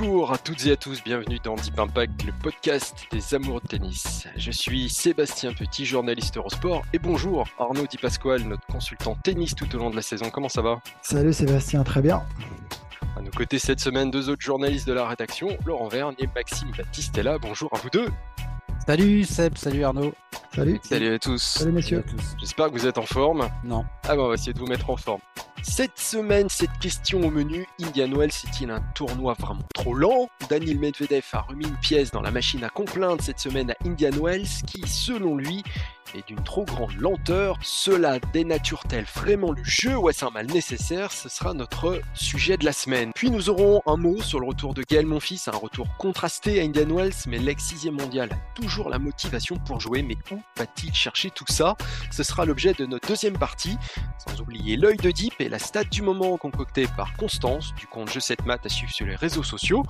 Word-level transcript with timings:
Bonjour 0.00 0.32
à 0.32 0.38
toutes 0.38 0.64
et 0.64 0.72
à 0.72 0.76
tous, 0.76 1.04
bienvenue 1.04 1.38
dans 1.44 1.56
Deep 1.56 1.78
Impact, 1.78 2.24
le 2.24 2.32
podcast 2.32 3.06
des 3.12 3.34
amoureux 3.34 3.60
de 3.60 3.68
tennis. 3.68 4.26
Je 4.34 4.50
suis 4.50 4.88
Sébastien 4.88 5.52
Petit, 5.52 5.84
journaliste 5.84 6.38
Eurosport, 6.38 6.84
et 6.94 6.98
bonjour 6.98 7.46
Arnaud 7.58 7.86
Di 7.86 7.98
Pasquale, 7.98 8.44
notre 8.44 8.66
consultant 8.66 9.14
tennis 9.22 9.54
tout 9.54 9.74
au 9.76 9.78
long 9.78 9.90
de 9.90 9.96
la 9.96 10.00
saison. 10.00 10.30
Comment 10.30 10.48
ça 10.48 10.62
va? 10.62 10.80
Salut 11.02 11.34
Sébastien, 11.34 11.84
très 11.84 12.00
bien. 12.00 12.22
À 13.14 13.20
nos 13.20 13.30
côtés 13.30 13.58
cette 13.58 13.80
semaine, 13.80 14.10
deux 14.10 14.30
autres 14.30 14.40
journalistes 14.40 14.86
de 14.86 14.94
la 14.94 15.06
rédaction, 15.06 15.58
Laurent 15.66 15.88
Verne 15.88 16.14
et 16.18 16.28
Maxime 16.34 16.70
Battistella. 16.74 17.36
Bonjour 17.38 17.68
à 17.74 17.76
vous 17.76 17.90
deux. 17.90 18.08
Salut 18.86 19.24
Seb, 19.24 19.58
salut 19.58 19.84
Arnaud. 19.84 20.14
Salut. 20.54 20.80
Salut 20.82 21.14
à 21.14 21.18
tous. 21.18 21.42
Salut 21.42 21.72
messieurs. 21.72 22.04
J'espère 22.38 22.68
que 22.68 22.72
vous 22.72 22.86
êtes 22.86 22.96
en 22.96 23.06
forme. 23.06 23.50
Non. 23.64 23.84
Ah 24.04 24.16
bah 24.16 24.22
on 24.22 24.28
va 24.28 24.34
essayer 24.34 24.54
de 24.54 24.58
vous 24.58 24.66
mettre 24.66 24.88
en 24.88 24.96
forme. 24.96 25.20
Cette 25.62 25.98
semaine, 25.98 26.48
cette 26.48 26.78
question 26.80 27.20
au 27.20 27.30
menu, 27.30 27.66
Indian 27.82 28.10
Wells 28.10 28.30
est-il 28.30 28.70
un 28.70 28.80
tournoi 28.94 29.34
vraiment 29.38 29.64
trop 29.74 29.94
lent? 29.94 30.28
Daniel 30.48 30.78
Medvedev 30.78 31.24
a 31.32 31.42
remis 31.42 31.66
une 31.66 31.76
pièce 31.76 32.10
dans 32.10 32.22
la 32.22 32.30
machine 32.30 32.64
à 32.64 32.70
complainte 32.70 33.20
cette 33.22 33.38
semaine 33.38 33.70
à 33.70 33.74
Indian 33.84 34.10
Wells 34.10 34.48
qui, 34.66 34.82
selon 34.88 35.36
lui, 35.36 35.62
est 36.14 36.26
d'une 36.26 36.42
trop 36.42 36.64
grande 36.64 36.94
lenteur. 36.94 37.56
Cela 37.62 38.18
dénature-t-elle 38.32 39.04
vraiment 39.14 39.52
le 39.52 39.62
jeu 39.62 39.96
ou 39.96 40.08
est-ce 40.08 40.24
un 40.24 40.30
mal 40.30 40.46
nécessaire? 40.46 41.12
Ce 41.12 41.28
sera 41.28 41.54
notre 41.54 42.00
sujet 42.14 42.56
de 42.56 42.64
la 42.64 42.72
semaine. 42.72 43.12
Puis 43.14 43.30
nous 43.30 43.48
aurons 43.48 43.80
un 43.86 43.96
mot 43.96 44.20
sur 44.20 44.40
le 44.40 44.46
retour 44.46 44.74
de 44.74 44.82
Gaël 44.82 45.06
Monfils, 45.06 45.42
un 45.46 45.56
retour 45.56 45.86
contrasté 45.98 46.60
à 46.60 46.64
Indian 46.64 46.88
Wells, 46.88 47.14
mais 47.28 47.38
l'ex 47.38 47.64
sixième 47.64 47.94
mondial 47.94 48.30
a 48.32 48.60
toujours 48.60 48.88
la 48.88 48.98
motivation 48.98 49.56
pour 49.58 49.78
jouer, 49.78 50.02
mais 50.02 50.16
où 50.32 50.40
va-t-il 50.56 50.92
chercher 50.92 51.30
tout 51.30 51.44
ça? 51.48 51.76
Ce 52.10 52.24
sera 52.24 52.44
l'objet 52.44 52.72
de 52.72 52.86
notre 52.86 53.06
deuxième 53.06 53.38
partie, 53.38 53.76
sans 54.26 54.40
oublier 54.40 54.76
l'œil 54.76 54.96
de 54.96 55.12
Deep 55.12 55.34
la 55.50 55.58
stat 55.58 55.82
du 55.82 56.02
moment 56.02 56.36
concoctée 56.36 56.86
par 56.96 57.16
Constance, 57.16 57.74
du 57.74 57.88
compte 57.88 58.08
Je 58.08 58.20
7 58.20 58.46
Math 58.46 58.64
à 58.66 58.68
suivre 58.68 58.92
sur 58.92 59.04
les 59.04 59.16
réseaux 59.16 59.42
sociaux. 59.42 59.82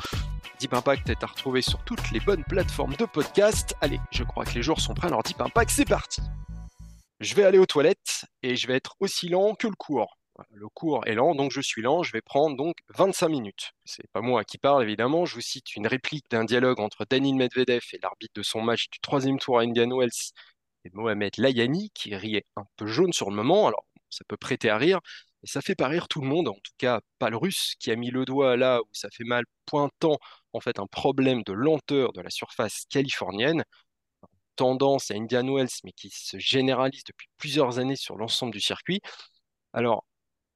Deep 0.58 0.72
Impact 0.72 1.10
est 1.10 1.22
à 1.22 1.26
retrouver 1.26 1.60
sur 1.60 1.84
toutes 1.84 2.10
les 2.12 2.20
bonnes 2.20 2.44
plateformes 2.44 2.96
de 2.96 3.04
podcast. 3.04 3.76
Allez, 3.82 4.00
je 4.10 4.24
crois 4.24 4.46
que 4.46 4.54
les 4.54 4.62
jours 4.62 4.80
sont 4.80 4.94
prêts, 4.94 5.08
alors 5.08 5.22
Deep 5.22 5.38
Impact, 5.38 5.70
c'est 5.70 5.84
parti 5.84 6.22
Je 7.20 7.34
vais 7.34 7.44
aller 7.44 7.58
aux 7.58 7.66
toilettes 7.66 8.24
et 8.42 8.56
je 8.56 8.66
vais 8.66 8.74
être 8.74 8.96
aussi 9.00 9.28
lent 9.28 9.54
que 9.54 9.66
le 9.66 9.74
cours. 9.74 10.16
Le 10.50 10.66
cours 10.70 11.06
est 11.06 11.14
lent, 11.14 11.34
donc 11.34 11.52
je 11.52 11.60
suis 11.60 11.82
lent, 11.82 12.02
je 12.02 12.12
vais 12.12 12.22
prendre 12.22 12.56
donc 12.56 12.76
25 12.96 13.28
minutes. 13.28 13.72
C'est 13.84 14.10
pas 14.14 14.22
moi 14.22 14.44
qui 14.44 14.56
parle 14.56 14.82
évidemment, 14.82 15.26
je 15.26 15.34
vous 15.34 15.42
cite 15.42 15.76
une 15.76 15.86
réplique 15.86 16.24
d'un 16.30 16.44
dialogue 16.44 16.80
entre 16.80 17.04
Danil 17.04 17.36
Medvedev 17.36 17.82
et 17.92 17.98
l'arbitre 18.02 18.32
de 18.34 18.42
son 18.42 18.62
match 18.62 18.88
du 18.88 18.98
troisième 19.00 19.38
tour 19.38 19.58
à 19.58 19.62
Indian 19.64 19.94
Wells 19.94 20.32
et 20.86 20.90
Mohamed 20.94 21.32
Layani, 21.36 21.90
qui 21.92 22.16
riait 22.16 22.46
un 22.56 22.64
peu 22.76 22.86
jaune 22.86 23.12
sur 23.12 23.28
le 23.28 23.36
moment, 23.36 23.66
alors 23.66 23.84
ça 24.08 24.24
peut 24.26 24.38
prêter 24.38 24.70
à 24.70 24.78
rire, 24.78 25.00
et 25.42 25.46
ça 25.46 25.60
fait 25.62 25.74
pas 25.74 25.90
tout 26.08 26.20
le 26.20 26.28
monde, 26.28 26.48
en 26.48 26.54
tout 26.54 26.72
cas 26.78 27.00
pas 27.18 27.30
le 27.30 27.36
russe 27.36 27.74
qui 27.78 27.90
a 27.90 27.96
mis 27.96 28.10
le 28.10 28.24
doigt 28.24 28.56
là 28.56 28.80
où 28.82 28.88
ça 28.92 29.08
fait 29.10 29.24
mal, 29.24 29.44
pointant 29.66 30.18
en 30.52 30.60
fait 30.60 30.78
un 30.78 30.86
problème 30.86 31.42
de 31.44 31.52
lenteur 31.52 32.12
de 32.12 32.20
la 32.20 32.30
surface 32.30 32.84
californienne, 32.90 33.64
tendance 34.56 35.10
à 35.10 35.14
Indian 35.14 35.46
Wells, 35.46 35.68
mais 35.84 35.92
qui 35.92 36.10
se 36.10 36.38
généralise 36.38 37.04
depuis 37.04 37.28
plusieurs 37.38 37.78
années 37.78 37.96
sur 37.96 38.16
l'ensemble 38.16 38.52
du 38.52 38.60
circuit. 38.60 39.00
Alors, 39.72 40.04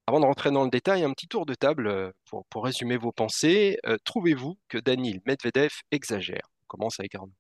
avant 0.06 0.20
de 0.20 0.26
rentrer 0.26 0.50
dans 0.50 0.64
le 0.64 0.70
détail, 0.70 1.02
un 1.02 1.12
petit 1.12 1.28
tour 1.28 1.46
de 1.46 1.54
table 1.54 1.86
euh, 1.86 2.12
pour, 2.50 2.64
résumer 2.64 2.98
vos 2.98 3.12
pensées. 3.12 3.78
Euh, 3.86 3.96
Trouvez-vous 4.04 4.58
que 4.68 4.76
Danil 4.76 5.22
Medvedev 5.24 5.72
exagère? 5.90 6.50
On 6.64 6.66
commence 6.66 7.00
avec 7.00 7.14
Arnaud. 7.14 7.32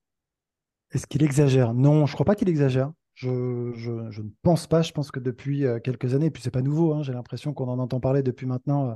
Est-ce 0.90 1.06
qu'il 1.06 1.22
exagère? 1.22 1.74
Non, 1.74 2.06
je 2.06 2.14
crois 2.14 2.24
pas 2.24 2.34
qu'il 2.34 2.48
exagère. 2.48 2.90
Je, 3.14 3.72
je, 3.76 4.10
je, 4.10 4.22
ne 4.22 4.30
pense 4.42 4.66
pas. 4.66 4.82
Je 4.82 4.92
pense 4.92 5.10
que 5.10 5.20
depuis 5.20 5.64
euh, 5.64 5.78
quelques 5.78 6.14
années, 6.14 6.26
et 6.26 6.30
puis 6.30 6.42
c'est 6.42 6.50
pas 6.50 6.62
nouveau, 6.62 6.94
hein, 6.94 7.02
j'ai 7.02 7.12
l'impression 7.12 7.52
qu'on 7.52 7.68
en 7.68 7.78
entend 7.78 8.00
parler 8.00 8.22
depuis 8.22 8.46
maintenant 8.46 8.90
euh, 8.90 8.94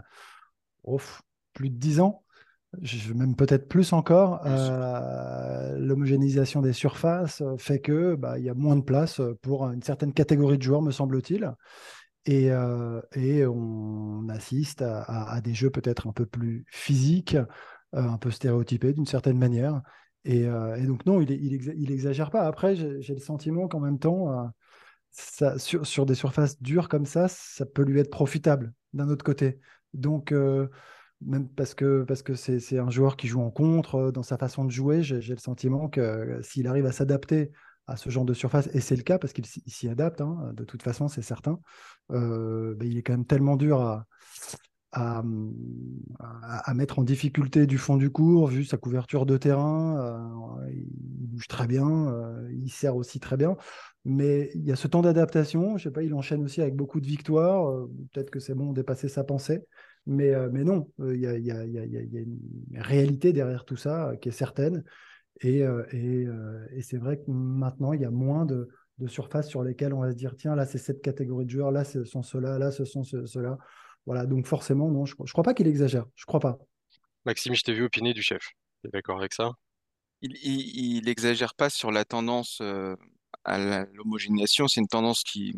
oh, 0.85 1.01
plus 1.53 1.71
de 1.71 1.77
dix 1.77 2.01
ans, 2.01 2.25
même 3.15 3.37
peut-être 3.37 3.69
plus 3.69 3.93
encore. 3.93 4.41
Euh, 4.45 5.79
L'homogénéisation 5.79 6.63
des 6.63 6.73
surfaces 6.73 7.43
fait 7.59 7.81
que 7.81 8.15
bah, 8.15 8.39
il 8.39 8.45
y 8.45 8.51
a 8.51 8.55
moins 8.55 8.77
de 8.77 8.83
place 8.83 9.21
pour 9.43 9.69
une 9.71 9.83
certaine 9.83 10.13
catégorie 10.13 10.59
de 10.59 10.63
joueurs, 10.63 10.83
me 10.83 10.91
semble-t-il. 10.91 11.55
Et, 12.29 12.51
euh, 12.51 13.01
et, 13.15 13.47
on 13.47 14.29
assiste 14.29 14.83
à, 14.83 15.01
à, 15.03 15.37
à 15.37 15.41
des 15.41 15.55
jeux 15.55 15.71
peut-être 15.71 16.09
un 16.09 16.13
peu 16.13 16.27
plus 16.27 16.67
physiques, 16.69 17.37
euh, 17.37 18.03
un 18.03 18.19
peu 18.19 18.31
stéréotypés 18.31 18.93
d'une 18.93 19.07
certaine 19.07 19.39
manière. 19.39 19.81
Et, 20.29 20.45
euh, 20.45 20.77
et, 20.77 20.85
donc, 20.85 21.07
non, 21.07 21.23
il, 21.23 21.31
il, 21.31 21.55
il 21.55 21.91
exagère 21.91 22.31
pas. 22.31 22.43
Après, 22.43 22.77
j'ai 22.77 23.15
le 23.15 23.19
sentiment 23.19 23.67
qu'en 23.67 23.81
même 23.81 23.99
temps, 23.99 24.31
euh, 24.31 24.47
ça, 25.11 25.59
sur, 25.59 26.05
des 26.05 26.15
surfaces 26.15 26.61
dures 26.61 26.91
comme 26.91 27.07
ça, 27.07 27.29
ça 27.29 27.65
peut 27.65 27.83
lui 27.83 27.99
être 27.99 28.11
profitable 28.11 28.75
d'un 28.93 29.09
autre 29.09 29.25
côté. 29.25 29.59
Donc, 29.95 30.33
euh, 30.33 30.69
même 31.23 31.49
parce 31.49 31.75
que 31.75 32.05
parce 32.05 32.23
que 32.23 32.35
c'est 32.35 32.79
un 32.79 32.91
joueur 32.91 33.17
qui 33.17 33.27
joue 33.27 33.41
en 33.41 33.51
contre, 33.51 34.11
dans 34.13 34.23
sa 34.23 34.37
façon 34.37 34.67
de 34.67 34.71
jouer, 34.71 35.03
j'ai 35.03 35.33
le 35.33 35.41
sentiment 35.41 35.89
que 35.89 36.39
s'il 36.43 36.69
arrive 36.69 36.85
à 36.85 36.93
s'adapter 36.93 37.51
à 37.87 37.97
ce 37.97 38.11
genre 38.11 38.27
de 38.27 38.35
surface, 38.35 38.69
et 38.75 38.81
c'est 38.81 38.97
le 38.97 39.03
cas 39.03 39.19
parce 39.19 39.33
qu'il 39.33 39.47
s'y 39.47 39.89
adapte, 39.89 40.21
hein, 40.21 40.53
de 40.53 40.63
toute 40.63 40.83
façon, 40.83 41.09
c'est 41.09 41.23
certain, 41.23 41.59
ben, 42.11 42.77
il 42.83 42.99
est 42.99 43.03
quand 43.03 43.15
même 43.15 43.25
tellement 43.25 43.57
dur 43.57 43.81
à, 43.81 44.07
à, 44.93 45.23
à, 46.19 46.75
mettre 46.75 46.99
en 46.99 47.03
difficulté 47.03 47.67
du 47.67 47.79
fond 47.79 47.97
du 47.97 48.11
cours, 48.11 48.47
vu 48.49 48.65
sa 48.65 48.77
couverture 48.79 49.27
de 49.27 49.37
terrain. 49.37 49.99
Euh, 49.99 50.71
il 50.73 51.29
bouge 51.29 51.49
très 51.49 51.67
bien, 51.67 51.87
euh, 51.87 52.49
il 52.53 52.71
sert 52.71 52.97
aussi 52.97 53.21
très 53.21 53.37
bien. 53.37 53.57
Mais 54.05 54.51
il 54.55 54.65
y 54.65 54.73
a 54.73 54.77
ce 54.77 54.89
temps 54.89 55.03
d'adaptation. 55.03 55.77
Je 55.77 55.85
sais 55.85 55.91
pas, 55.91 56.03
il 56.03 56.15
enchaîne 56.15 56.43
aussi 56.43 56.63
avec 56.63 56.75
beaucoup 56.75 57.01
de 57.01 57.07
victoires. 57.07 57.71
Euh, 57.71 57.91
Peut-être 58.13 58.31
que 58.31 58.41
c'est 58.41 58.55
bon, 58.55 58.73
dépasser 58.73 59.09
sa 59.09 59.25
pensée. 59.25 59.61
Mais, 60.07 60.33
mais 60.51 60.65
non, 60.65 60.91
il 61.01 61.21
y, 61.21 61.27
a, 61.27 61.37
y 61.37 61.45
y 61.45 62.19
une 62.19 62.81
réalité 62.81 63.35
derrière 63.35 63.67
tout 63.67 63.77
ça 63.77 64.15
qui 64.23 64.31
est 64.31 64.33
certaine. 64.33 64.83
Et, 65.43 65.59
et, 65.93 66.27
c'est 66.81 66.97
vrai 66.97 67.19
que 67.19 67.31
maintenant, 67.31 67.93
il 67.93 68.01
y 68.01 68.07
a 68.07 68.11
moins 68.11 68.47
de, 68.47 68.71
de 68.97 69.07
surfaces 69.07 69.49
sur 69.49 69.63
lesquelles 69.63 69.93
on 69.93 70.01
va 70.01 70.11
se 70.11 70.17
dire 70.17 70.35
tiens, 70.35 70.57
là, 70.57 70.65
c'est 70.65 70.79
cette 70.79 71.03
catégorie 71.03 71.45
de 71.45 71.51
joueurs, 71.51 71.73
là, 71.73 71.85
ce 71.85 72.05
sont 72.05 72.23
ceux-là, 72.23 72.59
là, 72.59 72.71
ce 72.71 72.87
sont 72.87 73.05
ceux-là. 73.05 73.59
Voilà, 74.07 74.27
donc 74.27 74.47
forcément, 74.47 74.89
non, 74.91 75.05
je 75.05 75.15
ne 75.19 75.27
crois 75.27 75.45
pas 75.45 75.55
qu'il 75.55 75.67
exagère. 75.67 76.07
Je 76.15 76.25
crois 76.25 76.41
pas. 76.41 76.59
Maxime, 77.25 77.55
je 77.55 77.63
t'ai 77.63 77.75
vu 77.75 77.85
opiner 77.85 78.15
du 78.15 78.23
chef. 78.23 78.53
Tu 78.83 78.89
es 78.89 78.91
d'accord 78.91 79.19
avec 79.19 79.35
ça? 79.35 79.53
Il 80.23 81.05
n'exagère 81.05 81.55
pas 81.55 81.71
sur 81.71 81.93
la 81.93 82.05
tendance 82.05 82.59
euh, 82.61 82.97
à 83.45 83.85
l'homogénéisation. 83.93 84.67
C'est 84.67 84.81
une 84.81 84.89
tendance 84.89 85.23
qui, 85.23 85.55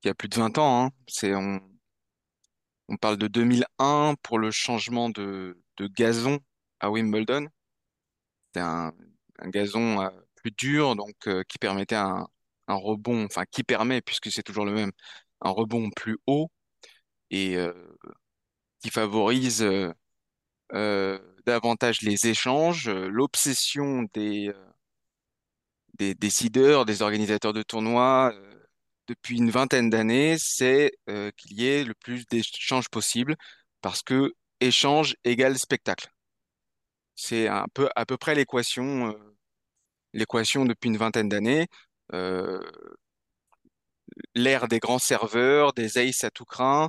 qui 0.00 0.08
a 0.08 0.14
plus 0.14 0.28
de 0.28 0.36
20 0.36 0.58
ans. 0.58 0.86
Hein. 0.86 0.90
C'est, 1.06 1.34
on, 1.34 1.60
on 2.88 2.96
parle 2.96 3.16
de 3.16 3.28
2001 3.28 4.14
pour 4.22 4.38
le 4.38 4.50
changement 4.50 5.10
de, 5.10 5.62
de 5.76 5.86
gazon 5.86 6.40
à 6.80 6.90
Wimbledon. 6.90 7.46
C'est 8.54 8.60
un, 8.60 8.92
un, 9.38 9.48
gazon 9.48 10.02
euh, 10.02 10.10
plus 10.36 10.50
dur, 10.50 10.96
donc 10.96 11.14
euh, 11.28 11.42
qui 11.48 11.58
permettait 11.58 11.94
un, 11.96 12.26
un 12.68 12.74
rebond, 12.74 13.24
enfin 13.26 13.44
qui 13.50 13.62
permet, 13.62 14.00
puisque 14.00 14.30
c'est 14.30 14.42
toujours 14.42 14.64
le 14.64 14.72
même, 14.72 14.92
un 15.40 15.50
rebond 15.50 15.90
plus 15.90 16.18
haut 16.26 16.50
et 17.30 17.56
euh, 17.56 17.72
qui 18.80 18.90
favorise 18.90 19.62
euh, 19.62 19.92
euh, 20.74 21.18
davantage 21.46 22.02
les 22.02 22.26
échanges, 22.28 22.88
l'obsession 22.88 24.04
des, 24.14 24.52
décideurs, 25.98 26.84
des 26.86 27.02
organisateurs 27.02 27.52
de 27.52 27.62
tournois 27.62 28.34
depuis 29.06 29.38
une 29.38 29.50
vingtaine 29.50 29.90
d'années, 29.90 30.36
c'est 30.38 30.92
qu'il 31.36 31.60
y 31.60 31.66
ait 31.66 31.84
le 31.84 31.94
plus 31.94 32.24
d'échanges 32.26 32.88
possible 32.88 33.36
parce 33.82 34.02
que 34.02 34.32
échange 34.60 35.16
égale 35.24 35.58
spectacle. 35.58 36.08
C'est 37.16 37.48
un 37.48 37.66
peu 37.74 37.88
à 37.96 38.06
peu 38.06 38.16
près 38.16 38.34
l'équation 38.34 39.14
l'équation 40.14 40.64
depuis 40.64 40.88
une 40.88 40.96
vingtaine 40.96 41.28
d'années. 41.28 41.66
L'ère 44.34 44.68
des 44.68 44.78
grands 44.78 44.98
serveurs, 44.98 45.72
des 45.72 45.98
aces 45.98 46.24
à 46.24 46.30
tout 46.30 46.44
craint, 46.44 46.88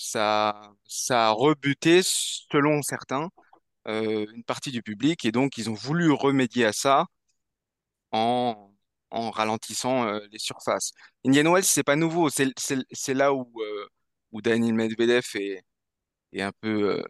ça, 0.00 0.72
ça 0.86 1.28
a 1.28 1.30
rebuté, 1.30 2.00
selon 2.04 2.82
certains, 2.82 3.30
euh, 3.88 4.26
une 4.34 4.44
partie 4.44 4.72
du 4.72 4.82
public, 4.82 5.24
et 5.24 5.32
donc 5.32 5.58
ils 5.58 5.70
ont 5.70 5.74
voulu 5.74 6.10
remédier 6.12 6.66
à 6.66 6.72
ça 6.72 7.06
en 8.12 8.66
en 9.10 9.30
ralentissant 9.30 10.06
euh, 10.06 10.20
les 10.32 10.38
surfaces. 10.38 10.92
Indian 11.26 11.52
Wells, 11.52 11.64
c'est 11.64 11.82
pas 11.82 11.96
nouveau. 11.96 12.28
C'est 12.30 13.14
là 13.14 13.34
où, 13.34 13.50
euh, 13.60 13.86
où 14.32 14.40
Daniel 14.42 14.74
Medvedev 14.74 15.24
est, 15.34 15.62
est 16.32 16.42
un 16.42 16.52
peu 16.60 17.02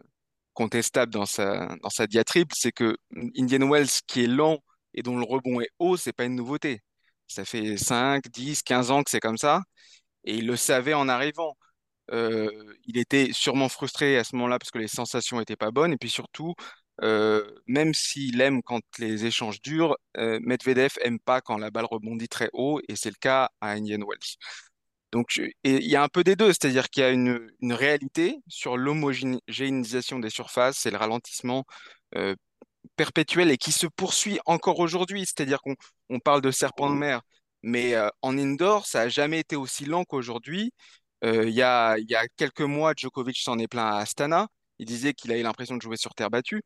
contestable 0.53 1.13
dans 1.13 1.25
sa, 1.25 1.75
dans 1.83 1.89
sa 1.89 2.07
diatribe. 2.07 2.49
C'est 2.53 2.71
que 2.71 2.97
Indian 3.37 3.69
Wells, 3.69 3.89
qui 4.07 4.23
est 4.25 4.27
lent 4.27 4.59
et 4.93 5.03
dont 5.03 5.17
le 5.17 5.25
rebond 5.25 5.61
est 5.61 5.69
haut, 5.79 5.97
c'est 5.97 6.13
pas 6.13 6.25
une 6.25 6.35
nouveauté. 6.35 6.81
Ça 7.27 7.45
fait 7.45 7.77
5, 7.77 8.27
10, 8.29 8.63
15 8.63 8.91
ans 8.91 9.03
que 9.03 9.11
c'est 9.11 9.19
comme 9.21 9.37
ça. 9.37 9.61
Et 10.25 10.35
il 10.37 10.47
le 10.47 10.55
savait 10.57 10.93
en 10.93 11.09
arrivant. 11.09 11.55
Il 12.11 12.97
était 12.97 13.29
sûrement 13.31 13.69
frustré 13.69 14.17
à 14.17 14.23
ce 14.23 14.35
moment-là 14.35 14.59
parce 14.59 14.71
que 14.71 14.79
les 14.79 14.87
sensations 14.87 15.39
n'étaient 15.39 15.55
pas 15.55 15.71
bonnes. 15.71 15.93
Et 15.93 15.97
puis 15.97 16.09
surtout, 16.09 16.55
euh, 17.03 17.43
même 17.67 17.93
s'il 17.93 18.41
aime 18.41 18.61
quand 18.61 18.81
les 18.99 19.25
échanges 19.25 19.61
durent, 19.61 19.97
euh, 20.17 20.39
Medvedev 20.41 20.93
aime 21.01 21.19
pas 21.19 21.41
quand 21.41 21.57
la 21.57 21.71
balle 21.71 21.85
rebondit 21.85 22.27
très 22.27 22.49
haut, 22.53 22.79
et 22.87 22.95
c'est 22.95 23.09
le 23.09 23.15
cas 23.19 23.49
à 23.59 23.71
Indian 23.71 23.99
Wells. 24.07 24.37
Donc, 25.11 25.35
il 25.63 25.87
y 25.87 25.95
a 25.95 26.03
un 26.03 26.07
peu 26.07 26.23
des 26.23 26.35
deux, 26.37 26.49
c'est-à-dire 26.53 26.89
qu'il 26.89 27.03
y 27.03 27.05
a 27.05 27.09
une, 27.09 27.49
réalité 27.61 28.37
sur 28.47 28.77
l'homogénéisation 28.77 30.19
des 30.19 30.29
surfaces 30.29 30.85
et 30.85 30.91
le 30.91 30.97
ralentissement 30.97 31.65
euh, 32.15 32.35
perpétuel 32.95 33.51
et 33.51 33.57
qui 33.57 33.71
se 33.73 33.87
poursuit 33.87 34.39
encore 34.45 34.79
aujourd'hui. 34.79 35.25
C'est-à-dire 35.25 35.59
qu'on 35.61 36.19
parle 36.21 36.41
de 36.41 36.51
serpent 36.51 36.89
de 36.89 36.95
mer, 36.95 37.21
mais 37.61 37.93
en 38.21 38.37
indoor, 38.37 38.85
ça 38.85 39.03
n'a 39.03 39.09
jamais 39.09 39.39
été 39.39 39.55
aussi 39.57 39.85
lent 39.85 40.05
qu'aujourd'hui. 40.05 40.73
Il 41.23 41.49
y 41.49 41.61
a, 41.61 41.97
il 41.97 42.09
y 42.09 42.15
a 42.15 42.27
quelques 42.37 42.61
mois, 42.61 42.93
Djokovic 42.95 43.37
s'en 43.37 43.59
est 43.59 43.67
plein 43.67 43.85
à 43.85 43.97
Astana. 43.97 44.47
Il 44.79 44.85
disait 44.85 45.13
qu'il 45.13 45.31
avait 45.31 45.43
l'impression 45.43 45.77
de 45.77 45.81
jouer 45.81 45.97
sur 45.97 46.13
terre 46.15 46.29
battue. 46.29 46.61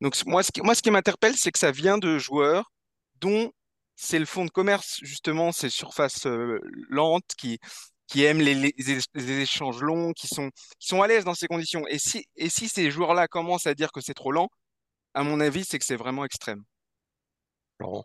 Donc 0.00 0.16
moi, 0.26 0.42
ce 0.42 0.52
qui, 0.52 0.60
moi, 0.60 0.74
ce 0.74 0.82
qui 0.82 0.90
m'interpelle, 0.90 1.34
c'est 1.36 1.52
que 1.52 1.58
ça 1.58 1.70
vient 1.70 1.98
de 1.98 2.18
joueurs 2.18 2.72
dont 3.20 3.52
c'est 3.96 4.18
le 4.18 4.26
fond 4.26 4.44
de 4.44 4.50
commerce, 4.50 4.98
justement, 5.02 5.52
ces 5.52 5.70
surfaces 5.70 6.26
euh, 6.26 6.60
lentes 6.90 7.32
qui, 7.38 7.58
qui 8.06 8.24
aiment 8.24 8.40
les, 8.40 8.74
échanges 9.16 9.80
longs, 9.82 10.12
qui 10.12 10.26
sont, 10.28 10.50
qui 10.78 10.88
sont 10.88 11.02
à 11.02 11.06
l'aise 11.06 11.24
dans 11.24 11.34
ces 11.34 11.46
conditions. 11.46 11.86
Et 11.88 11.98
si, 11.98 12.26
et 12.36 12.50
si 12.50 12.68
ces 12.68 12.90
joueurs-là 12.90 13.28
commencent 13.28 13.66
à 13.66 13.74
dire 13.74 13.92
que 13.92 14.00
c'est 14.00 14.14
trop 14.14 14.32
lent, 14.32 14.48
à 15.14 15.22
mon 15.22 15.40
avis, 15.40 15.64
c'est 15.64 15.78
que 15.78 15.84
c'est 15.84 15.96
vraiment 15.96 16.24
extrême. 16.24 16.64
Laurent. 17.80 18.04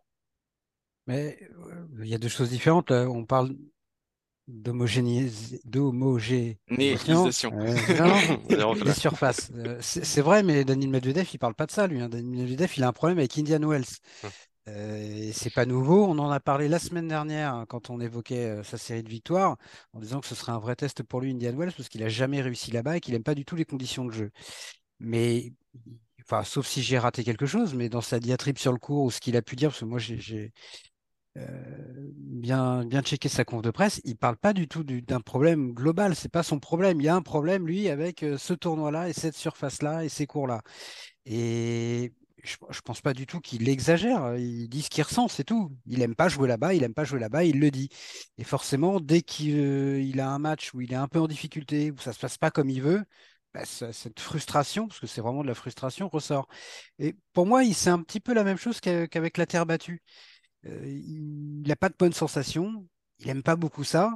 Mais 1.07 1.39
euh, 1.41 1.87
il 2.03 2.07
y 2.07 2.15
a 2.15 2.19
deux 2.19 2.29
choses 2.29 2.49
différentes. 2.49 2.91
On 2.91 3.25
parle 3.25 3.55
d'homogénéisation 4.49 6.77
des 6.77 8.93
surfaces. 8.93 9.51
Euh, 9.55 9.77
c'est 9.81 10.21
vrai, 10.21 10.43
mais 10.43 10.63
Daniel 10.65 10.89
Medvedev, 10.89 11.29
il 11.33 11.37
parle 11.37 11.53
pas 11.53 11.67
de 11.67 11.71
ça, 11.71 11.87
lui. 11.87 12.01
Hein. 12.01 12.09
Daniel 12.09 12.41
Medvedev, 12.41 12.71
il 12.77 12.83
a 12.83 12.87
un 12.87 12.93
problème 12.93 13.19
avec 13.19 13.37
Indian 13.37 13.59
Wells. 13.59 13.85
Hum. 14.23 14.29
Euh, 14.67 15.31
c'est 15.33 15.53
pas 15.53 15.65
nouveau. 15.65 16.05
On 16.05 16.19
en 16.19 16.29
a 16.29 16.39
parlé 16.39 16.67
la 16.67 16.79
semaine 16.79 17.07
dernière 17.07 17.53
hein, 17.53 17.65
quand 17.67 17.89
on 17.89 17.99
évoquait 17.99 18.45
euh, 18.45 18.63
sa 18.63 18.77
série 18.77 19.03
de 19.03 19.09
victoires, 19.09 19.57
en 19.93 19.99
disant 19.99 20.19
que 20.19 20.27
ce 20.27 20.35
serait 20.35 20.51
un 20.51 20.59
vrai 20.59 20.75
test 20.75 21.03
pour 21.03 21.21
lui, 21.21 21.31
Indian 21.31 21.55
Wells, 21.55 21.73
parce 21.75 21.89
qu'il 21.89 22.03
a 22.03 22.09
jamais 22.09 22.41
réussi 22.41 22.71
là-bas 22.71 22.97
et 22.97 22.99
qu'il 22.99 23.15
aime 23.15 23.23
pas 23.23 23.35
du 23.35 23.45
tout 23.45 23.55
les 23.55 23.65
conditions 23.65 24.05
de 24.05 24.11
jeu. 24.11 24.31
Mais, 24.99 25.53
enfin, 26.21 26.43
sauf 26.43 26.67
si 26.67 26.83
j'ai 26.83 26.99
raté 26.99 27.23
quelque 27.23 27.45
chose, 27.45 27.73
mais 27.73 27.89
dans 27.89 28.01
sa 28.01 28.19
diatribe 28.19 28.57
sur 28.57 28.71
le 28.71 28.79
cours 28.79 29.05
ou 29.05 29.11
ce 29.11 29.19
qu'il 29.19 29.37
a 29.37 29.41
pu 29.41 29.55
dire, 29.55 29.69
parce 29.69 29.79
que 29.79 29.85
moi 29.85 29.99
j'ai 29.99 30.51
bien, 32.39 32.86
bien 32.86 33.01
checker 33.01 33.30
sa 33.30 33.45
conf 33.45 33.62
de 33.62 33.71
presse, 33.71 34.01
il 34.06 34.18
parle 34.18 34.38
pas 34.38 34.53
du 34.53 34.68
tout 34.68 34.83
d'un 34.83 35.21
problème 35.21 35.74
global. 35.74 36.15
C'est 36.15 36.30
pas 36.30 36.44
son 36.44 36.59
problème. 36.59 37.00
Il 37.01 37.06
y 37.06 37.09
a 37.09 37.15
un 37.15 37.21
problème, 37.21 37.68
lui, 37.68 37.89
avec 37.89 38.24
euh, 38.24 38.38
ce 38.38 38.53
tournoi-là 38.53 39.09
et 39.09 39.13
cette 39.13 39.36
surface-là 39.36 40.03
et 40.06 40.09
ces 40.09 40.25
cours-là. 40.27 40.62
Et 41.25 42.13
je, 42.44 42.56
je 42.69 42.81
pense 42.81 43.01
pas 43.01 43.13
du 43.13 43.27
tout 43.27 43.39
qu'il 43.39 43.69
exagère. 43.69 44.36
Il 44.38 44.69
dit 44.69 44.81
ce 44.81 44.89
qu'il 44.89 45.03
ressent, 45.03 45.27
c'est 45.27 45.44
tout. 45.44 45.71
Il 45.86 46.01
aime 46.01 46.15
pas 46.15 46.30
jouer 46.30 46.47
là-bas, 46.47 46.74
il 46.74 46.83
aime 46.83 46.94
pas 46.94 47.03
jouer 47.03 47.19
là-bas, 47.19 47.44
il 47.44 47.59
le 47.59 47.71
dit. 47.71 47.89
Et 48.38 48.44
forcément, 48.44 49.00
dès 49.00 49.21
qu'il 49.21 49.56
euh, 49.59 50.19
a 50.19 50.27
un 50.27 50.39
match 50.39 50.74
où 50.74 50.81
il 50.81 50.94
est 50.94 50.95
un 50.95 51.07
peu 51.07 51.19
en 51.19 51.27
difficulté, 51.27 51.92
où 51.92 51.97
ça 52.00 52.13
se 52.13 52.19
passe 52.19 52.38
pas 52.38 52.51
comme 52.51 52.69
il 52.69 52.81
veut, 52.81 53.03
bah, 53.53 53.65
cette 53.65 54.19
frustration, 54.19 54.88
parce 54.88 55.00
que 55.00 55.07
c'est 55.07 55.21
vraiment 55.21 55.42
de 55.42 55.47
la 55.47 55.56
frustration, 55.56 56.07
ressort. 56.07 56.47
Et 57.00 57.15
pour 57.33 57.47
moi, 57.47 57.63
c'est 57.74 57.89
un 57.89 58.01
petit 58.03 58.19
peu 58.19 58.33
la 58.33 58.44
même 58.44 58.57
chose 58.57 58.80
qu'avec 58.80 59.38
la 59.38 59.45
terre 59.47 59.65
battue. 59.65 60.03
Euh, 60.65 60.85
il 60.85 61.63
n'a 61.67 61.75
pas 61.75 61.89
de 61.89 61.95
bonnes 61.97 62.13
sensations, 62.13 62.85
il 63.19 63.27
n'aime 63.27 63.44
pas 63.44 63.56
beaucoup 63.56 63.83
ça. 63.83 64.13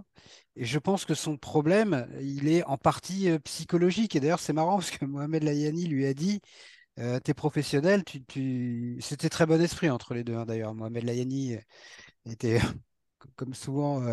Et 0.55 0.65
je 0.65 0.79
pense 0.79 1.05
que 1.05 1.15
son 1.15 1.37
problème, 1.37 2.07
il 2.21 2.47
est 2.47 2.63
en 2.65 2.77
partie 2.77 3.29
euh, 3.29 3.39
psychologique. 3.39 4.15
Et 4.15 4.19
d'ailleurs, 4.19 4.39
c'est 4.39 4.53
marrant 4.53 4.77
parce 4.77 4.91
que 4.91 5.05
Mohamed 5.05 5.43
Layani 5.43 5.87
lui 5.87 6.05
a 6.05 6.13
dit 6.13 6.41
euh, 6.99 7.19
T'es 7.19 7.33
professionnel, 7.33 8.03
tu, 8.05 8.97
c'était 9.01 9.29
très 9.29 9.45
bon 9.45 9.61
esprit 9.61 9.89
entre 9.89 10.13
les 10.13 10.23
deux. 10.23 10.35
Hein, 10.35 10.45
d'ailleurs, 10.45 10.75
Mohamed 10.75 11.03
Layani 11.05 11.57
était, 12.25 12.59
comme 13.37 13.53
souvent, 13.55 14.03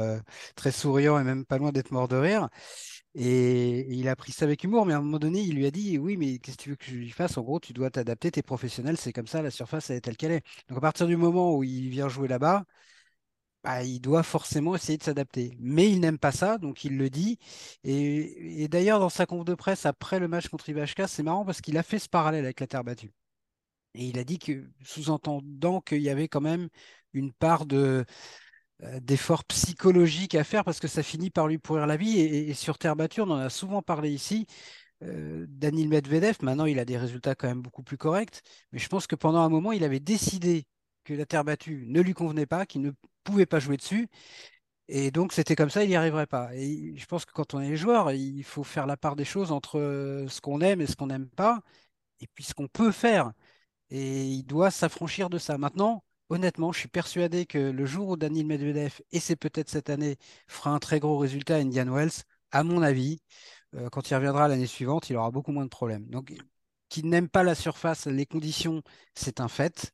très 0.57 0.73
souriant 0.73 1.19
et 1.21 1.25
même 1.25 1.47
pas 1.47 1.59
loin 1.59 1.73
d'être 1.73 1.93
mort 1.93 2.09
de 2.09 2.17
rire. 2.17 2.49
Et, 3.15 3.87
il 3.93 4.09
a 4.09 4.15
pris 4.17 4.33
ça 4.33 4.45
avec 4.45 4.63
humour, 4.65 4.87
mais 4.87 4.93
à 4.93 4.99
un 4.99 5.01
moment 5.03 5.19
donné, 5.19 5.41
il 5.43 5.57
lui 5.57 5.67
a 5.67 5.71
dit 5.71 5.99
Oui, 5.99 6.17
mais 6.17 6.39
qu'est-ce 6.39 6.57
que 6.57 6.63
tu 6.63 6.71
veux 6.71 6.77
que 6.77 6.85
je 6.85 6.95
lui 6.95 7.11
fasse? 7.11 7.37
En 7.39 7.43
gros, 7.43 7.59
tu 7.61 7.73
dois 7.73 7.91
t'adapter, 7.91 8.31
t'es 8.31 8.43
professionnel, 8.43 8.97
c'est 8.97 9.13
comme 9.13 9.27
ça, 9.27 9.43
la 9.43 9.51
surface, 9.51 9.91
elle 9.91 9.97
est 9.97 10.01
telle 10.03 10.17
qu'elle 10.17 10.33
est. 10.33 10.45
Donc, 10.69 10.79
à 10.79 10.81
partir 10.81 11.07
du 11.07 11.17
moment 11.17 11.57
où 11.57 11.65
il 11.65 11.89
vient 11.91 12.09
jouer 12.09 12.29
là-bas, 12.29 12.65
bah, 13.63 13.83
il 13.85 14.01
doit 14.01 14.23
forcément 14.23 14.75
essayer 14.75 14.97
de 14.97 15.03
s'adapter. 15.03 15.57
Mais 15.61 15.91
il 15.91 16.01
n'aime 16.01 16.19
pas 16.19 16.33
ça, 16.33 16.57
donc 16.59 16.85
il 16.85 16.97
le 16.97 17.11
dit. 17.11 17.39
Et, 17.85 18.69
d'ailleurs, 18.69 19.01
dans 19.01 19.09
sa 19.11 19.27
conf 19.27 19.45
de 19.45 19.55
presse, 19.55 19.85
après 19.87 20.19
le 20.19 20.29
match 20.29 20.49
contre 20.49 20.69
Ivashka, 20.69 21.07
c'est 21.07 21.23
marrant 21.23 21.45
parce 21.45 21.61
qu'il 21.61 21.77
a 21.77 21.83
fait 21.83 21.99
ce 21.99 22.09
parallèle 22.09 22.45
avec 22.45 22.61
la 22.61 22.67
terre 22.67 22.85
battue. 22.85 23.13
Et 23.95 24.07
il 24.07 24.19
a 24.19 24.25
dit 24.25 24.39
que, 24.39 24.71
sous-entendant 24.83 25.81
qu'il 25.81 26.03
y 26.03 26.11
avait 26.11 26.29
quand 26.29 26.41
même 26.41 26.69
une 27.13 27.33
part 27.33 27.67
de 27.67 28.05
d'efforts 29.01 29.45
psychologiques 29.45 30.35
à 30.35 30.45
faire 30.45 30.65
parce 30.65 30.81
que 30.81 30.89
ça 30.89 31.03
finit 31.03 31.31
par 31.31 31.47
lui 31.49 31.59
pourrir 31.59 31.87
la 31.87 31.97
vie. 31.97 32.19
Et, 32.21 32.55
sur 32.55 32.79
terre 32.79 32.97
battue, 32.97 33.21
on 33.21 33.31
en 33.31 33.37
a 33.39 33.51
souvent 33.51 33.83
parlé 33.83 34.11
ici. 34.11 34.47
Euh, 35.03 35.47
Daniel 35.49 35.89
Medvedev, 35.89 36.37
maintenant, 36.43 36.67
il 36.67 36.79
a 36.79 36.85
des 36.85 36.99
résultats 36.99 37.35
quand 37.35 37.49
même 37.49 37.63
beaucoup 37.63 37.83
plus 37.83 37.97
corrects. 37.99 38.43
Mais 38.73 38.79
je 38.79 38.89
pense 38.89 39.07
que 39.07 39.17
pendant 39.17 39.41
un 39.41 39.49
moment, 39.49 39.73
il 39.73 39.85
avait 39.85 40.01
décidé 40.01 40.67
que 41.05 41.15
la 41.15 41.27
terre 41.27 41.45
battue 41.45 41.85
ne 41.89 42.01
lui 42.01 42.15
convenait 42.15 42.47
pas, 42.47 42.67
qu'il 42.67 42.83
ne 42.83 42.93
pouvait 43.25 43.47
pas 43.47 43.61
jouer 43.61 43.77
dessus. 43.77 44.09
Et 44.89 45.11
donc, 45.11 45.33
c'était 45.33 45.57
comme 45.57 45.71
ça, 45.71 45.85
il 45.85 45.89
n'y 45.89 45.97
arriverait 45.97 46.27
pas. 46.27 46.55
Et 46.55 46.95
je 46.97 47.07
pense 47.07 47.25
que 47.25 47.33
quand 47.33 47.55
on 47.55 47.61
est 47.61 47.77
joueur, 47.77 48.13
il 48.13 48.43
faut 48.45 48.65
faire 48.65 48.87
la 48.87 48.97
part 48.97 49.17
des 49.17 49.25
choses 49.25 49.53
entre 49.53 49.79
ce 50.29 50.41
qu'on 50.41 50.61
aime 50.61 50.81
et 50.81 50.87
ce 50.87 50.97
qu'on 50.97 51.07
n'aime 51.09 51.29
pas, 51.29 51.61
et 52.21 52.27
puis 52.29 52.45
ce 52.45 52.55
qu'on 52.55 52.69
peut 52.69 52.93
faire. 52.93 53.33
Et 53.91 54.25
il 54.27 54.45
doit 54.45 54.71
s'affranchir 54.71 55.31
de 55.31 55.39
ça. 55.39 55.59
Maintenant, 55.59 56.05
honnêtement, 56.31 56.73
je 56.73 56.81
suis 56.81 56.89
persuadé 56.89 57.47
que 57.47 57.59
le 57.59 57.87
jour 57.87 58.09
où 58.11 58.17
Daniel 58.17 58.47
Medvedev, 58.47 59.01
et 59.13 59.21
c'est 59.21 59.37
peut-être 59.37 59.69
cette 59.69 59.91
année, 59.91 60.17
fera 60.49 60.71
un 60.71 60.79
très 60.79 61.01
gros 61.01 61.19
résultat 61.19 61.57
à 61.57 61.59
Indian 61.59 61.93
Wells, 61.93 62.23
à 62.53 62.65
mon 62.65 62.83
avis, 62.83 63.21
euh, 63.75 63.89
quand 63.91 64.11
il 64.11 64.15
reviendra 64.15 64.49
l'année 64.49 64.67
suivante, 64.67 65.11
il 65.11 65.17
aura 65.17 65.31
beaucoup 65.31 65.53
moins 65.53 65.65
de 65.65 65.71
problèmes. 65.71 66.07
Donc, 66.09 66.33
qu'il 66.89 67.09
n'aime 67.09 67.29
pas 67.29 67.43
la 67.43 67.55
surface, 67.55 68.07
les 68.07 68.27
conditions, 68.27 68.83
c'est 69.15 69.41
un 69.41 69.49
fait. 69.49 69.93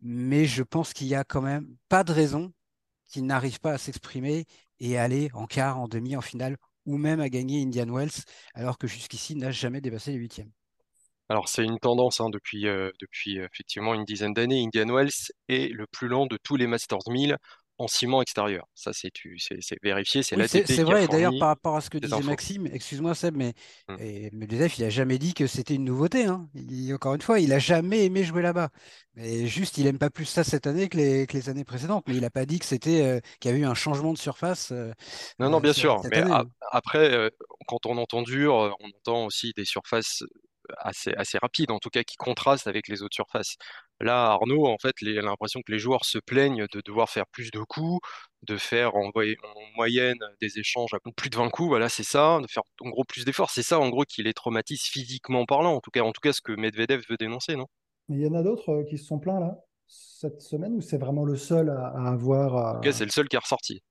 Mais 0.00 0.46
je 0.46 0.62
pense 0.62 0.92
qu'il 0.92 1.08
n'y 1.08 1.14
a 1.14 1.24
quand 1.24 1.42
même 1.42 1.76
pas 1.88 2.04
de 2.04 2.12
raison 2.12 2.52
qu'il 3.08 3.26
n'arrive 3.26 3.60
pas 3.60 3.72
à 3.74 3.78
s'exprimer 3.78 4.46
et 4.80 4.98
aller 4.98 5.30
en 5.34 5.46
quart, 5.46 5.78
en 5.80 5.88
demi, 5.88 6.16
en 6.16 6.20
finale, 6.20 6.56
ou 6.86 6.98
même 6.98 7.20
à 7.20 7.28
gagner 7.28 7.62
Indian 7.62 7.88
Wells, 7.88 8.24
alors 8.54 8.78
que 8.78 8.86
jusqu'ici, 8.86 9.34
il 9.34 9.38
n'a 9.38 9.50
jamais 9.52 9.80
dépassé 9.80 10.12
les 10.12 10.18
huitièmes. 10.18 10.52
Alors, 11.28 11.48
c'est 11.48 11.64
une 11.64 11.78
tendance 11.78 12.20
hein, 12.20 12.30
depuis, 12.30 12.68
euh, 12.68 12.90
depuis 13.00 13.38
effectivement 13.38 13.94
une 13.94 14.04
dizaine 14.04 14.32
d'années. 14.32 14.62
Indian 14.62 14.94
Wells 14.94 15.32
est 15.48 15.72
le 15.72 15.86
plus 15.86 16.08
lent 16.08 16.26
de 16.26 16.38
tous 16.42 16.56
les 16.56 16.66
Masters 16.66 17.08
1000 17.08 17.36
en 17.78 17.88
ciment 17.88 18.22
extérieur. 18.22 18.66
Ça, 18.74 18.92
c'est 18.92 19.12
vérifié, 19.82 20.22
c'est 20.22 20.36
oui, 20.36 20.48
C'est 20.48 20.82
vrai, 20.82 21.04
et 21.04 21.08
d'ailleurs, 21.08 21.34
par 21.38 21.48
rapport 21.48 21.76
à 21.76 21.80
ce 21.80 21.90
que 21.90 21.98
disait 21.98 22.22
Maxime, 22.22 22.66
excuse-moi 22.66 23.14
Seb, 23.14 23.36
mais 23.36 23.52
hum. 23.88 23.98
Il 24.00 24.82
n'a 24.82 24.90
jamais 24.90 25.18
dit 25.18 25.34
que 25.34 25.46
c'était 25.46 25.74
une 25.74 25.84
nouveauté. 25.84 26.24
Hein. 26.24 26.48
encore 26.94 27.14
une 27.14 27.20
fois, 27.20 27.40
il 27.40 27.50
n'a 27.50 27.58
jamais 27.58 28.04
aimé 28.04 28.24
jouer 28.24 28.42
là-bas. 28.42 28.70
Mais 29.14 29.46
juste, 29.46 29.78
il 29.78 29.84
n'aime 29.84 29.98
pas 29.98 30.10
plus 30.10 30.24
ça 30.24 30.44
cette 30.44 30.66
année 30.66 30.88
que 30.88 30.96
les, 30.96 31.26
que 31.26 31.36
les 31.36 31.48
années 31.48 31.64
précédentes. 31.64 32.04
Mais 32.08 32.14
il 32.14 32.20
n'a 32.20 32.30
pas 32.30 32.46
dit 32.46 32.58
que 32.58 32.64
c'était 32.64 33.02
euh, 33.02 33.20
qu'il 33.40 33.50
y 33.50 33.54
avait 33.54 33.62
eu 33.62 33.66
un 33.66 33.74
changement 33.74 34.12
de 34.12 34.18
surface. 34.18 34.70
Euh, 34.72 34.92
non, 35.38 35.50
non, 35.50 35.60
bien 35.60 35.72
sûr. 35.72 36.00
Mais 36.10 36.22
après, 36.70 37.30
quand 37.66 37.86
on 37.86 37.98
entend 37.98 38.22
dur, 38.22 38.54
on 38.80 38.88
entend 38.88 39.26
aussi 39.26 39.52
des 39.56 39.64
surfaces 39.64 40.22
assez, 40.76 41.12
assez 41.14 41.38
rapide, 41.38 41.70
en 41.70 41.78
tout 41.78 41.90
cas 41.90 42.02
qui 42.02 42.16
contraste 42.16 42.66
avec 42.66 42.88
les 42.88 43.02
autres 43.02 43.14
surfaces. 43.14 43.56
Là, 44.00 44.32
Arnaud, 44.32 44.66
en 44.66 44.76
fait, 44.78 44.94
il 45.00 45.18
a 45.18 45.22
l'impression 45.22 45.60
que 45.62 45.72
les 45.72 45.78
joueurs 45.78 46.04
se 46.04 46.18
plaignent 46.18 46.66
de 46.72 46.82
devoir 46.84 47.08
faire 47.08 47.26
plus 47.26 47.50
de 47.50 47.60
coups, 47.60 48.06
de 48.42 48.56
faire 48.56 48.94
en, 48.94 49.10
moyenne 49.76 50.18
des 50.40 50.58
échanges 50.58 50.92
à 50.94 50.98
plus 51.16 51.30
de 51.30 51.36
20 51.36 51.50
coups, 51.50 51.68
voilà, 51.68 51.88
c'est 51.88 52.04
ça, 52.04 52.38
de 52.40 52.46
faire 52.48 52.62
en 52.80 52.90
gros 52.90 53.04
plus 53.04 53.24
d'efforts. 53.24 53.50
C'est 53.50 53.62
ça, 53.62 53.78
en 53.78 53.88
gros, 53.88 54.04
qui 54.04 54.22
les 54.22 54.34
traumatise 54.34 54.82
physiquement 54.82 55.46
parlant, 55.46 55.74
en 55.74 55.80
tout 55.80 55.90
cas, 55.90 56.02
en 56.02 56.12
tout 56.12 56.20
cas 56.20 56.32
ce 56.32 56.40
que 56.40 56.52
Medvedev 56.52 57.02
veut 57.08 57.16
dénoncer, 57.16 57.56
non? 57.56 57.66
Mais 58.08 58.18
il 58.18 58.22
y 58.22 58.28
en 58.28 58.34
a 58.34 58.42
d'autres 58.42 58.70
euh, 58.70 58.84
qui 58.84 58.98
se 58.98 59.04
sont 59.04 59.18
plaints 59.18 59.40
là 59.40 59.58
cette 59.88 60.40
semaine 60.40 60.74
ou 60.74 60.80
c'est 60.80 60.98
vraiment 60.98 61.24
le 61.24 61.36
seul 61.36 61.70
à, 61.70 62.08
avoir. 62.08 62.54
En 62.54 62.74
tout 62.74 62.80
cas, 62.80 62.92
c'est 62.92 63.04
le 63.04 63.10
seul 63.10 63.28
qui 63.28 63.36
est 63.36 63.40
ressorti. 63.40 63.82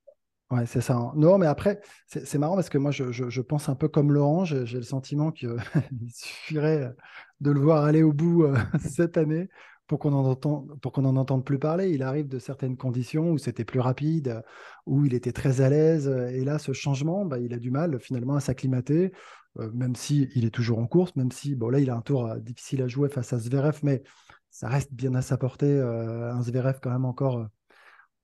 Ouais, 0.52 0.66
c'est 0.68 0.82
ça. 0.82 0.96
Hein. 0.96 1.12
Non, 1.16 1.38
mais 1.40 1.48
après, 1.48 1.82
c'est 2.08 2.38
marrant 2.38 2.56
parce 2.56 2.70
que 2.70 2.78
moi, 2.78 2.92
je, 2.92 3.42
pense 3.42 3.68
un 3.68 3.76
peu 3.76 3.88
comme 3.88 4.12
Laurent. 4.12 4.46
J'ai 4.46 4.78
le 4.78 4.84
sentiment 4.84 5.32
qu'il 5.32 5.56
suffirait 6.14 6.94
de 7.42 7.52
le 7.52 7.60
voir 7.60 7.84
aller 7.84 8.04
au 8.04 8.14
bout 8.14 8.44
euh, 8.44 8.56
cette 8.80 9.18
année 9.18 9.50
pour 9.88 10.00
qu'on 10.00 10.14
en, 10.14 10.36
qu'on 10.36 11.06
en 11.06 11.16
entende 11.16 11.44
plus 11.44 11.58
parler. 11.58 11.92
Il 11.92 12.04
arrive 12.04 12.28
de 12.28 12.38
certaines 12.38 12.78
conditions 12.78 13.32
où 13.32 13.38
c'était 13.40 13.66
plus 13.66 13.80
rapide, 13.80 14.44
où 14.86 15.06
il 15.06 15.16
était 15.16 15.32
très 15.32 15.62
à 15.62 15.70
l'aise. 15.70 16.08
Et 16.08 16.44
là, 16.44 16.60
ce 16.60 16.74
changement, 16.74 17.26
bah, 17.26 17.40
il 17.40 17.54
a 17.54 17.58
du 17.58 17.72
mal 17.72 18.00
finalement 18.00 18.36
à 18.36 18.40
s'acclimater, 18.40 19.14
euh, 19.60 19.72
même 19.74 19.96
si 19.96 20.30
il 20.36 20.46
est 20.46 20.52
toujours 20.52 20.78
en 20.78 20.88
course, 20.88 21.16
même 21.16 21.32
si 21.32 21.56
bon 21.56 21.70
là, 21.70 21.80
il 21.80 21.90
a 21.90 21.96
un 21.96 22.02
tour 22.02 22.28
euh, 22.28 22.38
difficile 22.40 22.84
à 22.84 22.88
jouer 22.88 23.10
face 23.10 23.34
à 23.34 23.40
Zverev, 23.40 23.80
mais 23.82 24.04
ça 24.52 24.70
reste 24.70 24.94
bien 24.94 25.16
à 25.16 25.22
sa 25.24 25.38
portée. 25.38 25.80
Un 25.80 26.42
Zverev 26.42 26.80
quand 26.82 26.92
même 26.92 27.04
encore, 27.04 27.46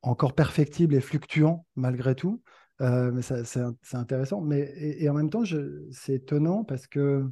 encore 0.01 0.33
perfectible 0.33 0.95
et 0.95 1.01
fluctuant 1.01 1.65
malgré 1.75 2.15
tout. 2.15 2.41
mais 2.79 3.21
c'est 3.21 3.95
intéressant. 3.95 4.41
Mais, 4.41 4.73
et, 4.77 5.09
en 5.09 5.13
même 5.13 5.29
temps, 5.29 5.43
c'est 5.91 6.15
étonnant 6.15 6.63
parce 6.63 6.87
que 6.87 7.25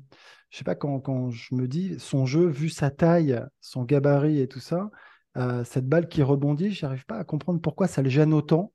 je 0.50 0.58
sais 0.58 0.64
pas, 0.64 0.76
quand, 0.76 1.00
quand, 1.00 1.30
je 1.32 1.56
me 1.56 1.68
dis 1.68 2.00
son 2.00 2.26
jeu, 2.26 2.48
vu 2.48 2.70
sa 2.70 2.92
taille, 2.92 3.40
son 3.62 3.84
gabarit 3.84 4.40
et 4.40 4.48
tout 4.48 4.60
ça, 4.60 4.90
euh, 5.38 5.64
cette 5.64 5.88
balle 5.88 6.08
qui 6.08 6.24
rebondit, 6.24 6.72
je 6.72 6.86
n'arrive 6.86 7.06
pas 7.06 7.18
à 7.18 7.24
comprendre 7.24 7.62
pourquoi 7.62 7.88
ça 7.88 8.02
le 8.02 8.10
gêne 8.10 8.34
autant, 8.34 8.74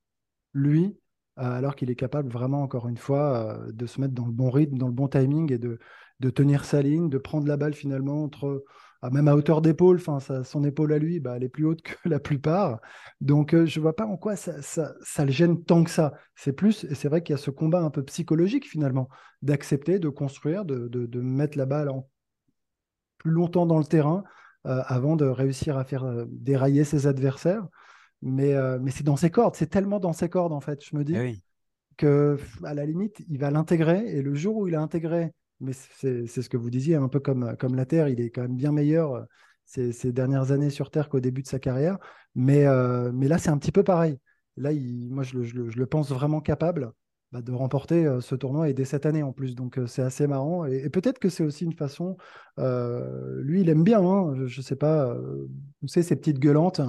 lui, 0.52 0.96
euh, 1.38 1.42
alors 1.42 1.74
qu'il 1.76 1.90
est 1.90 1.96
capable 1.96 2.30
vraiment, 2.30 2.62
encore 2.62 2.88
une 2.88 2.96
fois, 2.96 3.58
euh, 3.58 3.72
de 3.72 3.86
se 3.86 4.00
mettre 4.00 4.14
dans 4.14 4.26
le 4.26 4.32
bon 4.32 4.50
rythme, 4.50 4.78
dans 4.78 4.86
le 4.86 4.92
bon 4.92 5.08
timing 5.08 5.52
et 5.52 5.58
de, 5.58 5.78
de 6.20 6.30
tenir 6.30 6.64
sa 6.64 6.80
ligne, 6.82 7.08
de 7.10 7.18
prendre 7.18 7.48
la 7.48 7.56
balle 7.56 7.74
finalement 7.74 8.22
entre 8.22 8.64
même 9.10 9.28
à 9.28 9.34
hauteur 9.34 9.60
d'épaule, 9.60 9.96
enfin, 9.96 10.42
son 10.44 10.64
épaule 10.64 10.92
à 10.92 10.98
lui, 10.98 11.20
bah, 11.20 11.34
elle 11.36 11.44
est 11.44 11.48
plus 11.48 11.64
haute 11.66 11.82
que 11.82 11.94
la 12.08 12.20
plupart. 12.20 12.80
Donc, 13.20 13.54
euh, 13.54 13.66
je 13.66 13.78
ne 13.78 13.82
vois 13.82 13.96
pas 13.96 14.06
en 14.06 14.16
quoi 14.16 14.36
ça, 14.36 14.60
ça, 14.62 15.24
le 15.24 15.30
gêne 15.30 15.62
tant 15.62 15.84
que 15.84 15.90
ça. 15.90 16.14
C'est 16.34 16.52
plus, 16.52 16.84
et 16.84 16.94
c'est 16.94 17.08
vrai 17.08 17.22
qu'il 17.22 17.34
y 17.34 17.38
a 17.38 17.42
ce 17.42 17.50
combat 17.50 17.80
un 17.80 17.90
peu 17.90 18.02
psychologique 18.04 18.68
finalement, 18.68 19.08
d'accepter, 19.42 19.98
de 19.98 20.08
construire, 20.08 20.64
de, 20.64 20.88
de, 20.88 21.20
mettre 21.20 21.58
la 21.58 21.66
balle 21.66 21.88
en 21.88 22.08
plus 23.18 23.30
longtemps 23.30 23.66
dans 23.66 23.78
le 23.78 23.84
terrain 23.84 24.24
euh, 24.66 24.82
avant 24.86 25.16
de 25.16 25.26
réussir 25.26 25.78
à 25.78 25.84
faire 25.84 26.04
euh, 26.04 26.24
dérailler 26.28 26.84
ses 26.84 27.06
adversaires. 27.06 27.66
Mais, 28.22 28.54
mais 28.80 28.90
c'est 28.90 29.04
dans 29.04 29.16
ses 29.16 29.28
cordes, 29.30 29.54
c'est 29.54 29.66
tellement 29.66 30.00
dans 30.00 30.14
ses 30.14 30.30
cordes 30.30 30.54
en 30.54 30.60
fait. 30.60 30.82
Je 30.82 30.96
me 30.96 31.04
dis 31.04 31.14
eh 31.14 31.36
que 31.98 32.38
à 32.64 32.72
la 32.72 32.86
limite, 32.86 33.22
il 33.28 33.38
va 33.38 33.50
l'intégrer 33.50 34.02
et 34.06 34.22
le 34.22 34.34
jour 34.34 34.56
où 34.56 34.68
il 34.68 34.74
a 34.74 34.80
intégré 34.80 35.32
mais 35.60 35.72
c'est 35.72 36.26
ce 36.26 36.48
que 36.48 36.56
vous 36.56 36.70
disiez, 36.70 36.96
un 36.96 37.08
peu 37.08 37.20
comme, 37.20 37.56
comme 37.58 37.74
la 37.74 37.86
Terre, 37.86 38.08
il 38.08 38.20
est 38.20 38.30
quand 38.30 38.42
même 38.42 38.56
bien 38.56 38.72
meilleur 38.72 39.14
euh, 39.14 39.22
ces, 39.64 40.12
dernières 40.12 40.52
années 40.52 40.70
sur 40.70 40.90
Terre 40.90 41.08
qu'au 41.08 41.20
début 41.20 41.42
de 41.42 41.48
sa 41.48 41.58
carrière. 41.58 41.98
Mais, 42.34 42.66
euh, 42.66 43.12
là, 43.12 43.38
c'est 43.38 43.50
un 43.50 43.58
petit 43.58 43.72
peu 43.72 43.82
pareil. 43.82 44.18
Là, 44.56 44.70
moi, 45.10 45.24
je, 45.24 45.36
le 45.36 45.86
pense 45.86 46.10
vraiment 46.10 46.40
capable 46.40 46.92
bah, 47.32 47.42
de 47.42 47.52
remporter 47.52 48.06
euh, 48.06 48.20
ce 48.20 48.34
tournoi 48.34 48.68
et 48.68 48.74
dès 48.74 48.84
cette 48.84 49.06
année 49.06 49.22
en 49.22 49.32
plus. 49.32 49.54
Donc, 49.54 49.78
c'est 49.86 50.02
assez 50.02 50.26
marrant. 50.26 50.64
Et, 50.66 50.90
peut-être 50.90 51.18
que 51.18 51.28
c'est 51.28 51.44
aussi 51.44 51.64
une 51.64 51.74
façon. 51.74 52.16
lui, 52.58 53.62
il 53.62 53.68
aime 53.68 53.84
bien, 53.84 54.00
hein, 54.00 54.34
je 54.46 54.58
ne 54.58 54.62
sais 54.62 54.76
pas, 54.76 55.16
ces 55.86 56.16
petites 56.16 56.38
gueulantes. 56.38 56.80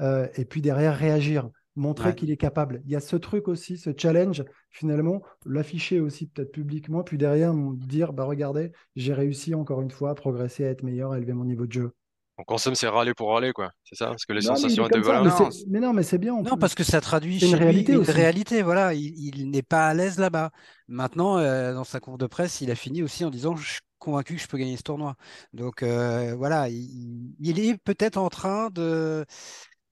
et 0.00 0.44
puis 0.44 0.62
derrière, 0.62 0.96
réagir 0.96 1.50
montrer 1.76 2.14
qu'il 2.14 2.30
est 2.30 2.36
capable. 2.36 2.82
Il 2.84 2.90
y 2.90 2.96
a 2.96 3.00
ce 3.00 3.16
truc 3.16 3.48
aussi, 3.48 3.76
ce 3.76 3.90
challenge, 3.96 4.44
finalement, 4.70 5.22
l'afficher 5.44 6.00
aussi 6.00 6.26
peut-être 6.26 6.52
publiquement, 6.52 7.02
puis 7.02 7.18
derrière 7.18 7.54
dire, 7.54 8.12
bah 8.12 8.24
regardez, 8.24 8.72
j'ai 8.96 9.12
réussi 9.12 9.54
encore 9.54 9.82
une 9.82 9.90
fois 9.90 10.10
à 10.10 10.14
progresser, 10.14 10.64
à 10.64 10.70
être 10.70 10.82
meilleur, 10.82 11.12
à 11.12 11.18
élever 11.18 11.32
mon 11.32 11.44
niveau 11.44 11.66
de 11.66 11.72
jeu. 11.72 11.92
En 12.36 12.42
consomme, 12.42 12.74
c'est 12.74 12.88
râler 12.88 13.14
pour 13.14 13.30
râler, 13.30 13.52
quoi. 13.52 13.70
C'est 13.84 13.94
ça 13.94 14.06
Parce 14.06 14.24
que 14.24 14.32
les 14.32 14.40
sensations 14.40 14.86
étaient 14.88 14.98
voilà. 14.98 15.22
Mais, 15.68 15.78
non, 15.78 15.92
mais 15.92 16.02
c'est 16.02 16.18
bien. 16.18 16.34
Non, 16.42 16.56
parce 16.56 16.74
que 16.74 16.82
ça 16.82 17.00
traduit 17.00 17.38
une 17.38 17.54
réalité 17.54 17.92
une 17.92 18.00
réalité. 18.00 18.62
Voilà, 18.62 18.92
il, 18.92 19.50
n'est 19.50 19.62
pas 19.62 19.86
à 19.86 19.94
l'aise 19.94 20.18
là-bas. 20.18 20.50
Maintenant, 20.88 21.38
euh, 21.38 21.74
dans 21.74 21.84
sa 21.84 22.00
cour 22.00 22.18
de 22.18 22.26
presse, 22.26 22.60
il 22.60 22.72
a 22.72 22.74
fini 22.74 23.04
aussi 23.04 23.24
en 23.24 23.30
disant 23.30 23.54
Je 23.54 23.74
suis 23.74 23.80
convaincu 24.00 24.34
que 24.34 24.42
je 24.42 24.48
peux 24.48 24.58
gagner 24.58 24.76
ce 24.76 24.82
tournoi. 24.82 25.14
Donc 25.52 25.84
euh, 25.84 26.34
voilà, 26.36 26.68
il 26.68 27.60
est 27.60 27.78
peut-être 27.84 28.16
en 28.16 28.28
train 28.30 28.68
de 28.70 29.24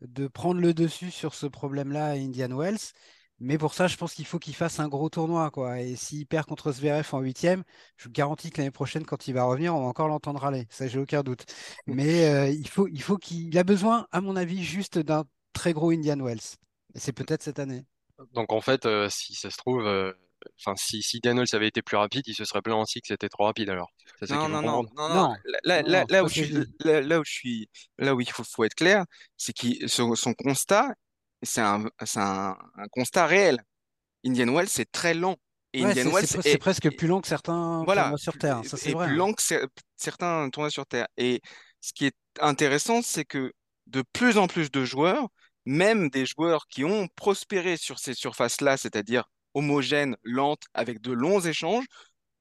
de 0.06 0.26
prendre 0.28 0.60
le 0.60 0.74
dessus 0.74 1.10
sur 1.10 1.34
ce 1.34 1.46
problème-là 1.46 2.06
à 2.06 2.12
Indian 2.12 2.56
Wells. 2.56 2.92
Mais 3.40 3.58
pour 3.58 3.74
ça, 3.74 3.88
je 3.88 3.96
pense 3.96 4.14
qu'il 4.14 4.24
faut 4.24 4.38
qu'il 4.38 4.54
fasse 4.54 4.78
un 4.78 4.88
gros 4.88 5.08
tournoi. 5.08 5.50
Quoi. 5.50 5.80
Et 5.80 5.96
s'il 5.96 6.26
perd 6.26 6.46
contre 6.46 6.70
Zverev 6.70 7.08
en 7.12 7.20
huitième, 7.20 7.64
je 7.96 8.04
vous 8.04 8.12
garantis 8.12 8.50
que 8.50 8.58
l'année 8.58 8.70
prochaine, 8.70 9.04
quand 9.04 9.26
il 9.26 9.34
va 9.34 9.42
revenir, 9.42 9.74
on 9.74 9.80
va 9.80 9.86
encore 9.86 10.06
l'entendre 10.06 10.40
râler. 10.40 10.66
Ça, 10.70 10.86
j'ai 10.86 11.00
aucun 11.00 11.22
doute. 11.22 11.44
Mais 11.86 12.26
euh, 12.26 12.48
il 12.48 12.68
faut, 12.68 12.86
il 12.86 13.02
faut 13.02 13.16
qu'il 13.16 13.56
a 13.58 13.64
besoin, 13.64 14.06
à 14.12 14.20
mon 14.20 14.36
avis, 14.36 14.62
juste 14.62 14.98
d'un 14.98 15.24
très 15.52 15.72
gros 15.72 15.90
Indian 15.90 16.18
Wells. 16.18 16.56
Et 16.94 17.00
c'est 17.00 17.12
peut-être 17.12 17.42
cette 17.42 17.58
année. 17.58 17.82
Donc 18.32 18.52
en 18.52 18.60
fait, 18.60 18.86
euh, 18.86 19.08
si 19.08 19.34
ça 19.34 19.50
se 19.50 19.56
trouve, 19.56 19.84
euh, 19.86 20.12
enfin 20.58 20.74
si, 20.76 21.02
si 21.02 21.20
Daniels 21.20 21.46
avait 21.52 21.68
été 21.68 21.82
plus 21.82 21.96
rapide, 21.96 22.22
il 22.26 22.34
se 22.34 22.44
serait 22.44 22.62
plaint 22.62 22.82
aussi 22.82 23.00
que 23.00 23.06
c'était 23.08 23.28
trop 23.28 23.44
rapide 23.44 23.70
alors. 23.70 23.90
non, 24.28 24.48
non, 24.48 24.62
non, 24.62 24.82
non, 24.96 25.34
Là, 25.64 25.82
là, 25.82 26.04
là, 26.08 26.24
où 26.24 26.28
je 26.28 26.44
suis, 26.44 26.54
là, 26.84 27.20
où 27.20 27.24
je 27.24 27.30
suis, 27.30 27.68
là 27.98 28.14
où 28.14 28.20
il 28.20 28.30
faut, 28.30 28.44
faut 28.44 28.64
être 28.64 28.74
clair, 28.74 29.04
c'est 29.36 29.52
que 29.52 29.86
son, 29.88 30.14
son, 30.14 30.34
constat, 30.34 30.94
c'est 31.42 31.60
un, 31.60 31.84
un, 32.16 32.56
un, 32.76 32.88
constat 32.90 33.26
réel. 33.26 33.62
Indian 34.24 34.52
Wells, 34.52 34.68
c'est 34.68 34.90
très 34.90 35.14
lent. 35.14 35.36
Et 35.72 35.84
Indian 35.84 36.10
Wells, 36.10 36.26
c'est 36.26 36.58
presque 36.58 36.94
plus 36.96 37.08
long 37.08 37.20
que 37.20 37.28
certains 37.28 37.82
voilà, 37.84 38.02
tournois 38.02 38.18
sur 38.18 38.38
Terre. 38.38 38.60
Ça, 38.64 38.76
c'est 38.76 38.92
vrai. 38.92 39.06
Plus 39.06 39.14
hein. 39.14 39.18
lent 39.18 39.32
que 39.32 39.42
certains 39.96 40.50
tournois 40.50 40.70
sur 40.70 40.86
Terre. 40.86 41.08
Et 41.16 41.40
ce 41.80 41.92
qui 41.92 42.06
est 42.06 42.16
intéressant, 42.40 43.02
c'est 43.02 43.24
que 43.24 43.52
de 43.86 44.02
plus 44.12 44.38
en 44.38 44.46
plus 44.46 44.70
de 44.70 44.84
joueurs, 44.84 45.28
même 45.64 46.10
des 46.10 46.26
joueurs 46.26 46.66
qui 46.68 46.84
ont 46.84 47.08
prospéré 47.14 47.76
sur 47.76 47.98
ces 47.98 48.14
surfaces-là, 48.14 48.76
c'est-à-dire 48.76 49.24
homogène, 49.54 50.16
lente, 50.22 50.62
avec 50.74 51.00
de 51.00 51.12
longs 51.12 51.40
échanges, 51.40 51.84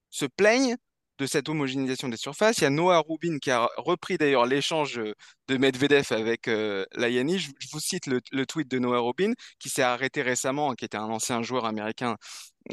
se 0.10 0.26
plaignent 0.26 0.78
de 1.22 1.28
cette 1.28 1.50
homogénéisation 1.50 2.10
des 2.10 2.18
surfaces. 2.18 2.58
Il 2.58 2.64
y 2.64 2.68
a 2.68 2.72
Noah 2.72 3.04
Rubin 3.08 3.38
qui 3.40 3.52
a 3.52 3.70
repris 3.78 4.18
d'ailleurs 4.18 4.46
l'échange 4.48 5.00
de 5.48 5.58
Medvedev 5.58 6.08
avec 6.12 6.48
euh. 6.48 6.86
Je, 6.98 7.50
vous 7.72 7.80
cite 7.80 8.08
le, 8.08 8.46
tweet 8.46 8.70
de 8.70 8.80
Noah 8.80 9.02
Rubin 9.02 9.34
qui 9.60 9.70
s'est 9.70 9.84
arrêté 9.84 10.24
récemment, 10.24 10.74
qui 10.74 10.86
était 10.86 10.98
un 10.98 11.10
ancien 11.10 11.44
joueur 11.44 11.66
américain 11.66 12.18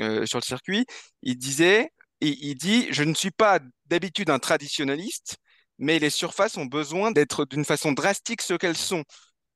euh, 0.00 0.24
sur 0.26 0.38
le 0.38 0.44
circuit. 0.44 0.86
Il 1.22 1.36
disait, 1.36 1.90
et 2.20 2.36
il 2.40 2.54
dit, 2.54 2.86
je 2.90 3.02
ne 3.02 3.14
suis 3.14 3.30
pas 3.30 3.60
d'habitude 3.86 4.30
un 4.30 4.38
traditionnaliste, 4.38 5.36
mais 5.78 5.98
les 5.98 6.10
surfaces 6.10 6.56
ont 6.56 6.66
besoin 6.66 7.12
d'être 7.12 7.44
d'une 7.44 7.64
façon 7.64 7.92
drastique 7.92 8.42
ce 8.42 8.54
qu'elles 8.54 8.76
sont 8.76 9.04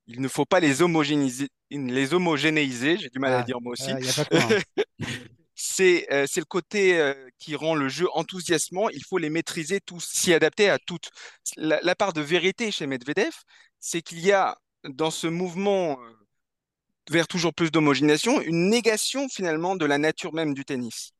il 0.06 0.21
ne 0.21 0.28
faut 0.28 0.44
pas 0.44 0.61
les 0.61 0.82
homogénéiser, 0.82 1.49
les 1.71 2.14
homogénéiser 2.14 2.99
j'ai 2.99 3.09
du 3.09 3.18
mal 3.18 3.32
à 3.32 3.38
ah, 3.40 3.42
dire 3.42 3.61
moi 3.61 3.73
aussi. 3.73 3.90
c'est 5.54 6.12
euh, 6.12 6.26
c'est 6.28 6.40
le 6.40 6.47
côté 6.47 6.99
euh, 6.99 7.14
qui 7.38 7.54
rend 7.54 7.75
le 7.75 7.88
jeu 7.88 8.09
enthousiasmant. 8.14 8.88
Il 8.90 9.04
faut 9.04 9.18
les 9.18 9.30
maîtriser 9.30 9.80
tous, 9.80 10.04
s'y 10.04 10.35
adapter 10.35 10.68
à 10.68 10.78
toutes. 10.78 11.11
La, 11.56 11.94
part 11.94 12.12
de 12.12 12.21
vérité 12.21 12.71
chez 12.73 12.87
Medvedev, 12.87 13.32
c'est 13.78 14.02
qu'il 14.02 14.21
y 14.21 14.32
a 14.32 14.59
dans 14.85 15.11
ce 15.11 15.28
mouvement 15.28 16.00
euh, 16.00 16.12
vers 17.11 17.28
toujours 17.28 17.54
plus 17.54 17.71
d'homogénéisation 17.71 18.40
une 18.40 18.68
négation 18.68 19.28
finalement 19.28 19.76
de 19.76 19.87
la 19.87 19.99
nature 19.99 20.35
même 20.35 20.54
du 20.54 20.64
tennis. 20.64 21.12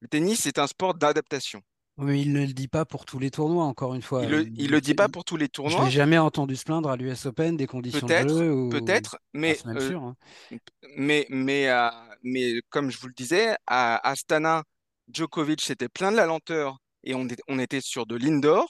Le 0.00 0.08
tennis 0.08 0.46
est 0.46 0.58
un 0.58 0.66
sport 0.66 0.94
d'adaptation. 0.94 1.62
Mais 1.96 2.20
il 2.20 2.32
ne 2.32 2.40
le 2.40 2.52
dit 2.52 2.66
pas 2.66 2.84
pour 2.84 3.04
tous 3.04 3.20
les 3.20 3.30
tournois, 3.30 3.64
encore 3.64 3.94
une 3.94 4.02
fois. 4.02 4.24
Il 4.24 4.30
le, 4.30 4.42
le 4.42 4.80
dit 4.80 4.94
pas 4.94 5.08
pour 5.08 5.24
tous 5.24 5.36
les 5.36 5.48
tournois. 5.48 5.80
Je 5.80 5.84
l'ai 5.84 5.90
jamais 5.92 6.18
entendu 6.18 6.56
se 6.56 6.64
plaindre 6.64 6.90
à 6.90 6.96
l'US 6.96 7.26
Open 7.26 7.56
des 7.56 7.68
conditions 7.68 8.06
de 8.06 8.28
jeu. 8.28 8.68
Peut-être, 8.68 9.16
mais, 9.32 9.56
ah, 9.64 9.68
euh, 9.70 9.96
hein. 9.96 10.16
mais, 10.96 11.26
mais, 11.30 11.68
euh, 11.68 11.88
mais 12.24 12.60
comme 12.70 12.90
je 12.90 12.98
vous 12.98 13.06
le 13.06 13.14
disais, 13.14 13.54
à 13.68 14.08
Astana, 14.08 14.64
Djokovic 15.12 15.60
s'était 15.60 15.88
plein 15.88 16.10
de 16.10 16.16
la 16.16 16.26
lenteur 16.26 16.78
et 17.04 17.14
on, 17.14 17.28
on 17.46 17.58
était 17.60 17.80
sur 17.80 18.06
de 18.06 18.16
l'indoor. 18.16 18.66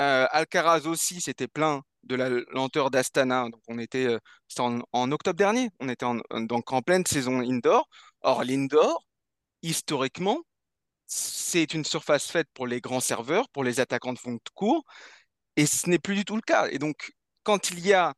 Euh, 0.00 0.26
Alcaraz 0.30 0.86
aussi 0.86 1.20
s'était 1.22 1.48
plein 1.48 1.80
de 2.02 2.14
la 2.14 2.28
lenteur 2.28 2.90
d'Astana. 2.90 3.44
Donc 3.44 3.62
on 3.68 3.78
était 3.78 4.18
en, 4.58 4.80
en, 4.92 5.12
octobre 5.12 5.38
dernier, 5.38 5.70
on 5.80 5.88
était 5.88 6.04
en, 6.04 6.20
donc 6.40 6.72
en 6.72 6.82
pleine 6.82 7.06
saison 7.06 7.40
indoor. 7.40 7.88
Or 8.20 8.44
l'indoor, 8.44 9.02
historiquement, 9.62 10.40
c'est 11.06 11.74
une 11.74 11.84
surface 11.84 12.30
faite 12.30 12.48
pour 12.54 12.66
les 12.66 12.80
grands 12.80 13.00
serveurs, 13.00 13.48
pour 13.50 13.64
les 13.64 13.80
attaquants 13.80 14.12
de 14.12 14.18
fond 14.18 14.32
de 14.34 14.40
cours, 14.54 14.84
et 15.56 15.66
ce 15.66 15.88
n'est 15.88 15.98
plus 15.98 16.14
du 16.14 16.24
tout 16.24 16.36
le 16.36 16.42
cas. 16.42 16.68
Et 16.70 16.78
donc, 16.78 17.12
quand 17.42 17.70
il 17.70 17.80
y 17.80 17.92
a 17.92 18.14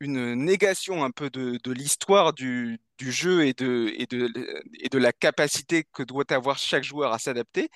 une 0.00 0.34
négation 0.34 1.04
un 1.04 1.10
peu 1.10 1.30
de, 1.30 1.72
l'histoire 1.72 2.32
du, 2.32 2.78
jeu 3.00 3.46
et 3.46 3.54
de, 3.54 4.98
la 4.98 5.12
capacité 5.12 5.84
que 5.92 6.02
doit 6.02 6.30
avoir 6.32 6.58
chaque 6.58 6.84
joueur 6.84 7.12
à 7.12 7.18
s'adapter, 7.18 7.70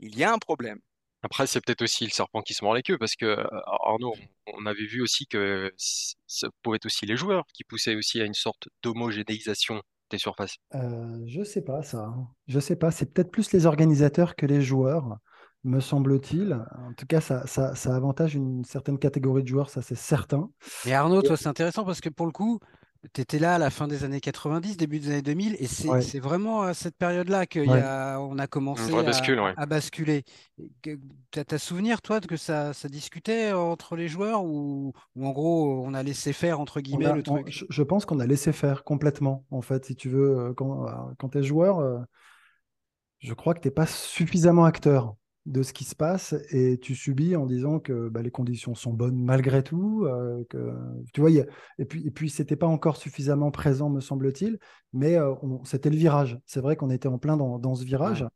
il 0.00 0.16
y 0.16 0.24
a 0.24 0.32
un 0.32 0.38
problème. 0.38 0.80
Après, 1.22 1.46
c'est 1.46 1.60
peut-être 1.64 1.82
aussi 1.82 2.04
le 2.04 2.10
serpent 2.10 2.42
qui 2.42 2.54
se 2.54 2.62
mord 2.64 2.74
les 2.74 2.82
queues, 2.82 2.98
parce 2.98 3.16
que 3.16 3.24
euh, 3.24 3.60
Arnaud, 3.66 4.14
on 4.46 4.66
avait 4.66 4.86
vu 4.86 5.02
aussi 5.02 5.26
que 5.26 5.72
ça 5.76 6.48
pouvait 6.62 6.76
être 6.76 6.86
aussi 6.86 7.04
les 7.06 7.16
joueurs 7.16 7.44
qui 7.52 7.64
poussaient 7.64 7.96
aussi 7.96 8.20
à 8.20 8.24
une 8.24 8.34
sorte 8.34 8.68
d'homogénéisation 8.82 9.82
des 10.10 10.18
surfaces? 10.18 10.56
Euh, 10.74 11.22
Je 11.26 11.42
sais 11.42 11.62
pas 11.62 11.82
ça. 11.82 12.04
Hein. 12.04 12.28
Je 12.46 12.60
sais 12.60 12.76
pas. 12.76 12.90
C'est 12.90 13.12
peut-être 13.12 13.30
plus 13.30 13.52
les 13.52 13.66
organisateurs 13.66 14.36
que 14.36 14.46
les 14.46 14.62
joueurs, 14.62 15.18
me 15.64 15.80
semble-t-il. 15.80 16.54
En 16.54 16.92
tout 16.94 17.06
cas, 17.06 17.20
ça, 17.20 17.46
ça, 17.46 17.72
avantage 17.94 18.34
une 18.34 18.64
certaine 18.64 18.98
catégorie 18.98 19.42
de 19.42 19.48
joueurs, 19.48 19.68
ça 19.68 19.82
c'est 19.82 19.96
certain. 19.96 20.48
Et 20.86 20.94
Arnaud, 20.94 21.22
toi, 21.22 21.36
c'est 21.36 21.48
intéressant 21.48 21.84
parce 21.84 22.00
que 22.00 22.08
pour 22.08 22.26
le 22.26 22.32
coup, 22.32 22.60
tu 23.12 23.20
étais 23.20 23.38
là 23.38 23.56
à 23.56 23.58
la 23.58 23.70
fin 23.70 23.88
des 23.88 24.04
années 24.04 24.20
90, 24.20 24.76
début 24.76 24.98
des 25.00 25.08
années 25.08 25.22
2000, 25.22 25.56
et 25.58 25.66
c'est 25.66 26.18
vraiment 26.18 26.62
à 26.62 26.74
cette 26.74 26.96
période-là 26.96 27.46
qu'on 27.46 27.70
a, 27.70 28.42
a 28.42 28.46
commencé 28.46 28.92
à, 28.94 29.66
basculer. 29.66 30.24
Tu 30.82 30.98
as, 31.36 31.58
souvenir, 31.58 32.02
toi, 32.02 32.20
que 32.20 32.36
ça, 32.36 32.72
ça 32.72 32.88
discutait 32.88 33.52
entre 33.52 33.96
les 33.96 34.08
joueurs 34.08 34.44
ou, 34.44 34.92
en 35.20 35.30
gros, 35.30 35.84
on 35.84 35.94
a 35.94 36.02
laissé 36.02 36.32
faire, 36.32 36.60
entre 36.60 36.80
guillemets, 36.80 37.12
le 37.12 37.22
truc? 37.22 37.46
je, 37.48 37.82
pense 37.82 38.04
qu'on 38.04 38.20
a 38.20 38.26
laissé 38.26 38.52
faire 38.52 38.84
complètement, 38.84 39.44
en 39.50 39.62
fait, 39.62 39.84
si 39.84 39.96
tu 39.96 40.08
veux. 40.08 40.38
Euh, 40.38 40.54
quand, 40.54 40.86
euh, 40.86 40.90
quand 41.18 41.30
tu 41.30 41.38
es 41.38 41.42
joueur, 41.42 41.78
euh, 41.78 41.98
je 43.18 43.34
crois 43.34 43.54
que 43.54 43.60
tu 43.60 43.68
n'es 43.68 43.74
pas 43.74 43.86
suffisamment 43.86 44.64
acteur 44.64 45.14
de 45.46 45.62
ce 45.62 45.72
qui 45.72 45.84
se 45.84 45.94
passe 45.94 46.34
et 46.50 46.76
tu 46.78 46.96
subis 46.96 47.36
en 47.36 47.46
disant 47.46 47.78
que 47.78 48.08
bah, 48.08 48.20
les 48.20 48.32
conditions 48.32 48.74
sont 48.74 48.92
bonnes 48.92 49.22
malgré 49.22 49.62
tout. 49.62 50.04
Euh, 50.04 50.44
que, 50.50 50.72
tu 51.12 51.20
vois, 51.20 51.30
et 51.30 51.84
puis, 51.84 52.04
et 52.04 52.10
puis 52.10 52.30
c'était 52.30 52.56
pas 52.56 52.66
encore 52.66 52.96
suffisamment 52.96 53.52
présent, 53.52 53.88
me 53.88 54.00
semble-t-il, 54.00 54.58
mais 54.92 55.16
euh, 55.16 55.34
c'était 55.64 55.90
le 55.90 55.96
virage. 55.96 56.38
C'est 56.46 56.60
vrai 56.60 56.74
qu'on 56.74 56.90
était 56.90 57.08
en 57.08 57.18
plein 57.18 57.36
dans, 57.36 57.74
ce 57.76 57.84
virage. 57.84 58.26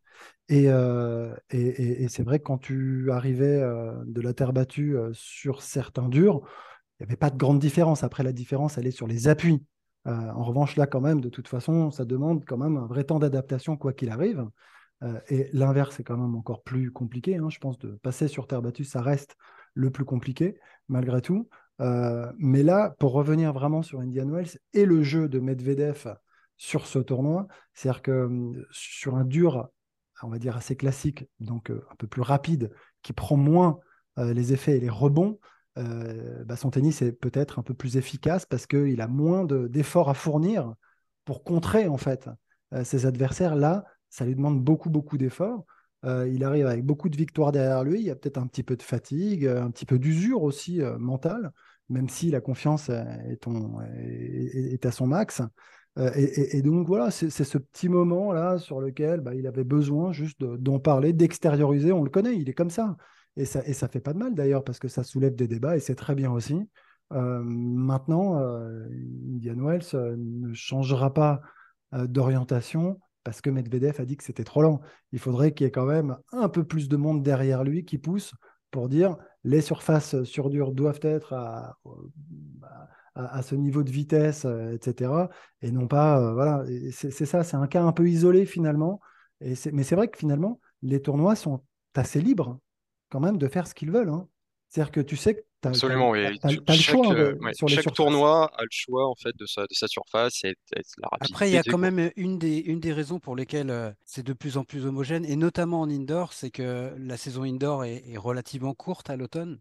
Euh, 0.53 1.35
et, 1.51 2.05
et, 2.05 2.09
c'est 2.09 2.23
vrai 2.23 2.39
que 2.39 2.45
quand 2.45 2.59
tu 2.59 3.11
arrivais 3.11 3.61
de 4.07 4.21
la 4.21 4.33
terre 4.33 4.53
battue 4.53 4.97
sur 5.13 5.63
certains 5.63 6.09
durs, 6.09 6.43
il 6.99 7.05
n'y 7.05 7.09
avait 7.09 7.17
pas 7.17 7.31
de 7.31 7.37
grande 7.37 7.59
différence. 7.59 8.05
Après, 8.05 8.23
la 8.23 8.33
différence, 8.33 8.79
elle 8.79 8.87
est 8.87 8.93
sur 8.93 9.09
les 9.09 9.27
appuis. 9.27 9.65
en 10.05 10.45
revanche, 10.45 10.77
là, 10.77 10.87
quand 10.87 11.01
même, 11.01 11.21
de 11.21 11.29
toute 11.29 11.49
façon, 11.49 11.91
ça 11.91 12.05
demande 12.05 12.45
quand 12.45 12.59
même 12.59 12.77
un 12.77 12.87
vrai 12.87 13.03
temps 13.05 13.19
d'adaptation, 13.19 13.77
quoi 13.77 13.93
qu'il 13.93 14.11
arrive. 14.11 14.47
Euh, 15.03 15.21
et 15.29 15.49
l'inverse 15.53 15.99
est 16.01 16.05
quand 16.05 16.17
même 16.17 16.35
encore 16.35 16.63
plus 16.63 16.91
compliqué. 16.91 17.37
Hein. 17.37 17.49
Je 17.51 17.59
pense 17.59 17.79
de 17.79 17.93
passer 18.03 18.29
sur 18.29 18.47
terre 18.47 18.63
battue, 18.63 18.85
ça 18.85 19.01
reste 19.01 19.37
le 19.75 19.91
plus 19.91 20.05
compliqué, 20.05 20.59
malgré 20.89 21.23
tout. 21.23 21.49
Euh, 21.81 22.31
mais 22.39 22.63
là, 22.63 22.95
pour 22.99 23.13
revenir 23.13 23.53
vraiment 23.53 23.83
sur 23.83 24.01
Indian 24.01 24.29
Wells 24.29 24.59
et 24.75 24.85
le 24.85 25.03
jeu 25.03 25.29
de 25.29 25.39
Medvedev 25.39 26.15
sur 26.59 26.87
ce 26.87 26.99
tournoi, 26.99 27.47
c'est-à-dire 27.73 28.03
que 28.03 28.25
hum, 28.25 28.65
sur 28.71 29.17
un 29.17 29.25
dur, 29.25 29.69
on 30.23 30.29
va 30.29 30.39
dire 30.39 30.57
assez 30.57 30.77
classique, 30.77 31.25
donc 31.39 31.71
euh, 31.71 31.83
un 31.91 31.97
peu 31.97 32.07
plus 32.07 32.23
rapide, 32.23 32.71
qui 33.03 33.13
prend 33.13 33.37
moins 33.37 33.79
les 34.17 34.53
effets 34.53 34.77
et 34.77 34.81
les 34.81 34.91
rebonds, 34.91 35.39
bah, 35.77 36.57
son 36.57 36.69
tennis 36.69 37.01
est 37.01 37.13
peut-être 37.13 37.59
un 37.59 37.63
peu 37.63 37.73
plus 37.73 37.97
efficace 37.97 38.45
parce 38.45 38.67
qu'il 38.67 39.01
a 39.01 39.07
moins 39.07 39.47
d'efforts 39.47 40.11
à 40.11 40.15
fournir 40.15 40.75
pour 41.25 41.43
contrer 41.43 41.89
en 41.89 41.97
fait 41.97 42.29
ses 42.85 43.07
adversaires. 43.07 43.55
Là, 43.57 43.87
ça 44.11 44.27
lui 44.27 44.35
demande 44.35 44.63
beaucoup, 44.63 44.91
beaucoup 44.91 45.17
d'efforts. 45.17 45.65
Euh, 46.05 46.29
il 46.29 46.45
arrive 46.45 46.67
avec 46.67 46.85
beaucoup 46.85 47.09
de 47.09 47.17
victoires 47.17 47.53
derrière 47.53 47.85
lui. 47.85 48.01
Il 48.01 48.07
y 48.07 48.11
a 48.11 48.17
peut-être 48.17 48.39
un 48.39 48.47
petit 48.47 48.63
peu 48.63 48.77
de 48.77 48.83
fatigue, 48.83 49.47
euh, 49.47 49.63
un 49.63 49.71
petit 49.71 49.87
peu 49.87 49.99
d'usure 49.99 50.43
aussi 50.43 50.81
euh, 50.81 50.99
mentale, 50.99 51.53
même 51.89 52.09
si 52.09 52.31
la 52.31 52.41
confiance 52.41 52.89
est, 52.89 54.87
à 54.87 54.91
son 54.91 55.07
max. 55.07 55.43
Et, 56.15 56.63
donc 56.63 56.87
voilà, 56.87 57.11
c'est 57.11 57.31
ce 57.31 57.59
petit 57.59 57.89
moment-là 57.89 58.59
sur 58.59 58.81
lequel 58.81 59.21
bah, 59.21 59.35
il 59.35 59.47
avait 59.47 59.65
besoin 59.65 60.13
juste 60.13 60.43
d'en 60.43 60.79
parler, 60.79 61.13
d'extérioriser. 61.13 61.93
On 61.93 62.05
le 62.05 62.11
connaît, 62.11 62.37
il 62.37 62.49
est 62.49 62.55
comme 62.55 62.71
ça. 62.71 62.97
Et 63.37 63.45
ça 63.45 63.63
ne 63.67 63.73
ça 63.73 63.89
fait 63.89 64.01
pas 64.01 64.13
de 64.13 64.19
mal 64.19 64.35
d'ailleurs, 64.35 64.65
parce 64.65 64.79
que 64.79 64.89
ça 64.89 65.03
soulève 65.03 65.35
des 65.35 65.49
débats 65.49 65.77
et 65.77 65.81
c'est 65.81 65.97
très 65.97 66.15
bien 66.15 66.31
aussi. 66.31 66.63
maintenant, 67.11 68.37
Indian 68.39 69.57
Wells 69.57 70.17
ne 70.17 70.55
changera 70.55 71.13
pas 71.13 71.43
d'orientation 71.93 73.01
parce 73.25 73.41
que 73.41 73.51
Medvedev 73.51 74.01
a 74.01 74.05
dit 74.05 74.17
que 74.17 74.25
c'était 74.25 74.45
trop 74.45 74.63
lent. 74.63 74.81
Il 75.13 75.19
faudrait 75.19 75.53
qu'il 75.53 75.65
y 75.65 75.69
ait 75.69 75.73
quand 75.73 75.87
même 75.87 76.17
un 76.33 76.49
peu 76.49 76.65
plus 76.65 76.89
de 76.89 76.97
monde 76.97 77.23
derrière 77.23 77.65
lui 77.65 77.85
qui 77.85 77.99
pousse 77.99 78.35
pour 78.71 78.89
dire 78.89 79.17
les 79.45 79.61
surfaces 79.61 80.23
sur 80.25 80.51
dur 80.51 80.73
doivent 80.73 81.01
être 81.03 81.33
à, 81.33 81.77
ce 83.43 83.55
niveau 83.55 83.83
de 83.83 83.91
vitesse, 83.91 84.45
euh, 84.45 84.73
etc. 84.73 85.29
Et 85.61 85.71
non 85.73 85.87
pas, 85.87 86.21
euh, 86.21 86.33
voilà, 86.33 86.65
c'est 86.93 87.27
ça, 87.27 87.43
c'est 87.43 87.57
un 87.57 87.67
cas 87.67 87.83
un 87.83 87.93
peu 87.93 88.09
isolé 88.09 88.47
finalement. 88.47 89.01
Mais 89.41 89.55
c'est 89.55 89.95
vrai 89.95 90.09
que 90.09 90.19
finalement, 90.19 90.61
les 90.83 91.03
tournois 91.03 91.35
sont 91.35 91.63
assez 91.95 92.21
libres 92.21 92.59
quand 93.11 93.21
même 93.21 93.39
de 93.39 93.49
faire 93.49 93.67
ce 93.67 93.75
qu'ils 93.75 93.91
veulent. 93.91 94.11
Hein. 94.11 94.29
C'est-à-dire 94.69 94.93
que 94.93 95.01
tu 95.01 95.17
sais 95.17 95.35
que 95.35 95.41
as, 95.65 95.69
Absolument, 95.69 96.11
oui. 96.11 96.27
le 96.45 96.75
choix 96.75 97.13
euh, 97.15 97.35
sur 97.53 97.69
chaque 97.69 97.93
tournoi 97.93 98.51
a 98.57 98.63
le 98.63 98.69
choix 98.71 99.09
en 99.09 99.15
fait 99.15 99.37
de 99.37 99.47
sa, 99.47 99.63
de 99.63 99.75
sa 99.75 99.89
surface 99.89 100.45
et, 100.45 100.55
la 100.99 101.09
rapidité. 101.09 101.35
Après, 101.35 101.51
il 101.51 101.55
y 101.55 101.59
a 101.59 101.63
quand 101.63 101.79
même 101.79 102.11
une 102.17 102.39
des, 102.39 102.59
une 102.59 102.81
des 102.81 102.93
raisons 102.93 103.19
pour 103.19 103.37
lesquelles 103.37 103.71
euh, 103.71 103.91
c'est 104.05 104.25
de 104.25 104.33
plus 104.33 104.57
en 104.57 104.65
plus 104.65 104.87
homogène, 104.87 105.25
et 105.25 105.37
notamment 105.37 105.81
en 105.81 105.91
indoor, 105.91 106.33
c'est 106.33 106.51
que 106.51 106.95
la 106.99 107.17
saison 107.17 107.43
indoor 107.43 107.85
est, 107.85 108.17
relativement 108.17 108.75
courte 108.75 109.11
à 109.11 109.17
l'automne, 109.17 109.61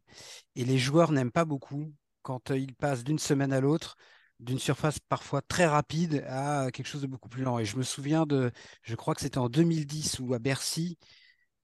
et 0.55 0.65
les 0.65 0.77
joueurs 0.77 1.11
n'aiment 1.11 1.31
pas 1.31 1.45
beaucoup 1.45 1.93
quand 2.21 2.51
euh, 2.51 2.57
ils 2.57 2.75
passent 2.75 3.03
d'une 3.03 3.19
semaine 3.19 3.53
à 3.53 3.61
l'autre 3.61 3.95
d'une 4.39 4.59
surface 4.59 4.99
parfois 4.99 5.41
très 5.41 5.65
rapide 5.65 6.23
à 6.29 6.71
quelque 6.71 6.87
chose 6.87 7.01
de 7.01 7.07
beaucoup 7.07 7.27
plus 7.27 7.43
lent. 7.43 7.59
Et 7.59 7.65
je 7.65 7.75
me 7.75 7.83
souviens 7.83 8.25
de, 8.25 8.51
je 8.83 8.95
crois 8.95 9.13
que 9.13 9.21
c'était 9.21 9.37
en 9.37 9.49
2010 9.49 10.19
ou 10.19 10.33
à 10.33 10.39
Bercy, 10.39 10.97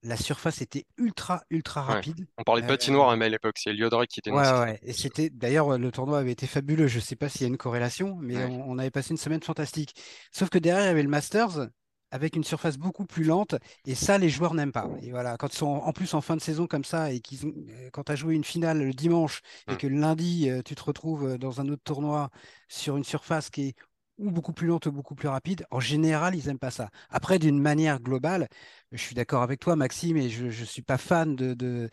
la 0.06 0.16
surface 0.16 0.60
était 0.60 0.84
ultra, 0.96 1.42
ultra 1.50 1.82
rapide. 1.82 2.26
On 2.38 2.44
parlait 2.44 2.62
de 2.62 2.66
patinoire 2.66 3.10
euh, 3.10 3.20
à 3.20 3.28
l'époque, 3.28 3.56
c'est 3.58 3.72
Liodrek 3.72 4.08
qui 4.08 4.20
était 4.20 4.30
ouais, 4.30 4.58
ouais. 4.60 4.78
Et 4.82 4.92
c'était 4.92 5.30
d'ailleurs 5.30 5.76
le 5.78 5.90
tournoi 5.90 6.18
avait 6.18 6.32
été 6.32 6.46
fabuleux. 6.46 6.86
Je 6.86 6.96
ne 6.96 7.02
sais 7.02 7.16
pas 7.16 7.28
s'il 7.28 7.42
y 7.42 7.44
a 7.44 7.48
une 7.48 7.56
corrélation, 7.56 8.16
mais 8.20 8.44
on, 8.44 8.78
avait 8.78 8.90
passé 8.90 9.10
une 9.10 9.16
semaine 9.16 9.42
fantastique. 9.42 9.94
Sauf 10.30 10.48
que 10.48 10.58
derrière 10.58 10.84
il 10.84 10.88
y 10.88 10.90
avait 10.90 11.02
le 11.02 11.08
Masters 11.08 11.68
avec 12.12 12.36
une 12.36 12.44
surface 12.44 12.78
beaucoup 12.78 13.04
plus 13.04 13.24
lente, 13.24 13.56
et 13.84 13.96
ça 13.96 14.16
les 14.16 14.28
joueurs 14.28 14.54
n'aiment 14.54 14.72
pas. 14.72 14.88
Et 15.02 15.10
voilà, 15.10 15.36
quand 15.36 15.52
ils 15.52 15.56
sont 15.56 15.66
en 15.66 15.92
plus 15.92 16.14
en 16.14 16.20
fin 16.20 16.36
de 16.36 16.40
saison 16.40 16.68
comme 16.68 16.84
ça 16.84 17.10
et 17.10 17.18
qu'ils 17.18 17.46
euh, 17.48 17.90
quand 17.92 18.04
tu 18.04 18.12
as 18.12 18.16
joué 18.16 18.34
une 18.34 18.44
finale 18.44 18.78
le 18.78 18.92
dimanche 18.92 19.40
et 19.68 19.72
mmh. 19.72 19.76
que 19.76 19.86
le 19.88 19.98
lundi 19.98 20.48
euh, 20.48 20.62
tu 20.64 20.76
te 20.76 20.84
retrouves 20.84 21.36
dans 21.36 21.60
un 21.60 21.68
autre 21.68 21.82
tournoi 21.82 22.30
sur 22.68 22.96
une 22.96 23.04
surface 23.04 23.50
qui 23.50 23.68
est 23.68 23.74
ou 24.18 24.30
beaucoup 24.30 24.52
plus 24.52 24.66
lente 24.66 24.86
ou 24.86 24.92
beaucoup 24.92 25.14
plus 25.14 25.28
rapide. 25.28 25.66
En 25.70 25.80
général, 25.80 26.34
ils 26.34 26.46
n'aiment 26.46 26.58
pas 26.58 26.70
ça. 26.70 26.90
Après, 27.10 27.38
d'une 27.38 27.60
manière 27.60 28.00
globale, 28.00 28.48
je 28.92 28.98
suis 28.98 29.14
d'accord 29.14 29.42
avec 29.42 29.60
toi, 29.60 29.76
Maxime, 29.76 30.16
et 30.16 30.30
je 30.30 30.46
ne 30.46 30.50
suis 30.50 30.82
pas 30.82 30.98
fan 30.98 31.36
de, 31.36 31.54
de, 31.54 31.90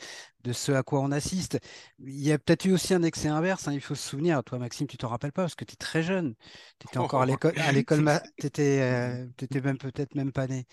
ce 0.54 0.72
à 0.72 0.84
quoi 0.84 1.02
on 1.02 1.12
assiste. 1.12 1.60
Il 2.00 2.22
y 2.22 2.32
a 2.32 2.38
peut-être 2.38 2.66
eu 2.66 2.74
aussi 2.74 2.94
un 2.94 3.04
excès 3.04 3.28
inverse, 3.28 3.68
hein, 3.68 3.74
il 3.74 3.82
faut 3.82 3.96
se 3.96 4.08
souvenir. 4.08 4.44
Toi, 4.44 4.60
Maxime, 4.60 4.88
tu 4.88 4.98
t'en 4.98 5.10
rappelles 5.10 5.32
pas 5.32 5.44
parce 5.44 5.56
que 5.56 5.66
tu 5.66 5.74
es 5.74 5.78
très 5.78 6.04
jeune. 6.04 6.36
Tu 6.80 6.88
étais 6.88 6.98
encore 6.98 7.22
à 7.22 7.26
l'école, 7.26 7.54
à 7.58 7.72
l'école 7.72 8.22
tu 8.40 8.48
étais, 8.48 8.80
euh, 8.82 9.62
même 9.64 9.78
peut-être 9.78 10.16
même 10.16 10.32
pas 10.32 10.48
né. 10.48 10.66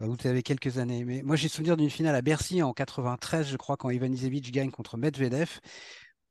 Ou 0.00 0.16
tu 0.16 0.28
avais 0.28 0.42
quelques 0.42 0.76
années. 0.76 1.04
Mais 1.04 1.22
moi, 1.22 1.36
j'ai 1.36 1.48
souvenir 1.48 1.76
d'une 1.76 1.88
finale 1.88 2.14
à 2.14 2.20
Bercy 2.20 2.62
en 2.62 2.74
93, 2.74 3.48
je 3.48 3.56
crois, 3.56 3.78
quand 3.78 3.88
Ivan 3.88 4.12
Izevich 4.12 4.50
gagne 4.52 4.70
contre 4.70 4.98
Medvedev 4.98 5.60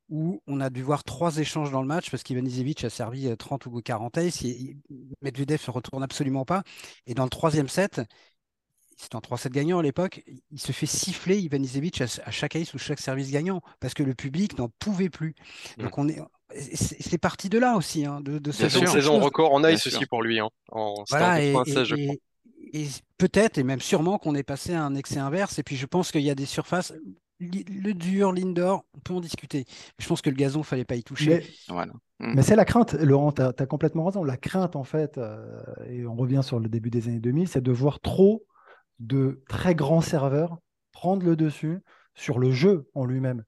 où 0.09 0.41
on 0.47 0.61
a 0.61 0.69
dû 0.69 0.83
voir 0.83 1.03
trois 1.03 1.37
échanges 1.37 1.71
dans 1.71 1.81
le 1.81 1.87
match 1.87 2.11
parce 2.11 2.23
qu'Ivan 2.23 2.45
a 2.45 2.89
servi 2.89 3.35
30 3.37 3.67
euh, 3.67 3.69
ou 3.69 3.81
40 3.81 4.17
aces. 4.17 4.43
Medvedev 5.21 5.61
ne 5.67 5.71
retourne 5.71 6.03
absolument 6.03 6.45
pas. 6.45 6.63
Et 7.07 7.13
dans 7.13 7.23
le 7.23 7.29
troisième 7.29 7.67
set, 7.67 8.01
c'était 8.97 9.15
en 9.15 9.19
3-7 9.19 9.49
gagnant 9.49 9.79
à 9.79 9.83
l'époque, 9.83 10.23
il 10.51 10.59
se 10.59 10.71
fait 10.71 10.85
siffler 10.85 11.37
Ivan 11.37 11.61
à, 11.99 12.31
chaque 12.31 12.55
ace 12.55 12.73
ou 12.73 12.77
chaque 12.77 12.99
service 12.99 13.31
gagnant 13.31 13.61
parce 13.79 13.93
que 13.93 14.03
le 14.03 14.13
public 14.13 14.57
n'en 14.57 14.69
pouvait 14.79 15.09
plus. 15.09 15.35
Mmh. 15.77 15.83
Donc 15.83 15.97
on 15.97 16.07
est. 16.07 16.19
C'est 16.75 17.17
parti 17.17 17.49
de 17.49 17.57
là 17.57 17.75
aussi, 17.75 18.05
hein, 18.05 18.21
de, 18.21 18.37
de 18.37 18.51
saison 18.51 19.19
record 19.19 19.51
en 19.51 19.67
ice 19.67 19.87
aussi 19.87 20.05
pour 20.05 20.21
lui. 20.21 20.39
Hein, 20.39 20.49
en, 20.71 21.03
voilà, 21.09 21.41
et, 21.41 21.55
et 22.71 22.87
peut-être, 23.17 23.57
et 23.57 23.63
même 23.63 23.81
sûrement, 23.81 24.19
qu'on 24.19 24.35
est 24.35 24.43
passé 24.43 24.73
à 24.73 24.83
un 24.83 24.93
excès 24.93 25.17
inverse. 25.17 25.57
Et 25.57 25.63
puis 25.63 25.75
je 25.75 25.87
pense 25.87 26.11
qu'il 26.11 26.21
y 26.21 26.29
a 26.29 26.35
des 26.35 26.45
surfaces 26.45 26.93
le 27.39 27.93
dur, 27.93 28.31
l'indoor, 28.31 28.85
on 28.95 28.99
peut 28.99 29.13
en 29.13 29.19
discuter. 29.19 29.65
Je 29.99 30.07
pense 30.07 30.21
que 30.21 30.29
le 30.29 30.35
gazon, 30.35 30.61
il 30.61 30.65
fallait 30.65 30.85
pas 30.85 30.95
y 30.95 31.03
toucher. 31.03 31.43
Mais, 32.19 32.35
mm. 32.35 32.41
c'est 32.41 32.55
la 32.55 32.65
crainte, 32.65 32.93
Laurent, 32.93 33.31
tu 33.31 33.41
as, 33.41 33.65
complètement 33.65 34.05
raison. 34.05 34.23
La 34.23 34.37
crainte, 34.37 34.75
en 34.75 34.83
fait, 34.83 35.17
euh, 35.17 35.63
et 35.87 36.05
on 36.05 36.15
revient 36.15 36.41
sur 36.43 36.59
le 36.59 36.69
début 36.69 36.89
des 36.89 37.07
années 37.07 37.19
2000, 37.19 37.47
c'est 37.47 37.61
de 37.61 37.71
voir 37.71 37.99
trop 37.99 38.45
de 38.99 39.43
très 39.49 39.75
grands 39.75 40.01
serveurs 40.01 40.57
prendre 40.93 41.25
le 41.25 41.35
dessus 41.35 41.81
sur 42.13 42.39
le 42.39 42.51
jeu 42.51 42.89
en 42.93 43.05
lui-même. 43.05 43.43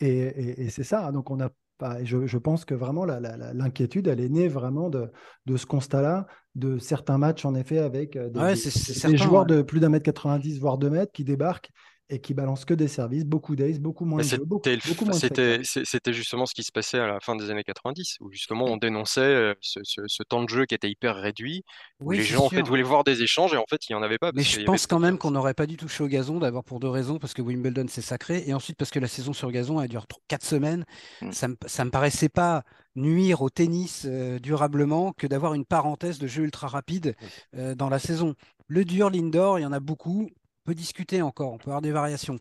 Et, 0.00 0.68
c'est 0.70 0.84
ça. 0.84 1.10
Donc, 1.10 1.30
on 1.30 1.40
a 1.40 1.50
pas, 1.78 2.04
je, 2.04 2.26
je, 2.26 2.38
pense 2.38 2.64
que 2.64 2.74
vraiment 2.74 3.04
l'inquiétude, 3.04 4.06
elle 4.06 4.20
est 4.20 4.28
née 4.28 4.48
vraiment 4.48 4.90
de, 4.90 5.10
de 5.46 5.56
ce 5.56 5.66
constat-là, 5.66 6.26
de 6.54 6.78
certains 6.78 7.18
matchs, 7.18 7.44
en 7.44 7.54
effet, 7.54 7.78
avec 7.78 8.14
euh, 8.14 8.28
des, 8.28 9.16
joueurs 9.16 9.46
de 9.46 9.62
plus 9.62 9.80
d'un 9.80 9.88
mètre 9.88 10.04
90, 10.04 10.60
voire 10.60 10.78
deux 10.78 10.90
mètres, 10.90 11.10
qui 11.12 11.24
débarquent 11.24 11.70
et 12.10 12.20
qui 12.20 12.34
balance 12.34 12.64
que 12.64 12.74
des 12.74 12.88
services, 12.88 13.24
beaucoup 13.24 13.56
d'ace, 13.56 13.78
beaucoup 13.78 14.04
moins 14.04 14.18
de 14.18 14.24
jeux, 14.24 14.44
beaucoup, 14.44 14.68
C'était 15.12 16.12
justement 16.12 16.44
ce 16.44 16.54
qui 16.54 16.62
se 16.62 16.70
passait 16.70 16.98
à 16.98 17.06
la 17.06 17.20
fin 17.20 17.34
des 17.34 17.50
années 17.50 17.64
90, 17.64 18.18
où 18.20 18.30
justement 18.30 18.66
on 18.66 18.76
dénonçait 18.76 19.20
euh, 19.20 19.54
ce, 19.60 20.22
temps 20.28 20.44
de 20.44 20.48
jeu 20.48 20.66
qui 20.66 20.74
était 20.74 20.90
hyper 20.90 21.16
réduit, 21.16 21.64
où 22.00 22.10
les 22.10 22.22
gens 22.22 22.44
en 22.44 22.50
fait 22.50 22.62
voulaient 22.62 22.82
voir 22.82 23.04
des 23.04 23.22
échanges 23.22 23.54
et 23.54 23.56
en 23.56 23.64
fait 23.68 23.88
il 23.88 23.92
n'y 23.92 23.96
en 23.96 24.02
avait 24.02 24.18
pas. 24.18 24.32
Mais 24.34 24.42
je 24.42 24.62
pense 24.64 24.86
quand 24.86 24.98
même 24.98 25.16
qu'on 25.16 25.30
n'aurait 25.30 25.54
pas 25.54 25.66
dû 25.66 25.76
toucher 25.76 26.04
au 26.04 26.08
gazon, 26.08 26.38
d'abord 26.38 26.64
pour 26.64 26.78
deux 26.78 26.88
raisons, 26.88 27.18
parce 27.18 27.32
que 27.32 27.40
Wimbledon 27.40 27.86
c'est 27.88 28.02
sacré, 28.02 28.44
et 28.46 28.52
ensuite 28.52 28.76
parce 28.76 28.90
que 28.90 28.98
la 28.98 29.08
saison 29.08 29.32
sur 29.32 29.50
gazon 29.50 29.80
elle 29.80 29.88
dure 29.88 30.06
4 30.28 30.44
semaines, 30.44 30.84
mmh. 31.22 31.32
ça, 31.32 31.48
me, 31.48 31.54
me 31.54 31.90
paraissait 31.90 32.28
pas 32.28 32.64
nuire 32.96 33.40
au 33.40 33.48
tennis 33.48 34.02
euh, 34.04 34.38
durablement 34.38 35.12
que 35.12 35.26
d'avoir 35.26 35.54
une 35.54 35.64
parenthèse 35.64 36.18
de 36.18 36.26
jeu 36.26 36.44
ultra 36.44 36.68
rapide 36.68 37.16
mmh. 37.18 37.58
euh, 37.58 37.74
dans 37.74 37.88
la 37.88 37.98
saison. 37.98 38.34
Le 38.66 38.84
dur, 38.84 39.10
l'indoor, 39.10 39.58
il 39.58 39.62
y 39.62 39.66
en 39.66 39.72
a 39.72 39.80
beaucoup 39.80 40.30
peut 40.64 40.74
discuter 40.74 41.22
encore, 41.22 41.52
on 41.52 41.58
peut 41.58 41.70
avoir 41.70 41.82
des 41.82 41.92
variations. 41.92 42.38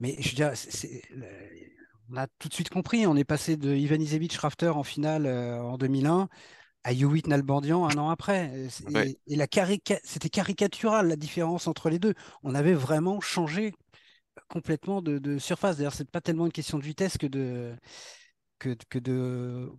Mais 0.00 0.16
je 0.20 0.34
dirais, 0.34 0.54
on 2.10 2.16
a 2.16 2.26
tout 2.38 2.48
de 2.48 2.54
suite 2.54 2.70
compris, 2.70 3.06
on 3.06 3.16
est 3.16 3.24
passé 3.24 3.56
de 3.56 3.74
Ivan 3.74 4.00
Izevich 4.00 4.36
Rafter 4.36 4.68
en 4.68 4.82
finale 4.82 5.26
euh, 5.26 5.62
en 5.62 5.78
2001 5.78 6.28
à 6.82 6.92
Hewitt 6.92 7.26
Nalbandian 7.26 7.88
un 7.88 7.98
an 7.98 8.10
après. 8.10 8.50
Et, 9.26 9.36
la 9.36 9.46
c'était 10.02 10.30
caricatural 10.30 11.08
la 11.08 11.16
différence 11.16 11.66
entre 11.66 11.90
les 11.90 11.98
deux. 11.98 12.14
On 12.42 12.54
avait 12.54 12.74
vraiment 12.74 13.20
changé 13.20 13.72
complètement 14.48 15.02
de, 15.02 15.38
surface. 15.38 15.76
D'ailleurs, 15.76 15.94
c'est 15.94 16.10
pas 16.10 16.20
tellement 16.20 16.46
une 16.46 16.52
question 16.52 16.78
de 16.78 16.84
vitesse 16.84 17.18
que 17.18 17.26
de, 17.26 17.74
que, 18.58 18.74
que 18.88 18.98
de 18.98 19.70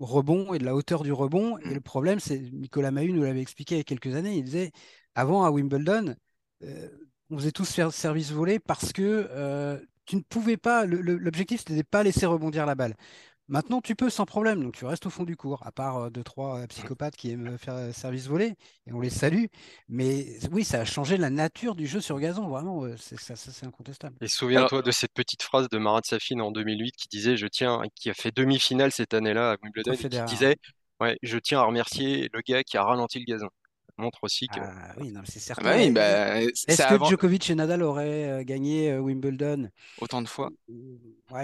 rebond 0.00 0.52
et 0.54 0.58
de 0.58 0.64
la 0.64 0.74
hauteur 0.74 1.02
du 1.02 1.12
rebond. 1.12 1.58
Et 1.58 1.74
le 1.74 1.80
problème, 1.80 2.20
c'est 2.20 2.38
Nicolas 2.38 2.90
Mahut 2.90 3.12
nous 3.12 3.22
l'avait 3.22 3.40
expliqué 3.40 3.76
il 3.76 3.78
y 3.78 3.80
a 3.80 3.84
quelques 3.84 4.14
années. 4.14 4.36
Il 4.36 4.44
disait 4.44 4.72
avant 5.14 5.44
à 5.44 5.50
Wimbledon, 5.50 6.14
euh, 6.62 6.88
on 7.30 7.38
faisait 7.38 7.52
tous 7.52 7.70
faire 7.70 7.92
service 7.92 8.32
volé 8.32 8.58
parce 8.58 8.92
que 8.92 9.28
euh, 9.30 9.78
tu 10.04 10.16
ne 10.16 10.22
pouvais 10.22 10.56
pas. 10.56 10.84
L'objectif, 10.84 11.60
c'était 11.60 11.76
de 11.76 11.82
pas 11.82 12.02
laisser 12.02 12.26
rebondir 12.26 12.66
la 12.66 12.74
balle. 12.74 12.94
Maintenant, 13.48 13.80
tu 13.80 13.96
peux 13.96 14.10
sans 14.10 14.26
problème, 14.26 14.62
donc 14.62 14.76
tu 14.76 14.84
restes 14.84 15.06
au 15.06 15.10
fond 15.10 15.24
du 15.24 15.36
cours, 15.36 15.66
à 15.66 15.72
part 15.72 15.96
euh, 15.96 16.10
deux, 16.10 16.22
trois 16.22 16.64
psychopathes 16.68 17.16
qui 17.16 17.32
aiment 17.32 17.58
faire 17.58 17.92
service 17.92 18.28
volé, 18.28 18.54
et 18.86 18.92
on 18.92 19.00
les 19.00 19.10
salue. 19.10 19.46
Mais 19.88 20.38
oui, 20.52 20.62
ça 20.62 20.80
a 20.80 20.84
changé 20.84 21.16
la 21.16 21.30
nature 21.30 21.74
du 21.74 21.88
jeu 21.88 22.00
sur 22.00 22.20
gazon, 22.20 22.46
vraiment, 22.46 22.86
ça, 22.96 23.34
c'est 23.34 23.66
incontestable. 23.66 24.14
Et 24.20 24.28
souviens-toi 24.28 24.82
de 24.82 24.90
cette 24.92 25.12
petite 25.12 25.42
phrase 25.42 25.68
de 25.68 25.78
Marat 25.78 26.02
Safin 26.04 26.38
en 26.38 26.52
2008 26.52 26.92
qui 26.92 27.08
disait 27.08 27.36
Je 27.36 27.48
tiens, 27.48 27.82
qui 27.96 28.08
a 28.08 28.14
fait 28.14 28.30
demi-finale 28.30 28.92
cette 28.92 29.14
année-là 29.14 29.52
à 29.52 29.56
Wimbledon, 29.64 29.96
qui 29.96 30.08
disait 30.26 30.56
ouais, 31.00 31.18
Je 31.24 31.38
tiens 31.38 31.58
à 31.58 31.64
remercier 31.64 32.28
le 32.32 32.42
gars 32.46 32.62
qui 32.62 32.76
a 32.76 32.84
ralenti 32.84 33.18
le 33.18 33.24
gazon 33.24 33.48
montre 34.00 34.18
aussi 34.22 34.48
que. 34.48 34.60
Ah 34.60 34.94
oui, 34.98 35.12
c'est 35.24 35.38
ah 35.38 35.54
certain. 35.54 35.90
Bah 35.90 35.90
bah, 35.92 36.40
Est-ce 36.40 36.88
que 36.88 37.04
Djokovic 37.04 37.50
et 37.50 37.54
Nadal 37.54 37.82
auraient 37.82 38.28
euh, 38.30 38.42
gagné 38.42 38.90
euh, 38.90 39.00
Wimbledon? 39.00 39.68
Autant 40.00 40.22
de 40.22 40.28
fois 40.28 40.50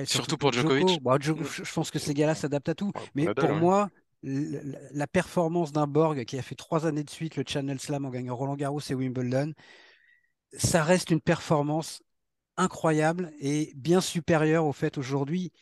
surtout, 0.05 0.37
pour 0.37 0.53
Djokovic. 0.53 1.01
je 1.21 1.73
pense 1.73 1.91
que 1.91 1.99
ces 1.99 2.15
gars-là 2.15 2.35
s'adaptent 2.35 2.69
à 2.69 2.75
tout. 2.75 2.93
Mais 3.15 3.33
pour 3.35 3.53
moi, 3.55 3.91
la 4.23 5.07
performance 5.07 5.73
d'un 5.73 5.87
Borg 5.87 6.25
qui 6.25 6.39
a 6.39 6.43
fait 6.43 6.55
trois 6.55 6.87
années 6.87 7.05
de 7.05 7.11
suite 7.11 7.37
le 7.37 7.45
Channel 7.47 7.81
Slam 7.81 8.05
en 8.05 8.11
gagnant 8.11 8.35
Roland 8.35 8.57
Garros 8.57 8.81
et 8.81 8.95
Wimbledon, 8.95 9.53
ça 10.53 10.83
reste 10.83 11.11
une 11.11 11.21
performance 11.21 12.03
incroyable 12.57 13.33
et 13.39 13.73
bien 13.77 14.01
supérieure 14.01 14.65
au 14.65 14.73
fait 14.73 14.99
aujourd'hui 14.99 15.53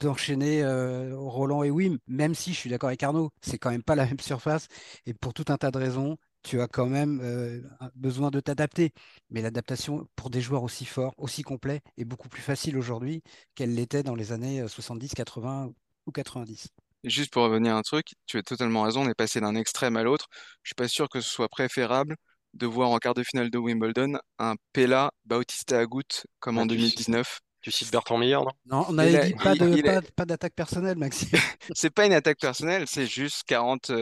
d'enchaîner 0.00 0.62
euh, 0.62 1.16
Roland 1.16 1.62
et 1.62 1.70
Wim, 1.70 1.98
même 2.08 2.34
si 2.34 2.52
je 2.52 2.58
suis 2.58 2.70
d'accord 2.70 2.88
avec 2.88 3.02
Arnaud, 3.02 3.30
c'est 3.40 3.58
quand 3.58 3.70
même 3.70 3.84
pas 3.84 3.94
la 3.94 4.04
même 4.04 4.18
surface 4.18 4.66
et 5.06 5.14
pour 5.14 5.32
tout 5.32 5.44
un 5.48 5.56
tas 5.56 5.70
de 5.70 5.78
raisons, 5.78 6.16
tu 6.42 6.60
as 6.60 6.68
quand 6.68 6.86
même 6.86 7.20
euh, 7.22 7.60
besoin 7.94 8.30
de 8.30 8.40
t'adapter. 8.40 8.92
Mais 9.30 9.42
l'adaptation 9.42 10.08
pour 10.16 10.30
des 10.30 10.40
joueurs 10.40 10.62
aussi 10.62 10.84
forts, 10.84 11.14
aussi 11.18 11.42
complets, 11.42 11.80
est 11.96 12.04
beaucoup 12.04 12.28
plus 12.28 12.42
facile 12.42 12.76
aujourd'hui 12.76 13.22
qu'elle 13.54 13.74
l'était 13.74 14.02
dans 14.02 14.14
les 14.14 14.32
années 14.32 14.66
70, 14.66 15.12
euh, 15.12 15.14
80 15.16 15.72
ou 16.06 16.12
90. 16.12 16.68
juste 17.04 17.32
pour 17.32 17.44
revenir 17.44 17.74
à 17.74 17.78
un 17.78 17.82
truc, 17.82 18.14
tu 18.26 18.38
as 18.38 18.42
totalement 18.42 18.82
raison, 18.82 19.02
on 19.02 19.08
est 19.08 19.14
passé 19.14 19.40
d'un 19.40 19.54
extrême 19.54 19.96
à 19.96 20.02
l'autre. 20.02 20.26
Je 20.62 20.70
suis 20.70 20.74
pas 20.74 20.88
sûr 20.88 21.08
que 21.08 21.20
ce 21.20 21.28
soit 21.28 21.48
préférable 21.48 22.16
de 22.54 22.66
voir 22.66 22.90
en 22.90 22.98
quart 22.98 23.14
de 23.14 23.22
finale 23.22 23.50
de 23.50 23.58
Wimbledon 23.58 24.18
un 24.38 24.56
Pella 24.72 25.12
Bautista 25.24 25.78
Agut 25.78 26.26
comme 26.40 26.58
en 26.58 26.66
2019. 26.66 27.40
Tu 27.62 27.70
cites 27.70 27.92
Bertrand 27.92 28.18
Meilleur, 28.18 28.44
non? 28.44 28.50
Non, 28.66 28.86
on 28.88 28.98
avait 28.98 29.28
dit 29.28 29.34
pas, 29.82 30.02
pas 30.16 30.24
d'attaque 30.24 30.54
personnelle, 30.54 30.98
Maxime. 30.98 31.28
c'est 31.74 31.90
pas 31.90 32.06
une 32.06 32.12
attaque 32.12 32.40
personnelle, 32.40 32.88
c'est 32.88 33.06
juste 33.06 33.44
40, 33.46 33.92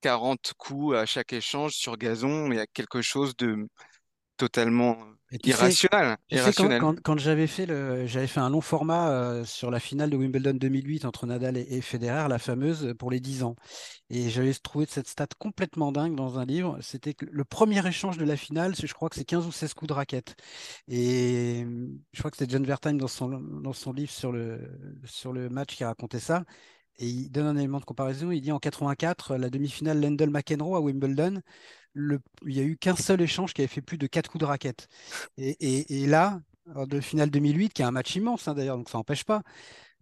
40 0.00 0.52
coups 0.56 0.96
à 0.96 1.06
chaque 1.06 1.32
échange 1.32 1.72
sur 1.72 1.96
gazon, 1.96 2.50
il 2.50 2.56
y 2.56 2.60
a 2.60 2.66
quelque 2.66 3.02
chose 3.02 3.36
de 3.36 3.68
totalement 4.38 4.96
irrationnel. 5.44 6.16
quand, 7.02 7.18
j'avais 7.18 7.46
fait 7.46 7.66
le, 7.66 8.06
j'avais 8.06 8.26
fait 8.26 8.40
un 8.40 8.48
long 8.48 8.60
format 8.60 9.10
euh, 9.10 9.44
sur 9.44 9.70
la 9.70 9.80
finale 9.80 10.08
de 10.08 10.16
Wimbledon 10.16 10.54
2008 10.54 11.04
entre 11.04 11.26
Nadal 11.26 11.56
et, 11.56 11.80
Federer, 11.82 12.28
la 12.28 12.38
fameuse 12.38 12.94
pour 12.98 13.10
les 13.10 13.20
10 13.20 13.42
ans. 13.42 13.56
Et 14.08 14.30
j'avais 14.30 14.54
trouvé 14.54 14.86
cette 14.88 15.08
stat 15.08 15.26
complètement 15.38 15.92
dingue 15.92 16.14
dans 16.14 16.38
un 16.38 16.46
livre. 16.46 16.78
C'était 16.80 17.12
que 17.12 17.26
le 17.30 17.44
premier 17.44 17.86
échange 17.86 18.16
de 18.16 18.24
la 18.24 18.36
finale, 18.36 18.74
je 18.74 18.94
crois 18.94 19.10
que 19.10 19.16
c'est 19.16 19.24
15 19.24 19.46
ou 19.46 19.52
16 19.52 19.74
coups 19.74 19.88
de 19.88 19.94
raquette. 19.94 20.36
Et 20.86 21.66
je 22.12 22.18
crois 22.18 22.30
que 22.30 22.36
c'est 22.38 22.48
John 22.50 22.64
Vertime 22.64 22.98
dans 22.98 23.08
son, 23.08 23.28
dans 23.28 23.74
son 23.74 23.92
livre 23.92 24.12
sur 24.12 24.32
le, 24.32 24.60
sur 25.04 25.32
le 25.32 25.50
match 25.50 25.76
qui 25.76 25.84
racontait 25.84 26.20
ça. 26.20 26.44
Et 26.98 27.06
il 27.06 27.30
donne 27.30 27.46
un 27.46 27.56
élément 27.56 27.80
de 27.80 27.84
comparaison. 27.84 28.30
Il 28.30 28.40
dit 28.40 28.52
en 28.52 28.58
84, 28.58 29.36
la 29.36 29.50
demi-finale 29.50 30.00
Lendl-McEnroe 30.00 30.76
à 30.76 30.80
Wimbledon, 30.80 31.40
il 31.94 32.20
n'y 32.44 32.60
a 32.60 32.62
eu 32.62 32.76
qu'un 32.76 32.96
seul 32.96 33.20
échange 33.20 33.54
qui 33.54 33.60
avait 33.60 33.68
fait 33.68 33.82
plus 33.82 33.98
de 33.98 34.06
4 34.06 34.30
coups 34.30 34.40
de 34.40 34.46
raquette. 34.46 34.88
Et, 35.36 36.06
là, 36.06 36.40
de 36.66 37.00
finale 37.00 37.30
2008, 37.30 37.72
qui 37.72 37.82
est 37.82 37.84
un 37.84 37.90
match 37.90 38.14
immense 38.16 38.48
hein, 38.48 38.54
d'ailleurs, 38.54 38.76
donc 38.76 38.88
ça 38.88 38.98
n'empêche 38.98 39.24
pas. 39.24 39.42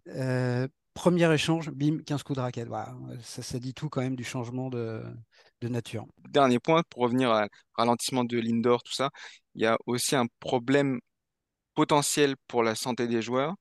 Euh, 0.07 0.67
premier 0.93 1.31
échange, 1.31 1.69
bim, 1.69 1.99
15 2.05 2.23
coups 2.23 2.37
de 2.37 2.41
raquette. 2.41 2.69
ça, 3.21 3.59
dit 3.59 3.73
tout 3.73 3.89
quand 3.89 4.01
même 4.01 4.15
du 4.15 4.23
changement 4.23 4.69
de, 4.69 5.03
nature. 5.61 6.05
Dernier 6.29 6.59
point, 6.59 6.81
pour 6.89 7.03
revenir 7.03 7.31
à 7.31 7.47
ralentissement 7.73 8.23
de 8.23 8.39
l'indoor, 8.39 8.83
tout 8.83 8.93
ça, 8.93 9.09
il 9.55 9.61
y 9.61 9.65
a 9.65 9.77
aussi 9.85 10.15
un 10.15 10.25
problème 10.39 10.99
potentiel 11.75 12.35
pour 12.47 12.63
la 12.63 12.73
santé 12.73 13.07
des 13.07 13.21
joueurs. 13.21 13.55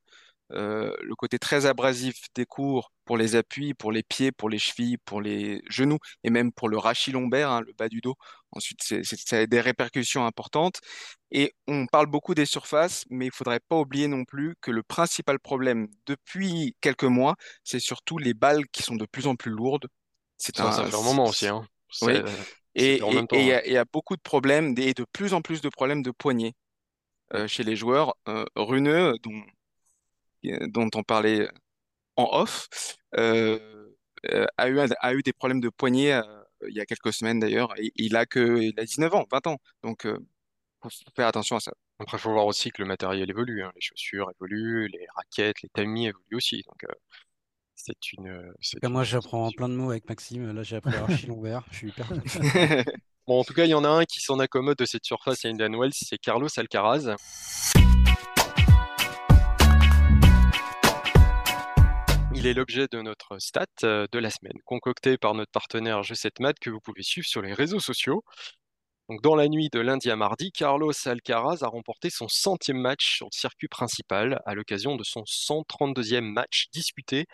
Euh, 0.52 0.94
le 1.02 1.16
côté 1.16 1.40
très 1.40 1.66
abrasif 1.66 2.26
des 2.36 2.46
cours 2.46 2.92
pour 3.04 3.16
les 3.16 3.34
appuis, 3.34 3.74
pour 3.74 3.90
les 3.90 4.04
pieds, 4.04 4.30
pour 4.30 4.48
les 4.48 4.58
chevilles, 4.58 4.96
pour 4.98 5.20
les 5.20 5.60
genoux 5.68 5.98
et 6.22 6.30
même 6.30 6.52
pour 6.52 6.68
le 6.68 6.78
rachis 6.78 7.10
lombaire, 7.10 7.50
hein, 7.50 7.62
le 7.62 7.72
bas 7.72 7.88
du 7.88 8.00
dos. 8.00 8.14
Ensuite, 8.52 8.80
ça 8.82 9.38
a 9.38 9.46
des 9.46 9.60
répercussions 9.60 10.24
importantes. 10.24 10.80
Et 11.32 11.52
on 11.66 11.86
parle 11.86 12.06
beaucoup 12.06 12.34
des 12.34 12.46
surfaces, 12.46 13.04
mais 13.10 13.26
il 13.26 13.32
faudrait 13.32 13.60
pas 13.68 13.76
oublier 13.76 14.06
non 14.06 14.24
plus 14.24 14.54
que 14.60 14.70
le 14.70 14.84
principal 14.84 15.40
problème 15.40 15.88
depuis 16.06 16.76
quelques 16.80 17.04
mois, 17.04 17.34
c'est 17.64 17.80
surtout 17.80 18.18
les 18.18 18.34
balles 18.34 18.66
qui 18.68 18.82
sont 18.82 18.96
de 18.96 19.06
plus 19.06 19.26
en 19.26 19.34
plus 19.34 19.50
lourdes. 19.50 19.88
C'est 20.36 20.60
un, 20.60 20.70
ça 20.70 20.84
fait 20.84 20.96
un 20.96 21.02
moment 21.02 21.24
aussi. 21.24 21.48
Hein. 21.48 21.66
Oui. 22.02 22.14
Et 22.76 23.00
il 23.32 23.72
y, 23.72 23.76
a 23.78 23.84
beaucoup 23.90 24.16
de 24.16 24.20
problèmes 24.20 24.74
et 24.76 24.92
de 24.92 25.06
plus 25.10 25.32
en 25.32 25.40
plus 25.40 25.62
de 25.62 25.70
problèmes 25.70 26.02
de 26.02 26.10
poignets 26.10 26.52
euh, 27.32 27.48
chez 27.48 27.62
les 27.62 27.74
joueurs 27.74 28.14
euh, 28.28 28.44
runeux, 28.54 29.14
dont 29.22 29.42
dont 30.68 30.90
on 30.94 31.02
parlait 31.02 31.48
en 32.16 32.28
off, 32.32 32.68
euh, 33.16 33.58
euh, 34.30 34.46
a, 34.56 34.68
eu, 34.68 34.78
a 34.78 35.14
eu 35.14 35.22
des 35.22 35.32
problèmes 35.32 35.60
de 35.60 35.68
poignet 35.68 36.12
euh, 36.12 36.22
il 36.68 36.74
y 36.74 36.80
a 36.80 36.86
quelques 36.86 37.12
semaines 37.12 37.38
d'ailleurs. 37.38 37.74
il 37.78 38.16
a 38.16 38.26
que 38.26 38.60
il 38.60 38.78
a 38.80 38.84
19 38.84 39.14
ans, 39.14 39.26
20 39.30 39.46
ans. 39.46 39.58
Donc, 39.82 40.04
il 40.04 40.16
faut 40.82 40.88
faire 41.14 41.28
attention 41.28 41.56
à 41.56 41.60
ça. 41.60 41.72
Après, 41.98 42.16
il 42.16 42.20
faut 42.20 42.32
voir 42.32 42.46
aussi 42.46 42.70
que 42.70 42.82
le 42.82 42.88
matériel 42.88 43.28
évolue. 43.28 43.62
Hein. 43.62 43.70
Les 43.74 43.80
chaussures 43.80 44.30
évoluent, 44.40 44.88
les 44.88 45.06
raquettes, 45.14 45.62
les 45.62 45.68
tamis 45.68 46.06
évoluent 46.06 46.36
aussi. 46.36 46.62
Donc, 46.66 46.90
c'est 47.74 48.12
une. 48.14 48.52
moi, 48.84 49.04
j'apprends 49.04 49.50
plein 49.50 49.68
de 49.68 49.74
mots 49.74 49.90
avec 49.90 50.08
Maxime. 50.08 50.50
Là, 50.50 50.62
j'ai 50.62 50.76
appris 50.76 50.96
archi 50.96 51.28
vert. 51.42 51.62
Je 51.70 51.76
suis 51.76 51.88
hyper 51.88 52.06
Bon, 53.26 53.40
en 53.40 53.44
tout 53.44 53.54
cas, 53.54 53.64
il 53.64 53.70
y 53.70 53.74
en 53.74 53.84
a 53.84 53.88
un 53.88 54.04
qui 54.04 54.20
s'en 54.20 54.38
accommode 54.38 54.78
de 54.78 54.84
cette 54.84 55.04
surface 55.04 55.44
à 55.44 55.48
Indian 55.48 55.76
Wells, 55.78 55.92
c'est 55.92 56.16
Carlos 56.16 56.48
Alcaraz. 56.56 57.16
Il 62.46 62.50
est 62.50 62.54
l'objet 62.54 62.86
de 62.86 63.02
notre 63.02 63.38
stat 63.40 63.66
euh, 63.82 64.06
de 64.12 64.20
la 64.20 64.30
semaine, 64.30 64.56
concocté 64.64 65.18
par 65.18 65.34
notre 65.34 65.50
partenaire 65.50 66.02
G7Mat 66.02 66.54
que 66.60 66.70
vous 66.70 66.78
pouvez 66.78 67.02
suivre 67.02 67.26
sur 67.26 67.42
les 67.42 67.52
réseaux 67.52 67.80
sociaux. 67.80 68.22
Donc, 69.08 69.20
dans 69.20 69.34
la 69.34 69.48
nuit 69.48 69.68
de 69.72 69.80
lundi 69.80 70.12
à 70.12 70.16
mardi, 70.16 70.52
Carlos 70.52 70.92
Alcaraz 71.06 71.64
a 71.64 71.66
remporté 71.66 72.08
son 72.08 72.28
centième 72.28 72.78
match 72.78 73.16
sur 73.16 73.26
le 73.26 73.36
circuit 73.36 73.66
principal 73.66 74.40
à 74.46 74.54
l'occasion 74.54 74.94
de 74.94 75.02
son 75.02 75.22
132e 75.22 76.20
match 76.20 76.68
disputé 76.72 77.26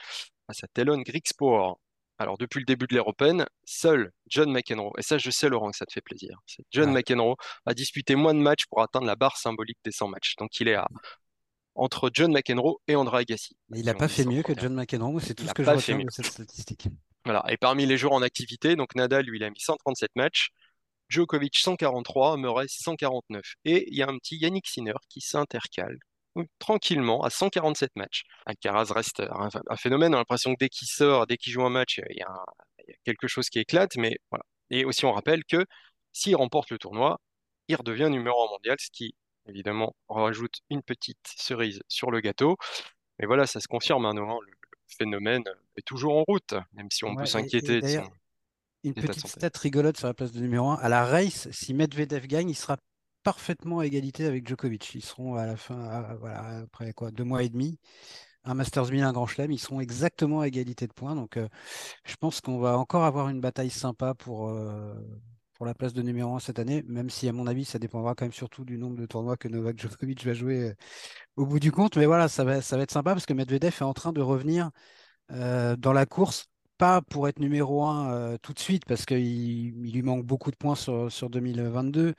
à 0.48 0.55
sa 0.55 0.66
Telon 0.68 1.03
Greek 1.03 1.29
Sport. 1.29 1.79
Alors, 2.16 2.38
depuis 2.38 2.61
le 2.61 2.64
début 2.64 2.87
de 2.87 2.94
l'ère 2.94 3.07
Open, 3.07 3.44
seul 3.66 4.12
John 4.29 4.51
McEnroe, 4.51 4.92
et 4.96 5.03
ça 5.03 5.18
je 5.18 5.31
sais 5.31 5.51
Laurent 5.51 5.72
que 5.72 5.77
ça 5.77 5.85
te 5.85 5.92
fait 5.92 6.01
plaisir, 6.01 6.38
John 6.70 6.90
McEnroe 6.90 7.37
a 7.66 7.75
disputé 7.75 8.14
moins 8.14 8.33
de 8.33 8.40
matchs 8.40 8.64
pour 8.70 8.81
atteindre 8.81 9.07
la 9.07 9.16
barre 9.16 9.37
symbolique 9.37 9.79
des 9.85 9.92
100 9.92 10.09
matchs. 10.09 10.37
Donc 10.38 10.59
il 10.61 10.68
est 10.68 10.75
à 10.75 10.88
entre 11.74 12.11
John 12.12 12.32
McEnroe 12.32 12.78
et 12.88 12.96
André 12.96 13.18
Agassi. 13.18 13.56
Mais 13.70 13.80
il 13.80 13.87
n'a 13.87 13.94
pas 13.94 14.08
fait 14.08 14.24
mieux 14.24 14.42
que 14.42 14.52
John 14.58 14.74
McEnroe, 14.74 15.20
c'est 15.20 15.35
tout 15.35 15.46
ce 15.46 15.54
que 15.54 15.64
je 15.64 15.70
retiens 15.70 15.98
de 15.98 16.11
cette 16.11 16.26
statistique. 16.26 16.88
Voilà. 17.24 17.44
Et 17.48 17.56
parmi 17.56 17.87
les 17.87 17.96
joueurs 17.96 18.14
en 18.14 18.22
activité, 18.22 18.76
donc 18.76 18.94
Nadal, 18.94 19.24
lui, 19.24 19.38
il 19.38 19.44
a 19.44 19.50
mis 19.50 19.61
137 19.61 20.11
matchs, 20.16 20.48
Djokovic 21.08 21.56
143, 21.58 22.37
Murray 22.37 22.66
149. 22.68 23.42
Et 23.64 23.87
il 23.88 23.96
y 23.96 24.02
a 24.02 24.08
un 24.08 24.18
petit 24.18 24.37
Yannick 24.37 24.66
Sinner 24.66 24.94
qui 25.08 25.20
s'intercale 25.20 25.98
tranquillement 26.58 27.22
à 27.22 27.30
147 27.30 27.90
matchs. 27.96 28.22
Alcaraz 28.46 28.90
reste 28.90 29.20
un, 29.20 29.76
phénomène, 29.76 30.12
on 30.14 30.16
a 30.16 30.20
l'impression 30.20 30.54
que 30.54 30.58
dès 30.61 30.68
qu'il 30.68 30.88
sort, 30.88 31.26
dès 31.26 31.37
qu'il 31.37 31.52
joue 31.52 31.62
un 31.62 31.70
match, 31.70 32.00
il 32.11 32.16
y, 32.16 32.22
a 32.22 32.44
quelque 33.04 33.28
chose 33.28 33.48
qui 33.50 33.58
éclate, 33.58 33.96
mais 33.96 34.18
voilà. 34.30 34.44
Et 34.70 34.85
aussi 34.85 35.04
on 35.04 35.12
rappelle 35.12 35.44
que 35.44 35.66
s'il 36.12 36.37
remporte 36.37 36.70
le 36.70 36.78
tournoi, 36.78 37.20
il 37.68 37.76
redevient 37.76 38.08
numéro 38.11 38.42
1 38.48 38.50
mondial, 38.50 38.76
ce 38.80 38.88
qui 38.90 39.14
évidemment, 39.46 39.94
on 40.09 40.14
rajoute 40.14 40.61
une 40.70 40.83
petite 40.83 41.26
cerise 41.37 41.83
sur 41.88 42.11
le 42.11 42.20
gâteau. 42.20 42.57
Mais 43.18 43.26
voilà, 43.26 43.46
ça 43.46 43.61
se 43.61 43.68
confirme, 43.68 44.07
hein, 44.07 44.14
le, 44.14 44.52
phénomène 44.98 45.44
est 45.76 45.87
toujours 45.87 46.18
en 46.18 46.24
route, 46.24 46.55
même 46.74 46.90
si 46.90 47.05
on 47.05 47.16
peut 47.16 47.24
s'inquiéter 47.24 47.81
de 47.81 47.87
son 47.87 48.11
Une 48.85 48.92
petite 48.92 49.26
stat 49.26 49.50
rigolote 49.55 49.96
sur 49.96 50.07
la 50.07 50.12
place 50.12 50.33
de 50.33 50.40
numéro 50.40 50.68
1. 50.68 50.74
À 50.74 50.88
la 50.90 51.07
race, 51.07 51.50
si 51.50 51.72
Medvedev 51.72 52.26
gagne, 52.26 52.50
il 52.50 52.55
sera 52.55 52.76
parfaitement 53.22 53.78
à 53.78 53.87
égalité 53.87 54.26
avec 54.26 54.46
Djokovic. 54.46 54.94
Ils 54.94 55.05
seront 55.05 55.37
à 55.37 55.46
la 55.46 55.57
fin, 55.57 56.14
voilà, 56.16 56.62
après 56.64 56.92
quoi, 56.92 57.11
deux 57.11 57.24
mois 57.24 57.42
et 57.42 57.48
demi. 57.48 57.78
un 58.44 58.52
Masters 58.52 58.90
1000, 58.90 59.02
un 59.02 59.12
Grand 59.12 59.26
Chelem, 59.26 59.50
ils 59.50 59.59
seront 59.59 59.81
exactement 59.81 60.40
à 60.40 60.48
égalité 60.48 60.87
de 60.87 60.92
points. 60.92 61.14
Donc, 61.14 61.38
je 62.05 62.16
pense 62.16 62.42
qu'on 62.42 62.59
va 62.59 62.76
encore 62.76 63.05
avoir 63.05 63.31
une 63.31 63.40
bataille 63.40 63.70
sympa 63.70 64.14
pour, 64.14 64.52
pour 65.62 65.68
la 65.68 65.75
place 65.75 65.92
de 65.92 66.03
numéro 66.03 66.35
1 66.35 66.40
cette 66.40 66.59
année, 66.59 66.83
même 66.88 67.09
si, 67.09 67.29
à 67.29 67.33
mon 67.33 67.46
avis, 67.46 67.64
ça 67.64 67.79
dépendra 67.79 68.16
quand 68.16 68.25
même 68.25 68.33
surtout 68.33 68.64
du 68.64 68.79
nombre 68.79 68.96
de 68.96 69.07
tournois 69.07 69.37
que 69.37 69.46
Novak 69.46 69.79
Djokovic 69.79 70.27
va 70.27 70.35
jouer 70.35 70.75
au 71.37 71.46
bout 71.46 71.61
du 71.61 71.70
compte. 71.70 71.96
Mais 71.96 72.07
voilà, 72.07 72.27
ça 72.27 72.42
va, 72.42 72.61
ça 72.61 72.77
va 72.77 72.83
être 72.83 72.90
sympa 72.90 73.12
parce 73.12 73.27
que 73.27 73.33
Medvedev 73.33 73.72
est 73.72 73.83
en 73.83 73.94
train 73.94 74.12
de 74.12 74.20
revenir 74.20 74.70
dans 75.29 75.92
la 75.92 76.05
course 76.05 76.48
pas 76.79 77.01
pour 77.01 77.29
être 77.29 77.38
numéro 77.38 77.85
1 77.85 78.12
euh, 78.12 78.37
tout 78.42 78.53
de 78.53 78.59
suite 78.59 78.85
parce 78.87 79.07
qu'il 79.07 79.70
lui 79.92 80.03
manque 80.03 80.27
beaucoup 80.27 80.51
de 80.51 80.57
points 80.57 80.75
sur, 80.75 81.12
sur, 81.12 81.31
2022. 81.31 82.14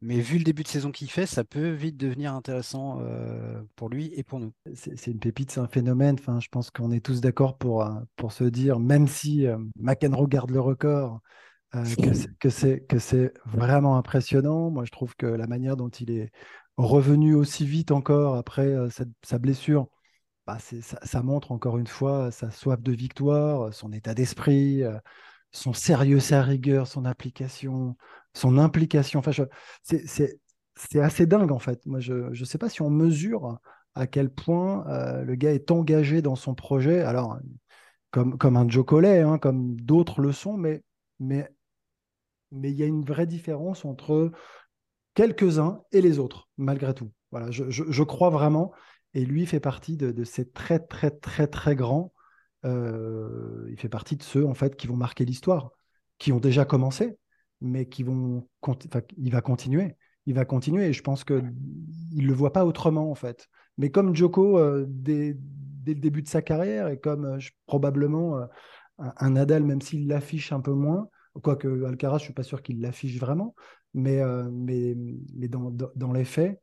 Mais 0.00 0.20
vu 0.20 0.38
le 0.38 0.44
début 0.44 0.62
de 0.62 0.68
saison 0.68 0.90
qu'il 0.90 1.10
fait, 1.10 1.26
ça 1.26 1.44
peut 1.44 1.68
vite 1.68 1.98
devenir 1.98 2.32
intéressant 2.32 3.00
euh, 3.02 3.60
pour 3.74 3.90
lui 3.90 4.10
et 4.16 4.22
pour 4.22 4.40
nous. 4.40 4.54
C'est 4.72 5.08
une 5.08 5.18
pépite, 5.18 5.50
c'est 5.50 5.60
un 5.60 5.68
phénomène. 5.68 6.16
Enfin, 6.18 6.40
je 6.40 6.48
pense 6.48 6.70
qu'on 6.70 6.92
est 6.92 7.04
tous 7.04 7.20
d'accord 7.20 7.58
pour, 7.58 7.82
euh, 7.84 7.92
pour 8.16 8.32
se 8.32 8.44
dire, 8.44 8.78
même 8.80 9.06
si 9.06 9.44
McEnroe 9.78 10.28
garde 10.28 10.50
le 10.50 10.60
record, 10.60 11.20
que 12.40 12.98
c'est 12.98 13.32
vraiment 13.44 13.96
impressionnant. 13.96 14.70
Moi, 14.70 14.84
je 14.84 14.90
trouve 14.90 15.14
que 15.16 15.26
la 15.26 15.46
manière 15.46 15.76
dont 15.76 15.88
il 15.88 16.10
est 16.10 16.30
revenu 16.76 17.34
aussi 17.34 17.66
vite 17.66 17.90
encore 17.90 18.36
après 18.36 18.74
sa 19.22 19.38
blessure, 19.38 19.88
bah, 20.46 20.58
ça, 20.60 21.22
montre 21.22 21.50
encore 21.50 21.76
une 21.76 21.88
fois 21.88 22.30
sa 22.30 22.50
soif 22.52 22.80
de 22.80 22.92
victoire, 22.92 23.74
son 23.74 23.92
état 23.92 24.14
d'esprit, 24.14 24.84
euh, 24.84 24.96
son 25.50 25.72
sérieux, 25.72 26.20
sa 26.20 26.42
rigueur, 26.42 26.86
son 26.86 27.04
application, 27.04 27.96
son 28.32 28.56
implication. 28.58 29.18
Enfin, 29.18 29.32
c'est 29.82 31.00
assez 31.00 31.26
dingue 31.26 31.50
en 31.50 31.58
fait. 31.58 31.84
Moi, 31.86 31.98
je 31.98 32.28
ne 32.28 32.44
sais 32.44 32.58
pas 32.58 32.68
si 32.68 32.80
on 32.82 32.90
mesure 32.90 33.58
à 33.96 34.06
quel 34.06 34.30
point 34.30 34.86
euh, 34.88 35.24
le 35.24 35.34
gars 35.34 35.52
est 35.52 35.70
engagé 35.72 36.22
dans 36.22 36.36
son 36.36 36.54
projet. 36.54 37.00
Alors, 37.00 37.38
comme, 38.12 38.38
comme 38.38 38.56
un 38.56 38.68
Joe 38.68 38.84
Collet, 38.84 39.22
hein, 39.22 39.38
comme 39.38 39.80
d'autres 39.80 40.20
le 40.20 40.32
sont, 40.32 40.56
mais 40.56 40.82
mais 41.18 41.50
mais 42.52 42.70
il 42.70 42.76
y 42.76 42.82
a 42.82 42.86
une 42.86 43.04
vraie 43.04 43.26
différence 43.26 43.84
entre 43.84 44.30
quelques-uns 45.14 45.82
et 45.92 46.00
les 46.00 46.18
autres, 46.18 46.48
malgré 46.56 46.94
tout. 46.94 47.10
Voilà, 47.30 47.50
je, 47.50 47.64
je 47.70 48.02
crois 48.02 48.30
vraiment. 48.30 48.72
Et 49.16 49.24
lui 49.24 49.46
fait 49.46 49.60
partie 49.60 49.96
de, 49.96 50.24
ces 50.24 50.46
très, 50.46 50.78
très, 50.78 51.10
très, 51.10 51.46
très 51.46 51.74
grands. 51.74 52.12
Euh, 52.66 53.66
il 53.70 53.80
fait 53.80 53.88
partie 53.88 54.16
de 54.16 54.22
ceux, 54.22 54.46
en 54.46 54.52
fait, 54.52 54.76
qui 54.76 54.86
vont 54.86 54.96
marquer 54.96 55.24
l'histoire, 55.24 55.70
qui 56.18 56.32
ont 56.32 56.38
déjà 56.38 56.66
commencé, 56.66 57.16
mais 57.62 57.86
qui 57.86 58.02
vont. 58.02 58.46
il 59.16 59.32
va 59.32 59.40
continuer. 59.40 59.96
Il 60.26 60.34
va 60.34 60.44
continuer. 60.44 60.88
Et 60.88 60.92
je 60.92 61.02
pense 61.02 61.24
qu'il 61.24 61.54
ne 62.12 62.26
le 62.26 62.32
voit 62.34 62.52
pas 62.52 62.66
autrement, 62.66 63.10
en 63.10 63.14
fait. 63.14 63.48
Mais 63.78 63.90
comme 63.90 64.14
Joko, 64.14 64.58
euh, 64.58 64.84
dès, 64.86 65.38
le 65.86 65.94
début 65.94 66.20
de 66.20 66.28
sa 66.28 66.42
carrière, 66.42 66.88
et 66.88 67.00
comme 67.00 67.24
euh, 67.24 67.38
probablement 67.64 68.38
un, 68.98 69.30
Nadal, 69.30 69.64
même 69.64 69.80
s'il 69.80 70.08
l'affiche 70.08 70.52
un 70.52 70.60
peu 70.60 70.72
moins, 70.72 71.08
quoique 71.42 71.84
Alcaraz, 71.84 72.18
je 72.18 72.22
ne 72.22 72.26
suis 72.26 72.34
pas 72.34 72.42
sûr 72.42 72.62
qu'il 72.62 72.80
l'affiche 72.80 73.18
vraiment, 73.18 73.54
mais, 73.94 74.20
mais, 74.50 74.94
mais 75.34 75.48
dans, 75.48 75.70
dans, 75.70 76.12
les 76.12 76.24
faits, 76.24 76.60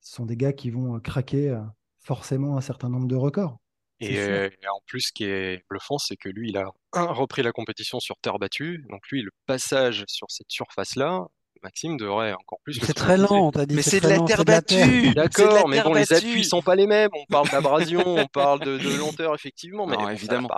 ce 0.00 0.14
sont 0.16 0.26
des 0.26 0.36
gars 0.36 0.52
qui 0.52 0.70
vont 0.70 1.00
craquer 1.00 1.58
forcément 2.00 2.56
un 2.56 2.60
certain 2.60 2.88
nombre 2.88 3.08
de 3.08 3.16
records. 3.16 3.58
Euh, 4.02 4.50
et, 4.50 4.68
en 4.68 4.80
plus, 4.86 5.02
ce 5.08 5.12
qui 5.12 5.24
est 5.24 5.62
bluffant, 5.68 5.98
c'est 5.98 6.16
que 6.16 6.28
lui, 6.28 6.50
il 6.50 6.56
a 6.56 6.70
repris 6.92 7.42
la 7.42 7.52
compétition 7.52 8.00
sur 8.00 8.16
terre 8.18 8.38
battue. 8.38 8.84
Donc 8.90 9.08
lui, 9.08 9.22
le 9.22 9.30
passage 9.46 10.04
sur 10.08 10.30
cette 10.30 10.50
surface-là, 10.50 11.26
Maxime 11.64 11.96
devrait 11.96 12.34
encore 12.34 12.60
plus. 12.62 12.74
C'est 12.74 12.92
très 12.92 13.16
lent, 13.16 13.50
t'as 13.50 13.64
dit. 13.64 13.74
Mais 13.74 13.82
c'est 13.82 14.00
de 14.00 14.08
la 14.08 14.20
terre 14.20 14.44
battue. 14.44 15.14
D'accord, 15.14 15.66
mais 15.66 15.82
bon, 15.82 15.94
les 15.94 16.12
appuis 16.12 16.44
sont 16.44 16.60
pas 16.60 16.74
les 16.74 16.86
mêmes. 16.86 17.08
On 17.14 17.24
parle 17.24 17.48
d'abrasion, 17.48 18.02
on 18.06 18.26
parle 18.32 18.60
de, 18.60 18.98
lenteur, 18.98 19.34
effectivement. 19.34 19.86
Mais 19.86 19.96
évidemment. 20.12 20.50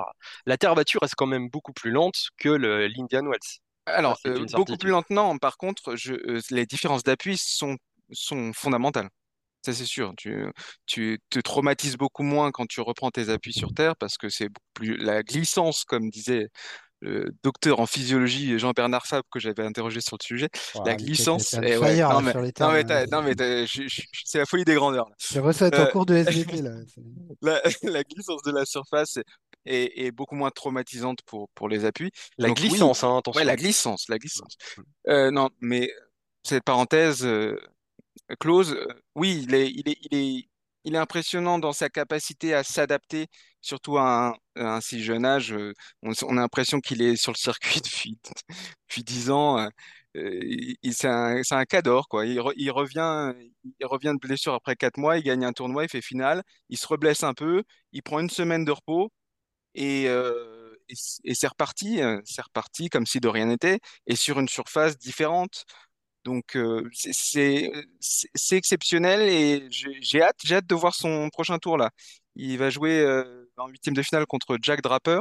La 0.46 0.56
terre 0.58 0.74
battue 0.74 0.98
reste 1.00 1.14
quand 1.14 1.26
même 1.26 1.48
beaucoup 1.48 1.72
plus 1.72 1.92
lente 1.92 2.16
que 2.38 2.48
l'Indian 2.48 3.24
Wells. 3.24 3.38
Alors, 3.86 4.18
euh, 4.26 4.44
beaucoup 4.52 4.76
plus 4.76 4.90
lente, 4.90 5.08
non. 5.10 5.38
Par 5.38 5.56
contre, 5.58 5.94
je, 5.94 6.14
euh, 6.14 6.40
les 6.50 6.66
différences 6.66 7.04
d'appui 7.04 7.36
sont, 7.38 7.76
sont 8.10 8.52
fondamentales. 8.52 9.08
Ça, 9.64 9.72
c'est 9.72 9.84
sûr. 9.84 10.12
Tu, 10.16 10.44
tu 10.86 11.20
te 11.30 11.38
traumatises 11.38 11.96
beaucoup 11.96 12.24
moins 12.24 12.50
quand 12.50 12.66
tu 12.66 12.80
reprends 12.80 13.12
tes 13.12 13.28
appuis 13.28 13.52
sur 13.52 13.72
terre 13.72 13.94
parce 13.96 14.16
que 14.16 14.28
c'est 14.28 14.48
plus 14.74 14.96
la 14.96 15.22
glissance, 15.22 15.84
comme 15.84 16.10
disait 16.10 16.48
le 17.06 17.34
docteur 17.42 17.80
en 17.80 17.86
physiologie 17.86 18.58
Jean-Bernard 18.58 19.06
Fabre 19.06 19.26
que 19.30 19.38
j'avais 19.40 19.64
interrogé 19.64 20.00
sur 20.00 20.16
le 20.20 20.24
sujet. 20.24 20.48
la 20.84 20.94
glissance. 20.96 21.54
non, 21.54 21.60
mais, 21.60 23.06
non, 23.10 23.22
mais, 23.22 23.66
c'est 24.24 24.38
la 24.38 24.46
folie 24.46 24.64
des 24.64 24.74
grandeurs. 24.74 25.08
C'est 25.18 25.40
recette 25.40 25.74
en 25.74 25.82
euh, 25.82 25.86
cours 25.86 26.06
de 26.06 26.16
SVT. 26.16 26.62
Là. 27.42 27.62
la, 27.82 28.04
glissance 28.04 28.42
de 28.42 28.52
la 28.52 28.64
surface 28.64 29.18
est, 29.64 30.10
beaucoup 30.12 30.36
moins 30.36 30.50
traumatisante 30.50 31.20
pour, 31.26 31.48
pour 31.54 31.68
les 31.68 31.84
appuis. 31.84 32.10
La 32.38 32.50
glissance, 32.50 33.04
hein, 33.04 33.18
attention. 33.18 33.38
Ouais, 33.38 33.44
la 33.44 33.56
glissance, 33.56 34.08
la 34.08 34.18
glissance. 34.18 34.56
Euh, 35.08 35.30
non, 35.30 35.50
mais 35.60 35.90
cette 36.42 36.64
parenthèse, 36.64 37.24
euh, 37.24 37.56
Close, 38.40 38.72
euh, 38.72 38.86
oui, 39.14 39.44
il 39.46 39.54
est, 39.54 39.70
il 39.70 39.88
est, 39.88 39.98
il 40.10 40.18
est, 40.18 40.48
il 40.86 40.94
est 40.94 40.98
impressionnant 40.98 41.58
dans 41.58 41.72
sa 41.72 41.88
capacité 41.90 42.54
à 42.54 42.62
s'adapter, 42.64 43.26
surtout 43.60 43.98
à 43.98 44.36
un, 44.56 44.80
si 44.80 45.02
jeune 45.02 45.24
âge. 45.26 45.52
Euh, 45.52 45.74
on, 46.02 46.12
a 46.12 46.40
l'impression 46.40 46.80
qu'il 46.80 47.02
est 47.02 47.16
sur 47.16 47.32
le 47.32 47.36
circuit 47.38 47.80
depuis, 47.84 48.18
depuis 48.88 49.04
10 49.04 49.30
ans. 49.30 49.58
Euh, 49.60 49.70
c'est 50.92 51.08
un, 51.08 51.42
un 51.50 51.64
cador, 51.66 52.08
quoi. 52.08 52.24
Il, 52.26 52.40
revient, 52.40 53.34
il 53.80 53.86
revient 53.86 54.12
de 54.14 54.18
blessure 54.26 54.54
après 54.54 54.76
4 54.76 54.96
mois, 54.98 55.18
il 55.18 55.24
gagne 55.24 55.44
un 55.44 55.52
tournoi, 55.52 55.84
il 55.84 55.90
fait 55.90 56.00
finale, 56.00 56.42
il 56.70 56.78
se 56.78 56.86
reblesse 56.86 57.22
un 57.24 57.34
peu, 57.34 57.64
il 57.92 58.02
prend 58.02 58.20
une 58.20 58.30
semaine 58.30 58.64
de 58.64 58.72
repos 58.72 59.12
et, 59.74 60.08
et 61.24 61.34
c'est 61.34 61.48
reparti, 61.48 62.00
c'est 62.24 62.42
reparti 62.42 62.88
comme 62.88 63.06
si 63.06 63.20
de 63.20 63.28
rien 63.28 63.46
n'était, 63.46 63.80
et 64.06 64.16
sur 64.16 64.40
une 64.40 64.48
surface 64.48 64.98
différente. 64.98 65.64
Donc 66.26 66.56
euh, 66.56 66.82
c'est 66.90 67.70
exceptionnel 68.50 69.20
et 69.28 69.68
j'ai 69.70 70.22
hâte, 70.22 70.40
hâte 70.50 70.66
de 70.66 70.74
voir 70.74 70.92
son 70.92 71.30
prochain 71.30 71.58
tour 71.58 71.78
là. 71.78 71.90
Il 72.34 72.58
va 72.58 72.68
jouer 72.68 72.98
euh, 73.00 73.48
en 73.56 73.68
huitième 73.68 73.94
de 73.94 74.02
finale 74.02 74.26
contre 74.26 74.58
Jack 74.60 74.82
Draper, 74.82 75.20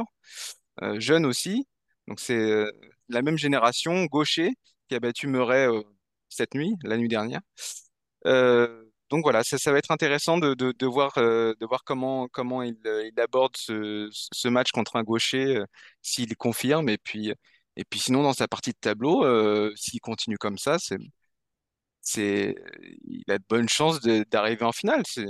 euh, 0.82 0.98
jeune 0.98 1.24
aussi. 1.24 1.64
Donc 2.08 2.18
c'est 2.18 2.64
la 3.08 3.22
même 3.22 3.38
génération, 3.38 4.06
gaucher, 4.06 4.50
qui 4.88 4.96
a 4.96 5.00
battu 5.00 5.28
Murray 5.28 5.68
cette 6.28 6.54
nuit, 6.54 6.74
la 6.82 6.96
nuit 6.96 7.08
dernière. 7.08 7.40
donc 8.24 9.22
voilà, 9.22 9.44
ça, 9.44 9.72
va 9.72 9.78
être 9.78 9.92
intéressant 9.92 10.38
de, 10.38 10.86
voir, 10.86 11.14
comment, 11.84 12.62
il, 12.62 13.12
aborde 13.18 13.56
ce, 13.56 14.48
match 14.48 14.72
contre 14.72 14.96
un 14.96 15.04
gaucher, 15.04 15.62
s'il 16.02 16.36
confirme, 16.36 16.88
et 16.88 16.98
puis 16.98 17.32
et 17.76 17.84
puis 17.84 18.00
sinon, 18.00 18.22
dans 18.22 18.32
sa 18.32 18.48
partie 18.48 18.70
de 18.70 18.78
tableau, 18.80 19.24
euh, 19.24 19.72
s'il 19.76 20.00
continue 20.00 20.38
comme 20.38 20.58
ça, 20.58 20.78
c'est, 20.78 20.98
c'est, 22.00 22.54
il 23.04 23.24
a 23.28 23.38
de 23.38 23.44
bonnes 23.48 23.68
chances 23.68 24.00
d'arriver 24.00 24.64
en 24.64 24.72
finale. 24.72 25.02
C'est, 25.06 25.26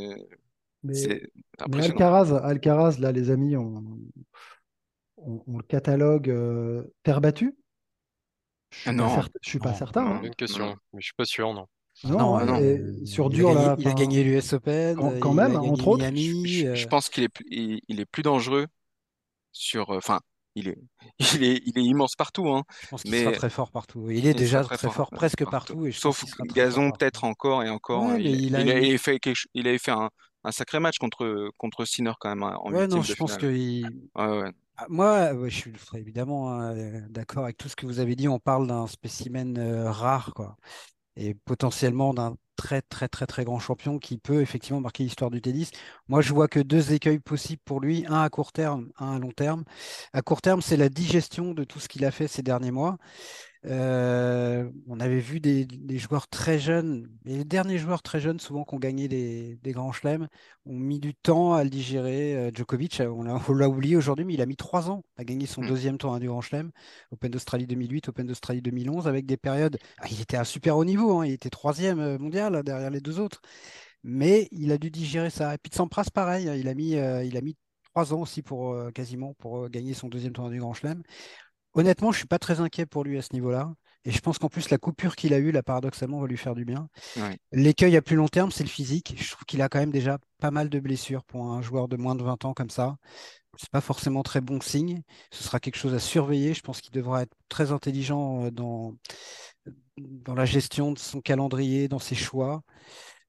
mais, 0.82 1.20
Alcaraz, 1.58 2.32
Alcaraz, 2.32 2.98
là, 2.98 3.10
les 3.10 3.30
amis, 3.30 3.56
on, 3.56 3.82
on, 5.16 5.56
le 5.56 5.62
catalogue 5.64 6.30
euh, 6.30 6.84
terre 7.02 7.20
battue 7.20 7.56
je 8.70 8.90
ne 8.90 9.00
ah 9.02 9.24
suis 9.42 9.58
pas 9.58 9.74
certain. 9.74 10.04
Hein. 10.04 10.22
Une 10.22 10.34
question, 10.34 10.76
mais 10.92 11.00
je 11.00 11.06
suis 11.06 11.14
pas 11.14 11.24
sûr, 11.24 11.54
non. 11.54 11.66
Non, 12.04 12.44
non, 12.44 13.06
sur 13.06 13.30
dur, 13.30 13.50
il 13.50 13.54
là. 13.54 13.76
Il 13.78 13.88
a 13.88 13.94
gagné 13.94 14.22
l'US 14.22 14.52
Open. 14.52 15.18
Quand, 15.18 15.32
même, 15.32 15.56
entre 15.56 15.88
autres. 15.88 16.04
je, 16.04 16.74
je, 16.74 16.86
pense 16.86 17.08
qu'il 17.08 17.24
est, 17.24 17.30
il, 17.48 18.00
est 18.00 18.04
plus 18.04 18.22
dangereux 18.22 18.66
sur. 19.52 19.90
Enfin, 19.90 20.20
il 20.56 20.68
est, 20.68 20.78
il 21.34 21.44
est, 21.44 21.62
il 21.64 21.78
est 21.78 21.84
immense 21.84 22.16
partout. 22.16 22.48
Hein. 22.48 22.64
Je 22.82 22.88
pense 22.88 23.02
qu'il 23.02 23.12
mais... 23.12 23.24
sera 23.24 23.32
très 23.32 23.50
fort 23.50 23.70
partout. 23.70 24.10
Il 24.10 24.26
est 24.26 24.34
déjà 24.34 24.64
très, 24.64 24.76
fort, 24.76 25.10
presque 25.10 25.48
partout. 25.48 25.86
et 25.86 25.92
Sauf 25.92 26.24
Gazon, 26.54 26.90
peut-être 26.90 27.24
encore 27.24 27.62
et 27.62 27.70
encore. 27.70 28.16
il, 28.16 28.56
a, 28.56 28.60
avait 28.60 28.98
fait 28.98 29.20
il 29.54 29.68
avait 29.68 29.78
fait 29.78 29.92
un, 29.92 30.10
un, 30.42 30.50
sacré 30.50 30.80
match 30.80 30.98
contre, 30.98 31.50
contre 31.56 31.84
Sinner 31.84 32.12
quand 32.18 32.30
même. 32.30 32.42
Hein, 32.42 32.56
en 32.60 32.72
ouais, 32.72 32.88
non, 32.88 33.02
je 33.02 33.14
pense 33.14 33.36
que. 33.36 33.82
Ah, 34.78 34.84
moi, 34.90 35.32
je 35.48 35.56
suis 35.56 35.72
évidemment 35.94 36.52
hein, 36.52 36.74
d'accord 37.08 37.44
avec 37.44 37.56
tout 37.56 37.68
ce 37.68 37.76
que 37.76 37.86
vous 37.86 37.98
avez 37.98 38.14
dit. 38.14 38.28
On 38.28 38.38
parle 38.38 38.66
d'un 38.66 38.86
spécimen 38.86 39.56
euh, 39.56 39.90
rare, 39.90 40.34
quoi 40.34 40.58
et 41.16 41.34
potentiellement 41.34 42.14
d'un 42.14 42.36
très 42.56 42.82
très 42.82 43.08
très 43.08 43.26
très 43.26 43.44
grand 43.44 43.58
champion 43.58 43.98
qui 43.98 44.18
peut 44.18 44.40
effectivement 44.40 44.80
marquer 44.80 45.04
l'histoire 45.04 45.30
du 45.30 45.40
tennis. 45.42 45.70
Moi, 46.08 46.20
je 46.22 46.32
vois 46.32 46.48
que 46.48 46.60
deux 46.60 46.92
écueils 46.92 47.18
possibles 47.18 47.62
pour 47.64 47.80
lui, 47.80 48.04
un 48.08 48.22
à 48.22 48.30
court 48.30 48.52
terme, 48.52 48.88
un 48.98 49.16
à 49.16 49.18
long 49.18 49.30
terme. 49.32 49.64
À 50.12 50.22
court 50.22 50.42
terme, 50.42 50.62
c'est 50.62 50.76
la 50.76 50.88
digestion 50.88 51.54
de 51.54 51.64
tout 51.64 51.80
ce 51.80 51.88
qu'il 51.88 52.04
a 52.04 52.10
fait 52.10 52.28
ces 52.28 52.42
derniers 52.42 52.70
mois. 52.72 52.98
Euh, 53.64 54.70
on 54.86 55.00
avait 55.00 55.18
vu 55.18 55.40
des, 55.40 55.66
joueurs 55.98 56.28
très 56.28 56.58
jeunes, 56.58 57.08
et 57.24 57.36
les 57.36 57.44
derniers 57.44 57.78
joueurs 57.78 58.02
très 58.02 58.20
jeunes, 58.20 58.38
souvent 58.38 58.64
qui 58.64 58.74
ont 58.74 58.78
gagné 58.78 59.08
des, 59.08 59.72
grands 59.72 59.92
chelems, 59.92 60.28
ont 60.66 60.76
mis 60.76 60.98
du 60.98 61.14
temps 61.14 61.54
à 61.54 61.64
le 61.64 61.70
digérer. 61.70 62.36
Euh, 62.36 62.50
Djokovic, 62.54 63.00
on 63.00 63.22
l'a 63.22 63.68
oublié 63.68 63.96
aujourd'hui, 63.96 64.24
mais 64.24 64.34
il 64.34 64.42
a 64.42 64.46
mis 64.46 64.56
trois 64.56 64.90
ans 64.90 65.02
à 65.16 65.24
gagner 65.24 65.46
son 65.46 65.62
mm. 65.62 65.68
deuxième 65.68 65.98
tour 65.98 66.18
du 66.18 66.28
grand 66.28 66.40
chelem, 66.40 66.70
Open 67.12 67.30
d'Australie 67.30 67.66
2008, 67.66 68.08
Open 68.08 68.26
d'Australie 68.26 68.62
2011, 68.62 69.08
avec 69.08 69.26
des 69.26 69.36
périodes. 69.36 69.78
Ah, 69.98 70.06
il 70.10 70.20
était 70.20 70.36
à 70.36 70.44
super 70.44 70.76
haut 70.76 70.84
niveau, 70.84 71.18
hein, 71.18 71.26
il 71.26 71.32
était 71.32 71.50
troisième 71.50 72.00
euh, 72.00 72.18
mondial 72.18 72.62
derrière 72.62 72.90
les 72.90 73.00
deux 73.00 73.18
autres. 73.20 73.40
mais 74.04 74.48
il 74.52 74.70
a 74.72 74.78
dû 74.78 74.90
digérer 74.90 75.30
ça. 75.30 75.54
Et 75.54 75.58
puis 75.58 75.72
Sampras, 75.74 76.08
pareil, 76.14 76.48
il 76.58 76.68
a 76.68 76.74
mis, 76.74 76.92
il 76.92 77.36
a 77.36 77.40
mis 77.40 77.56
trois 77.90 78.14
ans 78.14 78.20
aussi 78.20 78.42
pour 78.42 78.76
quasiment 78.92 79.34
pour 79.34 79.68
gagner 79.68 79.94
son 79.94 80.08
deuxième 80.08 80.32
tournoi 80.32 80.52
du 80.52 80.60
Grand 80.60 80.74
Chelem. 80.74 81.02
Honnêtement, 81.76 82.10
je 82.10 82.18
suis 82.18 82.26
pas 82.26 82.38
très 82.38 82.60
inquiet 82.60 82.86
pour 82.86 83.04
lui 83.04 83.18
à 83.18 83.22
ce 83.22 83.34
niveau-là. 83.34 83.72
Et 84.06 84.10
je 84.10 84.20
pense 84.20 84.38
qu'en 84.38 84.48
plus, 84.48 84.70
la 84.70 84.78
coupure 84.78 85.14
qu'il 85.14 85.34
a 85.34 85.38
eue, 85.38 85.50
là, 85.50 85.62
paradoxalement, 85.62 86.20
va 86.20 86.26
lui 86.26 86.36
faire 86.36 86.54
du 86.54 86.64
bien. 86.64 86.88
L'écueil 87.52 87.96
à 87.96 88.02
plus 88.02 88.16
long 88.16 88.28
terme, 88.28 88.50
c'est 88.50 88.62
le 88.62 88.68
physique. 88.68 89.14
Je 89.18 89.30
trouve 89.32 89.44
qu'il 89.44 89.60
a 89.60 89.68
quand 89.68 89.80
même 89.80 89.90
déjà 89.90 90.18
pas 90.40 90.50
mal 90.50 90.70
de 90.70 90.80
blessures 90.80 91.22
pour 91.24 91.44
un 91.44 91.60
joueur 91.60 91.86
de 91.86 91.96
moins 91.96 92.14
de 92.14 92.22
20 92.22 92.44
ans 92.46 92.54
comme 92.54 92.70
ça. 92.70 92.96
C'est 93.58 93.70
pas 93.70 93.80
forcément 93.80 94.22
très 94.22 94.40
bon 94.40 94.60
signe. 94.60 95.02
Ce 95.30 95.42
sera 95.42 95.60
quelque 95.60 95.76
chose 95.76 95.92
à 95.92 95.98
surveiller. 95.98 96.54
Je 96.54 96.60
pense 96.62 96.80
qu'il 96.80 96.92
devra 96.92 97.22
être 97.22 97.34
très 97.48 97.72
intelligent 97.72 98.44
euh, 98.44 98.50
dans, 98.50 98.94
dans 99.96 100.34
la 100.34 100.44
gestion 100.44 100.92
de 100.92 100.98
son 100.98 101.20
calendrier, 101.20 101.88
dans 101.88 101.98
ses 101.98 102.14
choix. 102.14 102.62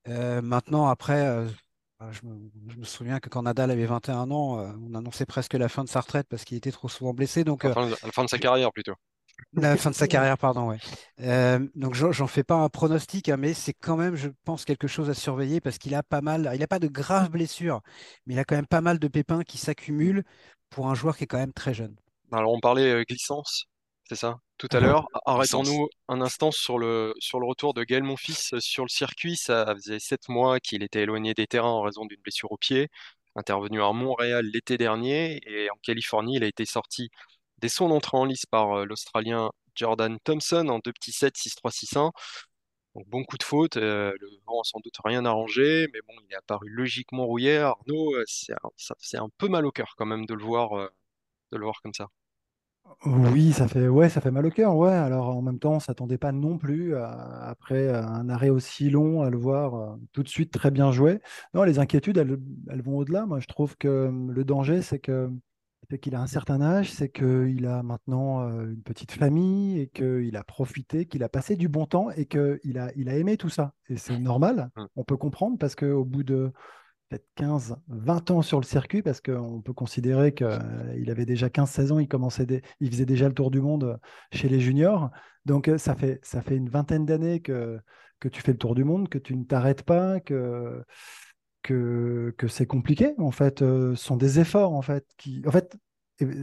Euh, 0.08 0.42
maintenant, 0.42 0.88
après, 0.88 1.26
euh, 1.26 1.48
je, 2.12 2.22
me, 2.26 2.84
souviens 2.84 3.20
que 3.20 3.30
quand 3.30 3.44
Nadal 3.44 3.72
avait 3.72 3.86
21 3.86 4.32
ans, 4.32 4.60
on 4.82 4.94
annonçait 4.94 5.26
presque 5.26 5.54
la 5.54 5.70
fin 5.70 5.84
de 5.84 5.90
sa 5.90 6.02
retraite 6.02 6.28
parce 6.30 6.44
qu'il 6.44 6.58
était 6.58 6.72
trop 6.72 6.90
souvent 6.90 7.14
blessé. 7.14 7.44
Donc, 7.44 7.64
la 7.64 7.74
fin 7.74 8.24
de 8.24 8.30
sa 8.30 8.38
carrière 8.38 8.72
plutôt. 8.72 8.94
La 9.54 9.78
fin 9.78 9.90
de 9.90 9.96
sa 9.96 10.08
carrière, 10.08 10.38
pardon, 10.38 10.70
ouais. 10.70 10.78
Euh, 11.22 11.66
donc 11.76 11.94
j'en 11.94 12.28
fais 12.28 12.44
pas 12.44 12.56
un 12.56 12.70
pronostic, 12.70 13.30
hein, 13.30 13.38
mais 13.38 13.54
c'est 13.54 13.74
quand 13.74 13.96
même, 13.96 14.16
je 14.16 14.30
pense, 14.44 14.66
quelque 14.66 14.88
chose 14.88 15.10
à 15.10 15.14
surveiller 15.14 15.62
parce 15.62 15.78
qu'il 15.78 15.96
a 15.96 16.04
pas 16.04 16.22
mal, 16.22 16.52
il 16.54 16.60
n'a 16.60 16.68
pas 16.68 16.80
de 16.80 16.88
graves 16.88 17.30
blessures, 17.30 17.82
mais 18.26 18.34
il 18.34 18.40
a 18.40 18.44
quand 18.44 18.56
même 18.56 18.68
pas 18.68 18.82
mal 18.82 19.00
de 19.00 19.08
pépins 19.08 19.44
qui 19.44 19.58
s'accumulent 19.58 20.24
pour 20.70 20.90
un 20.90 20.96
joueur 20.96 21.18
qui 21.18 21.24
est 21.24 21.28
quand 21.28 21.38
même 21.38 21.54
très 21.54 21.74
jeune. 21.74 21.96
Alors 22.32 22.52
on 22.52 22.60
parlait 22.60 22.92
euh, 22.92 23.04
glissance, 23.04 23.66
c'est 24.04 24.16
ça, 24.16 24.38
tout 24.58 24.68
à 24.72 24.80
l'heure. 24.80 25.08
Arrêtons-nous 25.26 25.88
un 26.08 26.22
instant 26.22 26.52
sur 26.52 26.80
le, 26.80 27.14
sur 27.20 27.40
le 27.40 27.46
retour 27.46 27.74
de 27.74 27.84
Gaël 27.84 28.04
Monfils 28.04 28.60
sur 28.60 28.84
le 28.84 28.90
circuit. 28.90 29.38
Ça 29.38 29.74
faisait 29.76 30.00
sept 30.00 30.30
mois 30.30 30.60
qu'il 30.60 30.84
était 30.84 31.02
éloigné 31.04 31.34
des 31.34 31.48
terrains 31.48 31.70
en 31.70 31.82
raison 31.82 32.06
d'une 32.06 32.22
blessure 32.22 32.52
au 32.52 32.58
pied, 32.58 32.90
intervenu 33.36 33.82
à 33.82 33.92
Montréal 33.94 34.46
l'été 34.46 34.78
dernier 34.78 35.40
et 35.46 35.70
en 35.70 35.76
Californie, 35.84 36.38
il 36.38 36.44
a 36.44 36.48
été 36.48 36.66
sorti 36.66 37.10
Dès 37.60 37.70
son 37.70 37.92
entrée 37.92 38.18
en 38.18 38.26
lice 38.26 38.46
par 38.46 38.72
euh, 38.80 38.86
l'Australien 38.86 39.52
Jordan 39.76 40.18
Thompson 40.24 40.68
en 40.70 40.80
2 40.80 40.94
petits 40.94 41.12
7, 41.12 41.36
6-3, 41.38 41.72
6-1. 41.72 42.12
Donc 42.96 43.08
bon 43.08 43.24
coup 43.26 43.38
de 43.38 43.44
faute, 43.44 43.78
euh, 43.78 44.14
le 44.20 44.30
vent 44.46 44.62
a 44.62 44.64
sans 44.64 44.80
doute 44.80 44.96
rien 45.04 45.26
arrangé, 45.26 45.88
mais 45.94 46.00
bon, 46.08 46.14
il 46.28 46.34
est 46.34 46.38
apparu 46.38 46.70
logiquement 46.70 47.26
rouillé. 47.26 47.58
Arnaud, 47.60 48.16
euh, 48.16 48.24
c'est 48.28 48.54
un, 49.18 49.24
un 49.26 49.30
peu 49.38 49.48
mal 49.50 49.66
au 49.66 49.72
cœur 49.72 49.96
quand 49.98 50.06
même 50.06 50.26
de 50.26 50.34
le 50.36 50.44
voir, 50.44 50.90
de 51.52 51.58
le 51.58 51.64
voir 51.66 51.82
comme 51.82 51.94
ça. 51.94 52.10
Oui, 53.06 53.54
ça 53.54 53.68
fait, 53.68 53.88
ouais, 53.88 54.10
ça 54.10 54.22
fait 54.22 54.32
mal 54.32 54.46
au 54.46 54.50
cœur. 54.50 54.76
Ouais. 54.76 54.92
Alors 54.92 55.30
en 55.30 55.42
même 55.42 55.60
temps, 55.60 55.74
on 55.74 55.80
s'attendait 55.80 56.18
pas 56.18 56.32
non 56.32 56.58
plus 56.58 56.96
après 56.96 57.90
un 57.90 58.28
arrêt 58.30 58.50
aussi 58.50 58.90
long 58.90 59.22
à 59.22 59.30
le 59.30 59.38
voir 59.38 59.98
tout 60.14 60.24
de 60.24 60.28
suite 60.28 60.52
très 60.52 60.72
bien 60.72 60.92
joué. 60.92 61.20
Non, 61.54 61.64
les 61.64 61.80
inquiétudes, 61.80 62.18
elles, 62.18 62.38
elles 62.70 62.82
vont 62.82 62.98
au-delà. 62.98 63.26
Moi, 63.26 63.40
je 63.40 63.48
trouve 63.48 63.78
que 63.78 64.12
le 64.30 64.44
danger, 64.44 64.82
c'est 64.82 65.00
que 65.00 65.30
c'est 65.90 66.00
qu'il 66.00 66.16
a 66.16 66.22
un 66.22 66.28
certain 66.28 66.62
âge, 66.62 66.92
c'est 66.92 67.10
qu'il 67.10 67.66
a 67.66 67.82
maintenant 67.82 68.42
euh, 68.42 68.66
une 68.66 68.82
petite 68.82 69.12
famille 69.12 69.80
et 69.80 69.88
qu'il 69.88 70.36
a 70.36 70.44
profité, 70.44 71.06
qu'il 71.06 71.24
a 71.24 71.30
passé 71.30 71.56
du 71.56 71.70
bon 71.70 71.86
temps 71.86 72.10
et 72.12 72.26
qu'il 72.26 72.78
a, 72.78 72.92
il 72.96 73.10
a 73.10 73.16
aimé 73.16 73.38
tout 73.38 73.50
ça. 73.50 73.74
Et 73.88 73.96
c'est 73.96 74.20
normal, 74.20 74.70
mmh. 74.76 74.86
on 74.98 75.04
peut 75.04 75.16
comprendre, 75.16 75.58
parce 75.58 75.76
qu'au 75.76 76.04
bout 76.04 76.24
de 76.24 76.52
peut-être 77.10 77.28
15, 77.36 77.78
20 77.88 78.32
ans 78.32 78.42
sur 78.42 78.60
le 78.60 78.66
circuit, 78.66 79.02
parce 79.02 79.22
qu'on 79.22 79.62
peut 79.62 79.74
considérer 79.74 80.34
qu'il 80.34 80.48
euh, 80.48 81.12
avait 81.12 81.26
déjà 81.26 81.48
15-16 81.48 81.92
ans, 81.92 82.00
il, 82.00 82.08
commençait 82.08 82.46
il 82.80 82.92
faisait 82.92 83.06
déjà 83.06 83.28
le 83.28 83.34
tour 83.34 83.52
du 83.52 83.62
monde 83.62 84.00
chez 84.32 84.50
les 84.50 84.60
juniors. 84.60 85.10
Donc 85.46 85.68
euh, 85.68 85.78
ça 85.78 85.96
fait, 85.96 86.20
ça 86.24 86.42
fait 86.42 86.56
une 86.56 86.70
vingtaine 86.70 87.06
d'années 87.06 87.42
que, 87.42 87.80
que 88.20 88.28
tu 88.28 88.42
fais 88.42 88.52
le 88.52 88.58
tour 88.58 88.76
du 88.76 88.84
monde, 88.84 89.10
que 89.10 89.18
tu 89.18 89.36
ne 89.36 89.44
t'arrêtes 89.44 89.84
pas, 89.84 90.20
que 90.20 90.84
que, 91.68 92.48
c'est 92.48 92.66
compliqué. 92.66 93.14
En 93.18 93.32
fait, 93.32 93.62
euh, 93.62 93.96
ce 93.96 94.04
sont 94.06 94.18
des 94.18 94.40
efforts. 94.40 94.74
En 94.74 94.82
fait, 94.82 95.06
qui, 95.18 95.42
en 95.46 95.52
fait, 95.52 95.78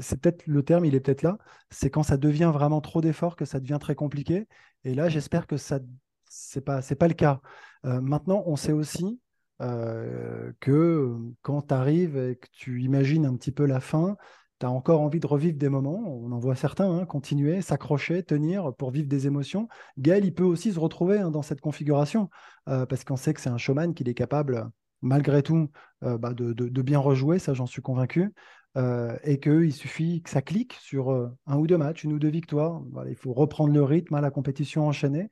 c'est 0.01 0.21
peut-être 0.21 0.47
le 0.47 0.63
terme, 0.63 0.85
il 0.85 0.95
est 0.95 1.01
peut-être 1.01 1.23
là. 1.23 1.39
C'est 1.71 1.91
quand 1.91 2.03
ça 2.03 2.17
devient 2.17 2.51
vraiment 2.53 2.81
trop 2.81 3.01
d'efforts 3.01 3.37
que 3.37 3.45
ça 3.45 3.61
devient 3.61 3.79
très 3.81 3.95
compliqué. 3.95 4.47
Et 4.85 4.95
là, 4.95 5.09
j'espère 5.09 5.47
que 5.47 5.57
ça, 5.57 5.81
c'est 6.29 6.61
pas, 6.61 6.83
c'est 6.83 6.95
pas 6.95 7.09
le 7.09 7.15
cas. 7.15 7.41
Euh, 7.85 8.01
maintenant, 8.01 8.43
on 8.47 8.57
sait 8.57 8.73
aussi 8.73 9.21
euh, 9.61 10.53
que 10.61 11.17
quand 11.43 11.69
tu 11.69 11.75
arrives 11.75 12.17
et 12.17 12.37
que 12.37 12.49
tu 12.53 12.83
imagines 12.83 13.27
un 13.27 13.35
petit 13.37 13.53
peu 13.53 13.67
la 13.67 13.81
fin, 13.81 14.17
tu 14.61 14.67
as 14.67 14.71
encore 14.71 15.01
envie 15.01 15.21
de 15.21 15.27
revivre 15.27 15.59
des 15.59 15.69
moments. 15.69 16.03
On 16.07 16.33
en 16.33 16.39
voit 16.39 16.57
certains 16.57 16.91
hein, 16.91 17.07
continuer, 17.07 17.61
s'accrocher, 17.63 18.23
tenir 18.23 18.75
pour 18.75 18.91
vivre 18.91 19.09
des 19.09 19.27
émotions. 19.27 19.69
Gaël, 19.99 20.25
il 20.25 20.35
peut 20.35 20.45
aussi 20.45 20.73
se 20.73 20.81
retrouver 20.81 21.19
hein, 21.19 21.31
dans 21.31 21.43
cette 21.43 21.61
configuration 21.61 22.31
parce 22.67 23.05
qu'on 23.05 23.17
sait 23.17 23.35
que 23.35 23.41
c'est 23.41 23.51
un 23.51 23.59
showman 23.59 23.93
qu'il 23.95 24.09
est 24.09 24.15
capable 24.15 24.71
malgré 25.05 25.43
tout 25.43 25.71
euh, 26.03 26.19
bah, 26.19 26.33
de, 26.35 26.83
bien 26.83 26.99
rejouer, 26.99 27.39
ça 27.39 27.55
j'en 27.55 27.67
suis 27.67 27.83
convaincu, 27.83 28.33
euh, 28.77 29.17
et 29.23 29.39
qu'il 29.39 29.73
suffit 29.73 30.23
que 30.23 30.31
ça 30.31 30.43
clique 30.43 30.73
sur 30.81 31.13
euh, 31.13 31.29
un 31.47 31.57
ou 31.59 31.67
deux 31.67 31.79
matchs, 31.79 32.03
une 32.03 32.15
ou 32.15 32.19
deux 32.19 32.31
victoires. 32.31 32.83
il 33.09 33.15
faut 33.15 33.33
reprendre 33.33 33.73
le 33.73 33.83
rythme, 33.83 34.15
à 34.15 34.19
hein, 34.19 34.21
la 34.23 34.31
compétition 34.31 34.89
enchaînée, 34.89 35.29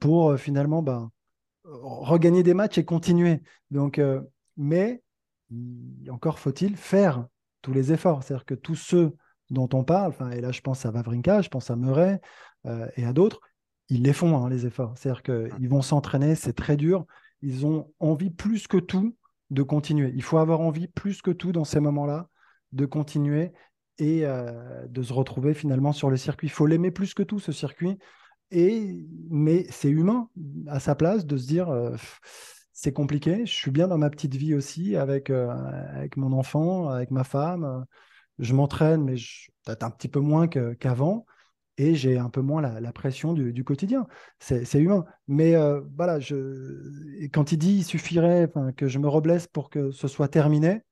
pour 0.00 0.36
finalement 0.36 0.82
bah, 0.82 1.08
regagner 1.70 2.42
des 2.42 2.54
matchs 2.54 2.78
et 2.78 2.84
continuer. 2.84 3.42
Donc, 3.70 4.00
mais 4.56 5.02
encore 6.10 6.38
faut-il 6.38 6.76
faire 6.76 7.26
tous 7.62 7.72
les 7.72 7.92
efforts. 7.92 8.22
C'est-à-dire 8.22 8.44
que 8.44 8.54
tous 8.54 8.76
ceux 8.76 9.16
dont 9.50 9.68
on 9.72 9.84
parle, 9.84 10.14
et 10.32 10.40
là 10.40 10.52
je 10.52 10.60
pense 10.60 10.86
à 10.86 10.90
Vavrinka, 10.90 11.42
je 11.42 11.48
pense 11.48 11.70
à 11.70 11.76
Murray 11.76 12.20
et 12.96 13.04
à 13.04 13.12
d'autres, 13.12 13.40
ils 13.88 14.02
les 14.02 14.12
font, 14.12 14.36
hein, 14.36 14.48
les 14.48 14.66
efforts. 14.66 14.96
C'est-à-dire 14.96 15.22
qu'ils 15.22 15.68
vont 15.68 15.82
s'entraîner, 15.82 16.34
c'est 16.34 16.52
très 16.52 16.76
dur 16.76 17.06
ils 17.42 17.66
ont 17.66 17.92
envie 18.00 18.30
plus 18.30 18.66
que 18.66 18.76
tout 18.76 19.16
de 19.50 19.62
continuer. 19.62 20.12
Il 20.14 20.22
faut 20.22 20.38
avoir 20.38 20.60
envie 20.60 20.88
plus 20.88 21.22
que 21.22 21.30
tout 21.30 21.52
dans 21.52 21.64
ces 21.64 21.80
moments-là 21.80 22.28
de 22.72 22.86
continuer 22.86 23.52
et 23.98 24.24
euh, 24.24 24.86
de 24.86 25.02
se 25.02 25.12
retrouver 25.12 25.54
finalement 25.54 25.92
sur 25.92 26.10
le 26.10 26.16
circuit. 26.16 26.46
Il 26.46 26.50
faut 26.50 26.66
l'aimer 26.66 26.90
plus 26.90 27.14
que 27.14 27.22
tout, 27.22 27.40
ce 27.40 27.52
circuit. 27.52 27.98
Et, 28.50 29.06
mais 29.30 29.66
c'est 29.70 29.90
humain 29.90 30.28
à 30.66 30.80
sa 30.80 30.94
place 30.94 31.26
de 31.26 31.36
se 31.36 31.46
dire 31.46 31.68
euh, 31.70 31.96
c'est 32.72 32.92
compliqué, 32.92 33.46
je 33.46 33.52
suis 33.52 33.70
bien 33.70 33.88
dans 33.88 33.98
ma 33.98 34.10
petite 34.10 34.34
vie 34.34 34.54
aussi 34.54 34.96
avec, 34.96 35.30
euh, 35.30 35.50
avec 35.94 36.16
mon 36.16 36.32
enfant, 36.32 36.88
avec 36.88 37.10
ma 37.10 37.24
femme. 37.24 37.84
Je 38.38 38.54
m'entraîne, 38.54 39.04
mais 39.04 39.16
peut-être 39.64 39.82
un 39.84 39.90
petit 39.90 40.08
peu 40.08 40.20
moins 40.20 40.48
qu'avant 40.48 41.26
et 41.80 41.94
j'ai 41.94 42.18
un 42.18 42.28
peu 42.28 42.42
moins 42.42 42.60
la, 42.62 42.92
pression 42.92 43.32
du, 43.32 43.64
quotidien. 43.64 44.06
C'est 44.38 44.74
humain. 44.74 45.04
Mais 45.28 45.54
euh, 45.54 45.80
voilà, 45.96 46.20
je, 46.20 47.26
quand 47.32 47.52
il 47.52 47.58
dit 47.58 47.78
il 47.78 47.84
suffirait 47.84 48.50
que 48.76 48.86
je 48.86 48.98
me 48.98 49.08
reblesse 49.08 49.46
pour 49.46 49.70
que 49.70 49.90
ce 49.90 50.08
soit 50.08 50.28
terminé, 50.28 50.82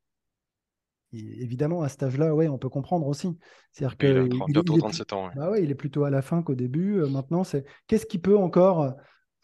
évidemment, 1.12 1.82
à 1.82 1.88
cet 1.88 2.02
âge-là, 2.02 2.34
ouais, 2.34 2.48
on 2.48 2.58
peut 2.58 2.68
comprendre 2.68 3.06
aussi. 3.06 3.36
C'est-à-dire 3.72 3.96
que 3.96 4.28
il, 4.48 4.58
a 4.58 4.62
37 4.62 5.12
ans. 5.12 5.30
Bah 5.34 5.50
ouais, 5.50 5.62
il 5.62 5.70
est 5.70 5.74
plutôt 5.74 6.04
à 6.04 6.10
la 6.10 6.22
fin 6.22 6.42
qu'au 6.42 6.54
début. 6.54 7.00
Euh, 7.00 7.08
maintenant, 7.08 7.44
c'est 7.44 7.64
qu'est-ce 7.86 8.06
qu'il 8.06 8.20
peut 8.20 8.36
encore 8.36 8.94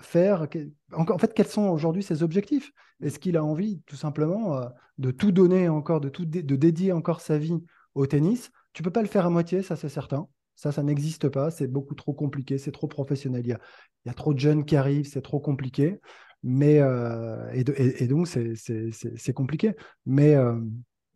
faire? 0.00 0.46
En 0.92 1.18
fait, 1.18 1.34
quels 1.34 1.46
sont 1.46 1.68
aujourd'hui 1.68 2.02
ses 2.02 2.22
objectifs? 2.22 2.72
Est-ce 3.02 3.18
qu'il 3.18 3.36
a 3.36 3.44
envie, 3.44 3.82
tout 3.86 3.96
simplement, 3.96 4.56
euh, 4.56 4.66
de 4.98 5.10
tout 5.10 5.32
donner 5.32 5.68
encore, 5.68 6.00
de, 6.00 6.08
tout 6.08 6.24
de 6.24 6.56
dédier 6.56 6.92
encore 6.92 7.20
sa 7.20 7.38
vie 7.38 7.62
au 7.94 8.06
tennis? 8.06 8.50
Tu 8.72 8.82
peux 8.82 8.90
pas 8.90 9.02
le 9.02 9.08
faire 9.08 9.26
à 9.26 9.30
moitié, 9.30 9.62
ça 9.62 9.76
c'est 9.76 9.88
certain. 9.88 10.28
Ça, 10.56 10.72
ça 10.72 10.82
n'existe 10.82 11.28
pas. 11.28 11.50
C'est 11.50 11.66
beaucoup 11.66 11.94
trop 11.94 12.12
compliqué. 12.12 12.58
C'est 12.58 12.72
trop 12.72 12.86
professionnel. 12.86 13.42
Il 13.44 13.58
y, 14.06 14.10
a, 14.10 14.14
trop 14.14 14.34
de 14.34 14.38
jeunes 14.38 14.64
qui 14.64 14.76
arrivent. 14.76 15.06
C'est 15.06 15.22
trop 15.22 15.40
compliqué. 15.40 16.00
Mais, 16.42 16.78
euh, 16.80 17.50
et, 17.52 18.06
donc, 18.06 18.28
c'est 18.28 19.32
compliqué. 19.32 19.74
Mais. 20.06 20.34
Euh, 20.34 20.58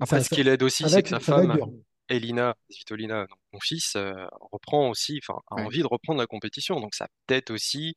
Après, 0.00 0.22
ce 0.22 0.30
qui 0.30 0.42
l'aide 0.42 0.62
aussi, 0.62 0.88
c'est 0.88 1.02
que 1.02 1.08
sa 1.08 1.20
femme, 1.20 1.58
Elina 2.08 2.54
Svitolina, 2.70 3.26
mon 3.52 3.60
fils, 3.60 3.96
euh, 3.96 4.12
reprend 4.52 4.88
aussi, 4.88 5.20
enfin, 5.22 5.40
a 5.50 5.62
envie 5.62 5.80
de 5.80 5.86
reprendre 5.86 6.20
la 6.20 6.26
compétition. 6.26 6.80
Donc, 6.80 6.94
ça 6.94 7.08
peut-être 7.26 7.50
aussi 7.50 7.94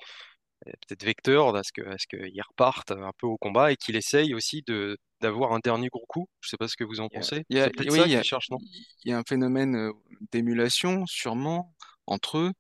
peut-être 0.64 1.04
vecteur 1.04 1.56
à 1.56 1.64
ce 1.64 1.72
que, 1.72 1.82
ce 1.98 2.06
qu'il 2.08 2.42
reparte 2.48 2.92
un 2.92 3.12
peu 3.18 3.28
au 3.28 3.38
combat 3.38 3.72
et 3.72 3.76
qu'il 3.76 3.96
essaye 3.96 4.34
aussi 4.34 4.64
de 4.68 4.98
d'avoir 5.22 5.54
un 5.54 5.60
dernier 5.60 5.88
gros 5.88 6.06
coup. 6.08 6.28
Je 6.40 6.50
sais 6.50 6.58
pas 6.58 6.68
ce 6.68 6.76
que 6.76 6.84
vous 6.84 7.00
en 7.00 7.08
pensez. 7.08 7.44
Il 7.50 7.58
y 7.58 7.62
a, 7.62 7.70
oui, 7.78 8.02
il 8.06 9.10
y 9.12 9.14
a, 9.14 9.18
un 9.18 9.24
phénomène 9.24 9.76
euh, 9.76 9.92
d'émulation 10.32 11.06
sûrement 11.06 11.76
entre 12.08 12.40
eux. 12.40 12.52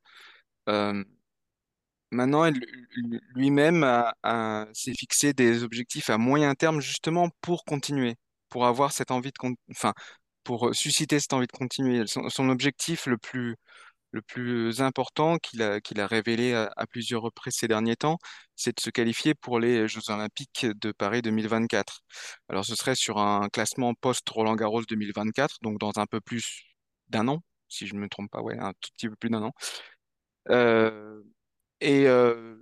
Euh, 0.69 1.03
maintenant, 2.11 2.49
lui-même 3.33 3.83
s'est 4.73 4.93
fixé 4.93 5.33
des 5.33 5.63
objectifs 5.63 6.11
à 6.11 6.19
moyen 6.19 6.53
terme 6.53 6.81
justement 6.81 7.29
pour 7.41 7.65
continuer, 7.65 8.15
pour 8.51 8.67
avoir 8.67 8.91
cette 8.93 9.11
envie 9.11 9.31
de, 9.31 9.55
enfin, 9.71 9.93
pour 10.43 10.75
susciter 10.75 11.19
cette 11.19 11.33
envie 11.33 11.47
de 11.47 11.51
continuer. 11.51 12.05
son 12.07 12.49
objectif 12.49 13.07
le 13.07 13.17
plus 13.17 13.57
le 14.11 14.21
plus 14.21 14.81
important 14.81 15.37
qu'il 15.37 15.61
a, 15.61 15.79
qu'il 15.81 15.99
a 16.01 16.07
révélé 16.07 16.53
à, 16.53 16.85
plusieurs 16.87 17.21
reprises 17.21 17.55
ces 17.55 17.67
derniers 17.67 17.95
temps, 17.95 18.17
c'est 18.55 18.75
de 18.75 18.81
se 18.81 18.89
qualifier 18.89 19.33
pour 19.35 19.59
les 19.59 19.87
Jeux 19.87 20.01
Olympiques 20.09 20.65
de 20.65 20.91
Paris 20.91 21.21
2024. 21.21 22.01
Alors 22.49 22.65
ce 22.65 22.75
serait 22.75 22.95
sur 22.95 23.17
un 23.19 23.49
classement 23.49 23.93
post-Roland 23.95 24.55
Garros 24.55 24.83
2024, 24.83 25.57
donc 25.61 25.79
dans 25.79 25.97
un 25.97 26.05
peu 26.07 26.21
plus 26.21 26.63
d'un 27.09 27.27
an, 27.27 27.41
si 27.69 27.87
je 27.87 27.95
ne 27.95 27.99
me 28.01 28.09
trompe 28.09 28.31
pas, 28.31 28.41
ouais, 28.41 28.57
un 28.59 28.73
tout 28.81 28.91
petit 28.95 29.09
peu 29.09 29.15
plus 29.15 29.29
d'un 29.29 29.43
an. 29.43 29.53
Euh, 30.49 31.21
et 31.81 32.07
euh, 32.07 32.57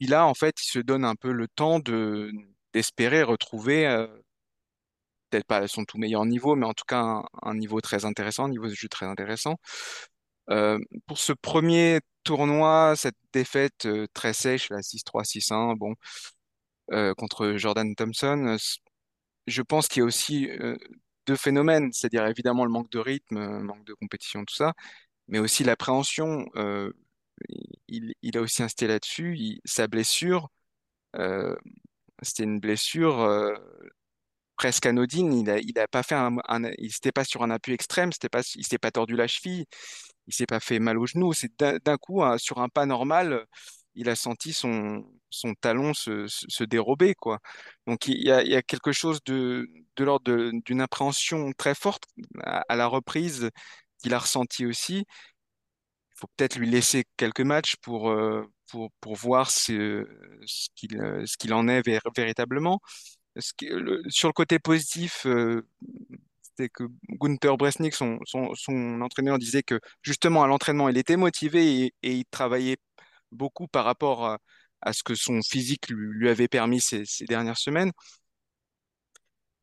là, 0.00 0.26
en 0.26 0.34
fait, 0.34 0.54
il 0.62 0.70
se 0.70 0.78
donne 0.78 1.04
un 1.04 1.14
peu 1.16 1.32
le 1.32 1.48
temps 1.48 1.80
de, 1.80 2.32
d'espérer 2.72 3.22
retrouver 3.22 3.86
peut-être 5.32 5.46
pas 5.46 5.58
à 5.58 5.68
son 5.68 5.84
tout 5.84 5.98
meilleur 5.98 6.24
niveau, 6.26 6.56
mais 6.56 6.66
en 6.66 6.74
tout 6.74 6.84
cas 6.86 7.22
un, 7.42 7.54
niveau 7.54 7.80
très 7.80 8.04
intéressant, 8.04 8.44
un 8.46 8.50
niveau 8.50 8.68
de 8.68 8.74
jeu 8.74 8.88
très 8.88 9.06
intéressant. 9.06 9.56
pour 11.06 11.18
ce 11.18 11.32
premier 11.32 12.00
tournoi, 12.24 12.94
cette 12.96 13.16
défaite 13.32 13.88
très 14.14 14.32
sèche, 14.34 14.70
la 14.70 14.82
6-3, 14.82 15.24
6-1, 15.24 15.76
bon, 15.76 15.94
contre 17.16 17.54
Jordan 17.56 17.94
Thompson, 17.94 18.56
je 19.46 19.62
pense 19.62 19.88
qu'il 19.88 20.00
y 20.00 20.02
a 20.02 20.06
aussi 20.06 20.48
deux 21.26 21.36
phénomènes, 21.36 21.92
c'est-à-dire 21.92 22.26
évidemment 22.26 22.64
le 22.64 22.70
manque 22.70 22.90
de 22.90 22.98
rythme, 22.98 23.60
manque 23.62 23.84
de 23.84 23.94
compétition, 23.94 24.44
tout 24.44 24.54
ça, 24.54 24.74
mais 25.28 25.38
aussi 25.38 25.64
l'appréhension. 25.64 26.46
il, 27.88 28.36
a 28.36 28.40
aussi 28.40 28.62
insisté 28.62 28.86
là-dessus. 28.86 29.60
Sa 29.64 29.86
blessure, 29.88 30.48
c'était 32.22 32.44
une 32.44 32.60
blessure 32.60 33.18
presque 34.62 34.86
anodine. 34.86 35.32
Il 35.64 35.78
a, 35.80 35.88
pas 35.88 36.04
fait 36.04 36.14
un, 36.14 36.36
il 36.78 36.92
s'était 36.92 37.10
pas 37.10 37.24
sur 37.24 37.42
un 37.42 37.50
appui 37.50 37.72
extrême, 37.72 38.12
c'était 38.12 38.28
pas, 38.28 38.42
il 38.54 38.64
s'est 38.64 38.78
pas 38.78 38.92
tordu 38.92 39.16
la 39.16 39.26
cheville, 39.26 39.66
il 40.28 40.34
s'est 40.34 40.46
pas 40.46 40.60
fait 40.60 40.78
mal 40.78 40.98
au 40.98 41.06
genou. 41.06 41.32
C'est 41.32 41.50
d'un 41.58 41.96
coup 41.98 42.22
sur 42.38 42.58
un 42.58 42.68
pas 42.68 42.86
normal, 42.86 43.46
il 43.96 44.08
a 44.08 44.14
senti 44.14 44.52
son, 44.52 45.04
son 45.30 45.54
talon 45.54 45.94
se, 45.94 46.26
se, 46.28 46.64
dérober 46.64 47.14
quoi. 47.16 47.40
Donc 47.88 48.06
il 48.06 48.22
y 48.22 48.30
a, 48.30 48.62
quelque 48.62 48.92
chose 48.92 49.20
de, 49.24 49.68
de 49.96 50.04
l'ordre 50.04 50.52
d'une 50.64 50.80
appréhension 50.80 51.52
très 51.58 51.74
forte 51.74 52.04
à, 52.44 52.76
la 52.76 52.86
reprise 52.86 53.50
qu'il 53.98 54.14
a 54.14 54.18
ressenti 54.20 54.64
aussi. 54.66 54.98
Il 56.14 56.18
faut 56.20 56.28
peut-être 56.36 56.56
lui 56.56 56.70
laisser 56.70 57.04
quelques 57.16 57.40
matchs 57.40 57.74
pour, 57.82 58.10
euh, 58.10 58.46
pour, 58.70 58.90
pour 59.00 59.16
voir 59.16 59.50
ce, 59.50 60.06
ce 60.46 60.68
qu'il 61.36 61.52
en 61.54 61.66
est 61.68 61.82
véritablement 62.16 62.80
sur 63.38 64.28
le 64.28 64.32
côté 64.32 64.58
positif, 64.58 65.26
euh, 65.26 65.66
c'était 66.42 66.68
que 66.68 66.84
Gunther 67.08 67.56
Bresnik, 67.56 67.94
son, 67.94 68.18
entraîneur, 69.00 69.38
disait 69.38 69.62
que 69.62 69.80
justement 70.02 70.42
à 70.42 70.46
l'entraînement, 70.46 70.88
il 70.88 70.98
était 70.98 71.16
motivé 71.16 71.86
et, 71.86 72.12
il 72.12 72.24
travaillait 72.26 72.76
beaucoup 73.30 73.68
par 73.68 73.84
rapport 73.84 74.26
à, 74.82 74.92
ce 74.92 75.02
que 75.02 75.14
son 75.14 75.40
physique 75.42 75.88
lui, 75.90 76.28
avait 76.28 76.48
permis 76.48 76.80
ces, 76.80 77.04
dernières 77.26 77.58
semaines. 77.58 77.92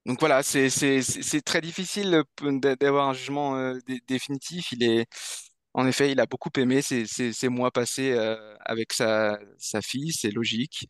Donc 0.05 0.19
voilà, 0.19 0.41
c'est 0.43 1.41
très 1.45 1.61
difficile 1.61 2.23
d'avoir 2.41 3.09
un 3.09 3.13
jugement 3.13 3.57
euh, 3.57 3.77
définitif. 4.07 4.73
En 5.73 5.85
effet, 5.85 6.11
il 6.11 6.19
a 6.19 6.25
beaucoup 6.25 6.49
aimé 6.57 6.81
ces, 6.81 7.49
mois 7.49 7.69
passés 7.71 8.11
euh, 8.13 8.55
avec 8.61 8.93
sa 8.93 9.37
fille, 9.83 10.11
c'est 10.13 10.31
logique 10.31 10.87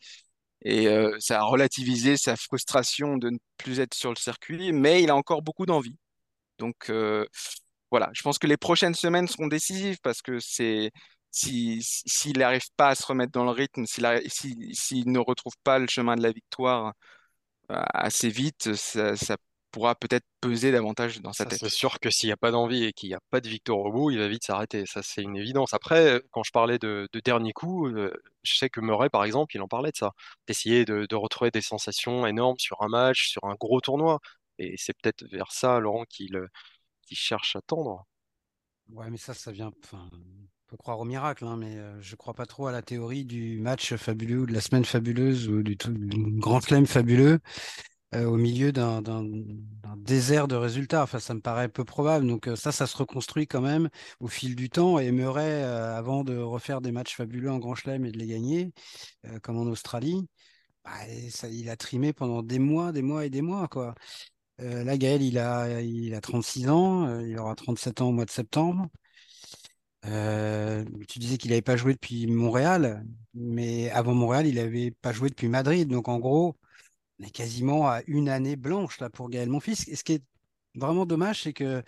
et 0.62 0.88
ça 1.18 1.40
a 1.40 1.42
relativisé 1.44 2.16
sa 2.16 2.36
frustration 2.36 3.16
de 3.16 3.30
ne 3.30 3.38
plus 3.56 3.80
être 3.80 3.94
sur 3.94 4.10
le 4.10 4.16
circuit, 4.16 4.72
mais 4.72 5.02
il 5.02 5.10
a 5.10 5.16
encore 5.16 5.42
beaucoup 5.42 5.66
d'envie. 5.66 5.96
Donc 6.58 6.90
voilà, 7.90 8.10
je 8.12 8.22
pense 8.22 8.38
que 8.38 8.46
les 8.46 8.56
prochaines 8.56 8.94
semaines 8.94 9.26
seront 9.28 9.48
décisives 9.48 9.98
parce 10.02 10.22
que 10.22 10.38
c'est 10.40 10.90
s'il 11.32 11.82
si, 11.82 12.32
n'arrive 12.32 12.68
pas 12.76 12.88
à 12.90 12.94
se 12.94 13.06
remettre 13.06 13.32
dans 13.32 13.44
le 13.44 13.50
rythme, 13.50 13.84
s'il 13.86 15.10
ne 15.10 15.18
retrouve 15.18 15.54
pas 15.64 15.78
le 15.78 15.86
chemin 15.88 16.16
de 16.16 16.22
la 16.22 16.32
victoire 16.32 16.92
assez 17.68 18.28
vite, 18.30 18.74
ça, 18.74 19.16
ça 19.16 19.36
pourra 19.70 19.94
peut-être 19.94 20.24
peser 20.40 20.72
davantage 20.72 21.20
dans 21.20 21.32
sa 21.32 21.46
tête. 21.46 21.58
C'est 21.58 21.68
sûr 21.68 22.00
que 22.00 22.10
s'il 22.10 22.28
n'y 22.28 22.32
a 22.32 22.36
pas 22.36 22.50
d'envie 22.50 22.84
et 22.84 22.92
qu'il 22.92 23.08
n'y 23.08 23.14
a 23.14 23.20
pas 23.30 23.40
de 23.40 23.48
victoire 23.48 23.78
au 23.78 23.92
bout, 23.92 24.10
il 24.10 24.18
va 24.18 24.28
vite 24.28 24.44
s'arrêter. 24.44 24.86
Ça, 24.86 25.02
c'est 25.02 25.22
une 25.22 25.36
évidence. 25.36 25.74
Après, 25.74 26.22
quand 26.30 26.42
je 26.42 26.50
parlais 26.50 26.78
de, 26.78 27.08
dernier 27.24 27.52
coup, 27.52 27.86
euh, 27.86 28.12
je 28.42 28.56
sais 28.56 28.68
que 28.68 28.80
Murray, 28.80 29.10
par 29.10 29.24
exemple, 29.24 29.56
il 29.56 29.62
en 29.62 29.68
parlait 29.68 29.92
de 29.92 29.96
ça, 29.96 30.12
d'essayer 30.46 30.84
de, 30.84 31.14
retrouver 31.14 31.50
des 31.50 31.60
sensations 31.60 32.26
énormes 32.26 32.58
sur 32.58 32.82
un 32.82 32.88
match, 32.88 33.28
sur 33.28 33.44
un 33.44 33.54
gros 33.54 33.80
tournoi. 33.80 34.20
Et 34.58 34.74
c'est 34.76 34.94
peut-être 35.00 35.24
vers 35.30 35.52
ça, 35.52 35.78
Laurent, 35.80 36.04
qu'il 36.04 36.48
cherche 37.10 37.56
à 37.56 37.60
tendre. 37.62 38.06
Ouais, 38.90 39.10
mais 39.10 39.18
ça, 39.18 39.34
ça 39.34 39.52
vient. 39.52 39.70
Enfin, 39.84 40.08
on 40.12 40.18
peut 40.66 40.76
croire 40.76 40.98
au 40.98 41.04
miracle, 41.04 41.44
hein, 41.44 41.56
mais 41.56 41.76
euh, 41.76 42.00
je 42.00 42.12
ne 42.12 42.16
crois 42.16 42.34
pas 42.34 42.46
trop 42.46 42.66
à 42.66 42.72
la 42.72 42.82
théorie 42.82 43.24
du 43.24 43.58
match 43.60 43.94
fabuleux 43.94 44.40
ou 44.40 44.46
de 44.46 44.52
la 44.52 44.60
semaine 44.60 44.84
fabuleuse 44.84 45.48
ou 45.48 45.62
du, 45.62 45.76
du 45.76 46.38
grand 46.38 46.60
slam 46.60 46.86
fabuleux. 46.86 47.40
Euh, 48.12 48.24
au 48.24 48.36
milieu 48.36 48.72
d'un 48.72 49.02
désert 49.96 50.48
de 50.48 50.56
résultats. 50.56 51.04
Enfin, 51.04 51.20
ça 51.20 51.32
me 51.34 51.40
paraît 51.40 51.68
peu 51.68 51.84
probable. 51.84 52.26
Donc 52.26 52.48
euh, 52.48 52.56
ça, 52.56 52.72
ça 52.72 52.86
se 52.88 52.96
reconstruit 52.96 53.46
quand 53.46 53.60
même 53.60 53.88
au 54.18 54.26
fil 54.26 54.56
du 54.56 54.68
temps. 54.68 54.98
Et 54.98 55.12
Murray, 55.12 55.62
euh, 55.62 55.96
avant 55.96 56.24
de 56.24 56.36
refaire 56.36 56.80
des 56.80 56.90
matchs 56.90 57.16
fabuleux 57.16 57.50
en 57.50 57.58
Grand 57.58 57.76
Chelem 57.76 58.04
et 58.04 58.10
de 58.10 58.18
les 58.18 58.26
gagner, 58.26 58.72
comme 59.42 59.58
en 59.58 59.66
Australie, 59.66 60.28
bah, 60.84 60.92
ça, 61.30 61.48
il 61.48 61.70
a 61.70 61.76
trimé 61.76 62.12
pendant 62.12 62.42
des 62.42 62.58
mois, 62.60 62.92
des 62.92 63.02
mois 63.02 63.26
et 63.26 63.30
des 63.30 63.42
mois. 63.42 63.68
Quoi. 63.68 63.94
là, 64.58 64.98
Gaël, 64.98 65.22
il 65.22 65.38
a, 65.38 65.80
il 65.82 66.14
a 66.14 66.20
36 66.20 66.68
ans, 66.70 67.20
il 67.20 67.38
aura 67.38 67.54
37 67.56 68.00
ans 68.02 68.08
au 68.10 68.12
mois 68.12 68.24
de 68.26 68.30
septembre. 68.30 68.88
tu 71.08 71.18
disais 71.18 71.38
qu'il 71.38 71.50
n'avait 71.50 71.62
pas 71.62 71.76
joué 71.76 71.92
depuis 71.94 72.26
Montréal, 72.26 73.04
mais 73.34 73.90
avant 73.90 74.14
Montréal, 74.14 74.46
il 74.46 74.56
n'avait 74.56 74.90
pas 74.90 75.12
joué 75.12 75.28
depuis 75.30 75.48
Madrid. 75.48 75.88
Donc 75.88 76.08
en 76.08 76.18
gros, 76.18 76.56
on 77.20 77.26
est 77.26 77.30
quasiment 77.30 77.88
à 77.88 78.00
une 78.06 78.28
année 78.28 78.56
blanche 78.56 78.98
là 79.00 79.10
pour 79.10 79.28
Gaël 79.28 79.48
Monfils. 79.48 79.88
Et 79.88 79.96
ce 79.96 80.04
qui 80.04 80.14
est 80.14 80.24
vraiment 80.74 81.06
dommage, 81.06 81.42
c'est 81.42 81.52
que 81.52 81.82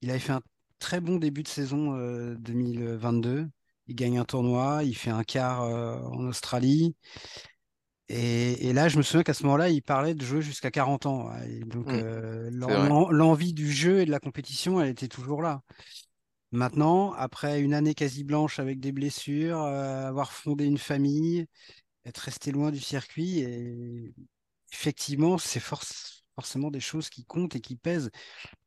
il 0.00 0.10
avait 0.10 0.18
fait 0.18 0.32
un 0.32 0.42
très 0.78 1.00
bon 1.00 1.16
début 1.16 1.42
de 1.42 1.48
saison 1.48 1.96
2022. 2.36 3.30
Euh, 3.30 3.46
il 3.88 3.94
gagne 3.96 4.18
un 4.18 4.24
tournoi, 4.24 4.82
il 4.84 4.96
fait 4.96 5.10
un 5.10 5.24
quart 5.24 5.62
euh, 5.62 5.98
en 5.98 6.26
Australie. 6.26 6.94
Et, 8.08 8.74
là, 8.74 8.88
je 8.88 8.98
me 8.98 9.02
souviens 9.02 9.22
qu'à 9.22 9.32
ce 9.32 9.42
moment-là, 9.44 9.70
il 9.70 9.80
parlait 9.80 10.14
de 10.14 10.22
jouer 10.22 10.42
jusqu'à 10.42 10.70
40 10.70 11.06
ans. 11.06 11.30
donc, 11.64 11.86
mmh. 11.86 11.92
euh, 11.94 12.50
l'envie 13.10 13.54
du 13.54 13.72
jeu 13.72 14.00
et 14.00 14.04
de 14.04 14.10
la 14.10 14.20
compétition, 14.20 14.82
elle 14.82 14.90
était 14.90 15.08
toujours 15.08 15.40
là. 15.40 15.62
Maintenant, 16.50 17.12
après 17.14 17.62
une 17.62 17.72
année 17.72 17.94
quasi 17.94 18.22
blanche 18.22 18.58
avec 18.58 18.80
des 18.80 18.92
blessures, 18.92 19.60
avoir 19.60 20.30
fondé 20.32 20.66
une 20.66 20.76
famille, 20.76 21.46
être 22.04 22.18
resté 22.18 22.52
loin 22.52 22.70
du 22.70 22.80
circuit, 22.80 23.38
et 23.38 24.12
effectivement, 24.72 25.38
c'est 25.38 25.60
forcément 25.60 26.70
des 26.70 26.80
choses 26.80 27.10
qui 27.10 27.24
comptent 27.24 27.54
et 27.54 27.60
qui 27.60 27.76
pèsent. 27.76 28.10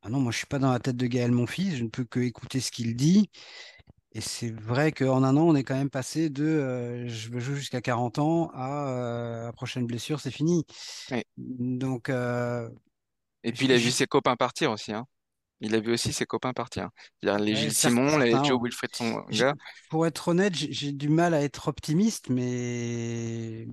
Ah 0.02 0.08
non, 0.08 0.20
moi, 0.20 0.32
je 0.32 0.38
suis 0.38 0.46
pas 0.46 0.58
dans 0.58 0.72
la 0.72 0.78
tête 0.78 0.96
de 0.96 1.06
Gaël, 1.06 1.32
mon 1.32 1.46
fils, 1.46 1.76
je 1.76 1.84
ne 1.84 1.88
peux 1.88 2.04
que 2.04 2.20
écouter 2.20 2.60
ce 2.60 2.70
qu'il 2.70 2.96
dit. 2.96 3.30
Et 4.12 4.22
c'est 4.22 4.50
vrai 4.50 4.92
qu'en 4.92 5.22
un 5.24 5.36
an, 5.36 5.42
on 5.42 5.54
est 5.54 5.62
quand 5.62 5.74
même 5.74 5.90
passé 5.90 6.30
de 6.30 6.44
euh, 6.44 7.06
je 7.06 7.28
veux 7.28 7.38
jouer 7.38 7.56
jusqu'à 7.56 7.82
40 7.82 8.18
ans 8.18 8.50
à 8.54 8.88
euh, 8.88 9.44
la 9.44 9.52
prochaine 9.52 9.86
blessure, 9.86 10.20
c'est 10.20 10.30
fini. 10.30 10.64
Donc. 11.36 12.08
Euh, 12.08 12.70
et 13.44 13.52
puis, 13.52 13.66
il 13.66 13.72
a 13.72 13.76
vu 13.76 13.90
ses 13.90 14.06
copains 14.06 14.36
partir 14.36 14.70
aussi. 14.70 14.92
Hein. 14.92 15.06
Il 15.60 15.74
a 15.74 15.80
vu 15.80 15.92
aussi 15.92 16.12
ses 16.12 16.26
copains 16.26 16.52
partir. 16.52 16.90
les 17.22 17.56
Gilles 17.56 17.74
Simon, 17.74 18.18
les 18.18 18.32
Joe 18.44 18.58
Wilfred 18.62 18.94
son 18.94 19.20
gars. 19.30 19.54
Pour 19.90 20.06
être 20.06 20.28
honnête, 20.28 20.54
j'ai 20.54 20.92
du 20.92 21.08
mal 21.08 21.34
à 21.34 21.42
être 21.42 21.68
optimiste, 21.68 22.28
mais 22.30 23.66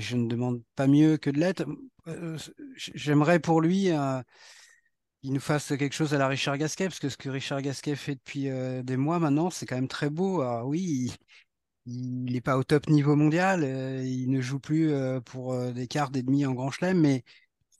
je 0.00 0.16
ne 0.16 0.28
demande 0.28 0.62
pas 0.76 0.86
mieux 0.86 1.16
que 1.16 1.30
de 1.30 1.38
l'être. 1.38 1.64
Euh, 2.06 2.38
j'aimerais 2.76 3.38
pour 3.40 3.60
lui 3.60 3.90
euh, 3.90 4.22
qu'il 5.22 5.32
nous 5.32 5.40
fasse 5.40 5.68
quelque 5.68 5.94
chose 5.94 6.14
à 6.14 6.18
la 6.18 6.28
Richard 6.28 6.58
Gasquet, 6.58 6.86
parce 6.88 7.00
que 7.00 7.08
ce 7.08 7.16
que 7.16 7.28
Richard 7.28 7.62
Gasquet 7.62 7.96
fait 7.96 8.14
depuis 8.14 8.48
euh, 8.48 8.82
des 8.82 8.96
mois 8.96 9.18
maintenant, 9.18 9.50
c'est 9.50 9.66
quand 9.66 9.76
même 9.76 9.88
très 9.88 10.10
beau. 10.10 10.42
oui, 10.64 11.12
il 11.86 12.32
n'est 12.32 12.40
pas 12.40 12.58
au 12.58 12.64
top 12.64 12.88
niveau 12.88 13.16
mondial, 13.16 13.64
il 14.04 14.30
ne 14.30 14.40
joue 14.40 14.60
plus 14.60 14.92
pour 15.24 15.56
des 15.72 15.86
quarts 15.88 16.10
et 16.14 16.22
demi 16.22 16.44
en 16.44 16.52
Grand 16.52 16.70
Chelem, 16.70 17.00
mais 17.00 17.24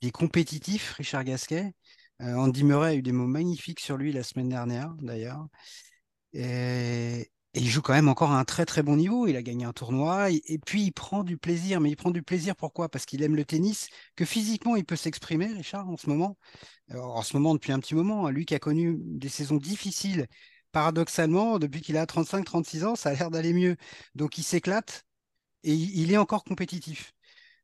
il 0.00 0.08
est 0.08 0.12
compétitif, 0.12 0.92
Richard 0.94 1.24
Gasquet. 1.24 1.74
Andy 2.20 2.64
Murray 2.64 2.90
a 2.90 2.94
eu 2.94 3.02
des 3.02 3.12
mots 3.12 3.26
magnifiques 3.26 3.80
sur 3.80 3.98
lui 3.98 4.12
la 4.12 4.22
semaine 4.22 4.48
dernière, 4.48 4.94
d'ailleurs. 5.00 5.46
Et 7.54 7.60
il 7.60 7.68
joue 7.68 7.80
quand 7.82 7.94
même 7.94 8.08
encore 8.08 8.32
à 8.32 8.38
un 8.38 8.44
très 8.44 8.66
très 8.66 8.82
bon 8.82 8.96
niveau. 8.96 9.26
Il 9.26 9.36
a 9.36 9.42
gagné 9.42 9.64
un 9.64 9.72
tournoi 9.72 10.30
et, 10.30 10.58
puis 10.66 10.82
il 10.82 10.92
prend 10.92 11.24
du 11.24 11.38
plaisir. 11.38 11.80
Mais 11.80 11.90
il 11.90 11.96
prend 11.96 12.10
du 12.10 12.22
plaisir 12.22 12.54
pourquoi? 12.56 12.88
Parce 12.88 13.06
qu'il 13.06 13.22
aime 13.22 13.36
le 13.36 13.44
tennis, 13.44 13.88
que 14.16 14.24
physiquement 14.24 14.76
il 14.76 14.84
peut 14.84 14.96
s'exprimer, 14.96 15.46
Richard, 15.46 15.88
en 15.88 15.96
ce 15.96 16.08
moment. 16.10 16.36
en 16.94 17.22
ce 17.22 17.36
moment, 17.36 17.54
depuis 17.54 17.72
un 17.72 17.80
petit 17.80 17.94
moment, 17.94 18.26
hein, 18.26 18.30
lui 18.32 18.44
qui 18.46 18.54
a 18.54 18.58
connu 18.58 18.96
des 19.00 19.28
saisons 19.28 19.56
difficiles, 19.56 20.26
paradoxalement, 20.72 21.58
depuis 21.58 21.80
qu'il 21.80 21.96
a 21.96 22.06
35-36 22.06 22.84
ans, 22.84 22.96
ça 22.96 23.10
a 23.10 23.14
l'air 23.14 23.30
d'aller 23.30 23.52
mieux. 23.54 23.76
Donc 24.14 24.38
il 24.38 24.44
s'éclate 24.44 25.04
et 25.64 25.74
il 25.74 26.12
est 26.12 26.18
encore 26.18 26.44
compétitif. 26.44 27.12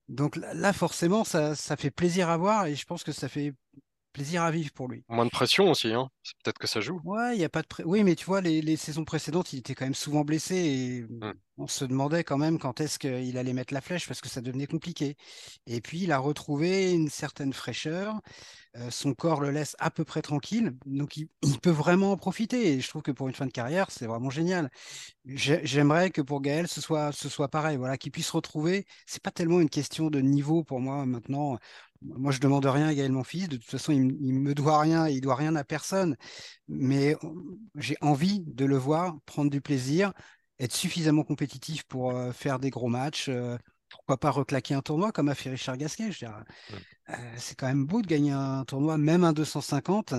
Donc 0.09 0.37
là, 0.37 0.73
forcément, 0.73 1.25
ça, 1.25 1.55
ça 1.57 1.77
fait 1.77 1.91
plaisir 1.91 2.29
à 2.31 2.37
voir 2.37 2.67
et 2.67 2.75
je 2.77 2.85
pense 2.87 3.05
que 3.05 3.13
ça 3.13 3.29
fait 3.29 3.55
plaisir 4.15 4.45
à 4.45 4.51
vivre 4.51 4.71
pour 4.73 4.89
lui. 4.89 5.05
Moins 5.09 5.27
de 5.27 5.31
pression 5.31 5.71
aussi, 5.71 5.93
hein. 5.93 6.09
peut-être 6.43 6.59
que 6.59 6.69
ça 6.69 6.81
joue. 6.81 7.01
Ouais, 7.05 7.37
il 7.37 7.41
y 7.41 7.45
a 7.45 7.49
pas 7.51 7.61
de 7.61 7.69
Oui, 7.85 8.05
mais 8.05 8.15
tu 8.15 8.25
vois, 8.25 8.41
les, 8.41 8.77
saisons 8.77 9.05
précédentes, 9.05 9.53
il 9.53 9.59
était 9.59 9.75
quand 9.75 9.85
même 9.85 9.95
souvent 9.95 10.25
blessé 10.25 10.55
et 10.55 11.03
mmh. 11.03 11.33
on 11.59 11.67
se 11.67 11.85
demandait 11.85 12.25
quand 12.25 12.39
même 12.39 12.59
quand 12.59 12.81
est-ce 12.81 12.99
qu'il 12.99 13.37
allait 13.37 13.53
mettre 13.53 13.75
la 13.75 13.81
flèche 13.81 14.07
parce 14.07 14.21
que 14.21 14.29
ça 14.29 14.41
devenait 14.41 14.67
compliqué. 14.67 15.17
Et 15.67 15.81
puis 15.81 16.03
il 16.03 16.13
a 16.13 16.19
retrouvé 16.19 16.93
une 16.93 17.11
certaine 17.11 17.53
fraîcheur. 17.53 18.21
Euh, 18.77 18.91
son 18.91 19.15
corps 19.15 19.41
le 19.41 19.53
laisse 19.53 19.77
à 19.79 19.91
peu 19.91 20.05
près 20.05 20.21
tranquille, 20.21 20.77
donc 20.85 21.17
il, 21.17 21.29
peut 21.63 21.71
vraiment 21.71 22.13
en 22.13 22.17
profiter. 22.17 22.73
Et 22.73 22.81
je 22.81 22.89
trouve 22.89 23.03
que 23.03 23.13
pour 23.13 23.29
une 23.29 23.35
fin 23.35 23.47
de 23.47 23.53
carrière, 23.53 23.91
c'est 23.91 24.07
vraiment 24.07 24.31
génial. 24.31 24.71
J'aimerais 25.25 26.11
que 26.11 26.21
pour 26.21 26.41
Gaël, 26.41 26.67
ce 26.67 26.81
soit, 26.81 27.13
ce 27.13 27.29
soit 27.29 27.49
pareil, 27.49 27.77
voilà, 27.77 27.97
qu'il 27.99 28.13
puisse 28.13 28.31
retrouver. 28.31 28.85
C'est 29.07 29.23
pas 29.23 29.31
tellement 29.31 29.61
une 29.61 29.71
question 29.71 30.11
de 30.11 30.21
niveau 30.21 30.65
pour 30.65 30.81
moi 30.81 31.07
maintenant. 31.07 31.59
Moi, 32.05 32.33
je 32.33 32.39
demande 32.39 32.67
rien 32.67 32.89
à 32.89 32.95
Gaël, 32.95 33.13
mon 33.13 33.25
fils. 33.25 33.49
De 33.49 33.57
toute 33.57 33.71
façon, 33.71 33.93
il, 33.93 34.07
ne 34.07 34.39
me 34.39 34.55
doit 34.55 34.79
rien, 34.79 35.09
il 35.09 35.21
doit 35.21 35.37
rien 35.37 35.57
à 35.57 35.65
personne. 35.65 36.17
Mais 36.69 37.17
j'ai 37.77 37.97
envie 38.01 38.41
de 38.41 38.65
le 38.65 38.77
voir 38.77 39.17
prendre 39.27 39.51
du 39.51 39.61
plaisir, 39.61 40.13
être 40.59 40.75
suffisamment 40.75 41.25
compétitif 41.25 41.85
pour 41.85 42.11
euh, 42.11 42.33
faire 42.33 42.59
des 42.59 42.71
gros 42.71 42.89
matchs. 42.89 43.29
Euh, 43.29 43.57
pourquoi 43.89 44.19
pas 44.19 44.31
reclaquer 44.31 44.75
un 44.75 44.83
tournoi 44.83 45.13
comme 45.13 45.29
a 45.29 45.35
fait 45.35 45.51
Richard 45.51 45.77
Gasquet 45.77 46.11
euh, 46.29 47.15
C'est 47.37 47.55
quand 47.57 47.69
même 47.69 47.87
beau 47.87 48.03
de 48.03 48.07
gagner 48.07 48.33
un 48.33 48.65
tournoi, 48.65 48.99
même 48.99 49.25
un 49.25 49.33
250 49.33 50.15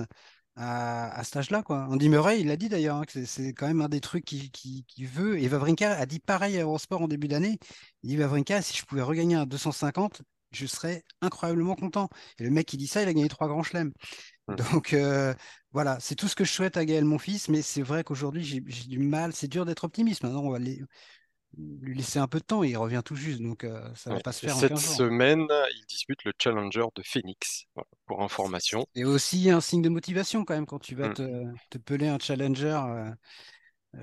à, 0.56 1.22
cet 1.24 1.36
âge-là. 1.36 1.62
Andy 1.68 2.08
Murray, 2.08 2.40
il 2.40 2.48
l'a 2.48 2.56
dit 2.56 2.68
d'ailleurs, 2.68 2.96
hein, 2.96 3.04
c'est 3.26 3.52
quand 3.52 3.66
même 3.66 3.82
un 3.82 3.88
des 3.88 4.00
trucs 4.00 4.24
qu'il 4.24 4.50
qui, 4.50 4.84
veut. 5.04 5.38
Et 5.38 5.48
Vavrinka 5.48 5.92
a 5.92 6.06
dit 6.06 6.18
pareil 6.18 6.58
à 6.58 6.62
Eurosport 6.62 7.02
en 7.02 7.08
début 7.08 7.28
d'année. 7.28 7.58
Il 8.02 8.10
dit 8.10 8.16
Vavrinka, 8.16 8.62
si 8.62 8.76
je 8.76 8.84
pouvais 8.84 9.02
regagner 9.02 9.36
un 9.36 9.46
250, 9.46 10.22
je 10.52 10.66
serais 10.66 11.02
incroyablement 11.20 11.74
content. 11.74 12.08
Et 12.38 12.44
le 12.44 12.50
mec 12.50 12.66
qui 12.66 12.76
dit 12.76 12.86
ça, 12.86 13.02
il 13.02 13.08
a 13.08 13.14
gagné 13.14 13.28
trois 13.28 13.48
grands 13.48 13.62
chelems. 13.62 13.92
Donc 14.72 14.92
euh, 14.92 15.34
voilà, 15.72 15.98
c'est 16.00 16.14
tout 16.14 16.28
ce 16.28 16.36
que 16.36 16.44
je 16.44 16.52
souhaite 16.52 16.76
à 16.76 16.84
Gaël, 16.84 17.04
mon 17.04 17.18
fils, 17.18 17.48
mais 17.48 17.62
c'est 17.62 17.82
vrai 17.82 18.04
qu'aujourd'hui, 18.04 18.44
j'ai 18.44 18.60
du 18.60 18.98
mal, 18.98 19.32
c'est 19.32 19.48
dur 19.48 19.64
d'être 19.64 19.84
optimiste. 19.84 20.22
Maintenant, 20.22 20.42
on 20.42 20.50
va 20.50 20.58
les, 20.58 20.80
lui 21.56 21.94
laisser 21.94 22.18
un 22.18 22.26
peu 22.26 22.38
de 22.38 22.44
temps 22.44 22.62
il 22.62 22.76
revient 22.76 23.02
tout 23.04 23.16
juste, 23.16 23.40
donc 23.40 23.64
euh, 23.64 23.88
ça 23.94 24.12
va 24.12 24.20
pas 24.20 24.32
se 24.32 24.46
faire. 24.46 24.54
Cette 24.54 24.78
semaine, 24.78 25.46
il 25.50 25.84
dispute 25.88 26.24
le 26.24 26.32
Challenger 26.38 26.84
de 26.94 27.02
Phoenix, 27.02 27.64
pour 28.06 28.22
information. 28.22 28.86
Et 28.94 29.04
aussi 29.04 29.50
un 29.50 29.60
signe 29.60 29.82
de 29.82 29.88
motivation 29.88 30.44
quand 30.44 30.54
même 30.54 30.66
quand 30.66 30.78
tu 30.78 30.94
vas 30.94 31.08
mmh. 31.08 31.54
te, 31.70 31.78
peler 31.78 32.08
un 32.08 32.18
Challenger 32.18 32.80
euh, 32.86 33.10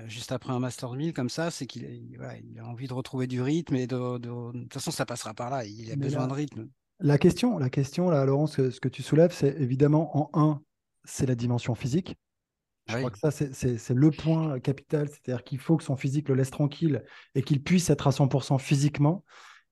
juste 0.06 0.32
après 0.32 0.52
un 0.52 0.58
Master 0.58 0.92
1000 0.92 1.12
comme 1.12 1.28
ça, 1.28 1.50
c'est 1.50 1.66
qu'il 1.66 2.18
a 2.58 2.66
envie 2.66 2.86
de 2.86 2.94
retrouver 2.94 3.26
du 3.26 3.42
rythme 3.42 3.76
et 3.76 3.86
de, 3.86 4.18
toute 4.18 4.72
façon 4.72 4.90
ça 4.90 5.06
passera 5.06 5.34
par 5.34 5.50
là, 5.50 5.64
il 5.64 5.90
a 5.92 5.96
besoin 5.96 6.26
de 6.26 6.32
rythme. 6.32 6.68
La 7.00 7.18
question, 7.18 7.58
la 7.58 7.70
question 7.70 8.08
là, 8.08 8.24
Laurence, 8.24 8.56
ce 8.56 8.80
que 8.80 8.88
tu 8.88 9.02
soulèves, 9.02 9.32
c'est 9.32 9.60
évidemment 9.60 10.16
en 10.16 10.30
un, 10.40 10.62
c'est 11.04 11.26
la 11.26 11.34
dimension 11.34 11.74
physique. 11.74 12.16
Je 12.86 12.98
crois 12.98 13.10
que 13.10 13.18
ça, 13.18 13.30
c'est 13.30 13.94
le 13.94 14.10
point 14.10 14.60
capital, 14.60 15.08
c'est-à-dire 15.08 15.42
qu'il 15.42 15.58
faut 15.58 15.76
que 15.76 15.84
son 15.84 15.96
physique 15.96 16.28
le 16.28 16.34
laisse 16.34 16.50
tranquille 16.50 17.02
et 17.34 17.42
qu'il 17.42 17.62
puisse 17.62 17.88
être 17.88 18.06
à 18.06 18.10
100% 18.10 18.58
physiquement. 18.58 19.24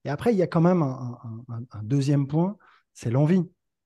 Et 0.04 0.08
après, 0.08 0.32
il 0.32 0.38
y 0.38 0.42
a 0.42 0.46
quand 0.46 0.62
même 0.62 0.82
un, 0.82 1.82
deuxième 1.82 2.26
point, 2.26 2.56
c'est 2.94 3.10
l'envie. 3.10 3.42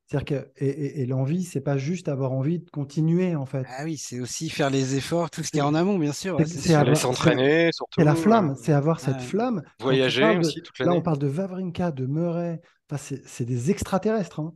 C'est-à-dire 0.07 0.25
que 0.25 0.65
et, 0.65 1.03
et, 1.03 1.07
l'envie, 1.07 1.43
c'est 1.43 1.61
pas 1.61 1.77
juste 1.77 2.09
avoir 2.09 2.33
envie 2.33 2.61
de 2.61 2.71
continuer 2.71 3.35
en 3.35 3.45
fait. 3.45 3.67
Ah 3.77 3.83
oui, 3.83 3.97
c'est 3.97 4.21
aussi 4.21 4.49
faire 4.51 4.71
les 4.71 4.95
efforts, 4.95 5.31
tout 5.31 5.43
ce 5.43 5.51
qui 5.51 5.59
est 5.59 5.63
en 5.63 5.75
amont, 5.75 5.99
bien 5.99 6.13
sûr. 6.13 6.39
c'est 6.47 6.95
s'entraîner, 6.95 7.71
surtout. 7.73 8.01
C'est 8.01 8.05
la 8.05 8.15
flamme, 8.15 8.55
c'est 8.57 8.73
avoir 8.73 9.01
cette 9.01 9.21
flamme. 9.21 9.63
Voyager 9.81 10.39
aussi 10.39 10.63
toute 10.63 10.79
Là, 10.79 10.93
on 10.93 11.03
parle 11.03 11.19
de 11.19 11.27
Vavrinka, 11.27 11.91
de 11.91 12.07
Murray. 12.07 12.61
Enfin, 12.89 13.17
c'est 13.25 13.45
des 13.45 13.73
extraterrestres. 13.73 14.39
Hein. 14.39 14.55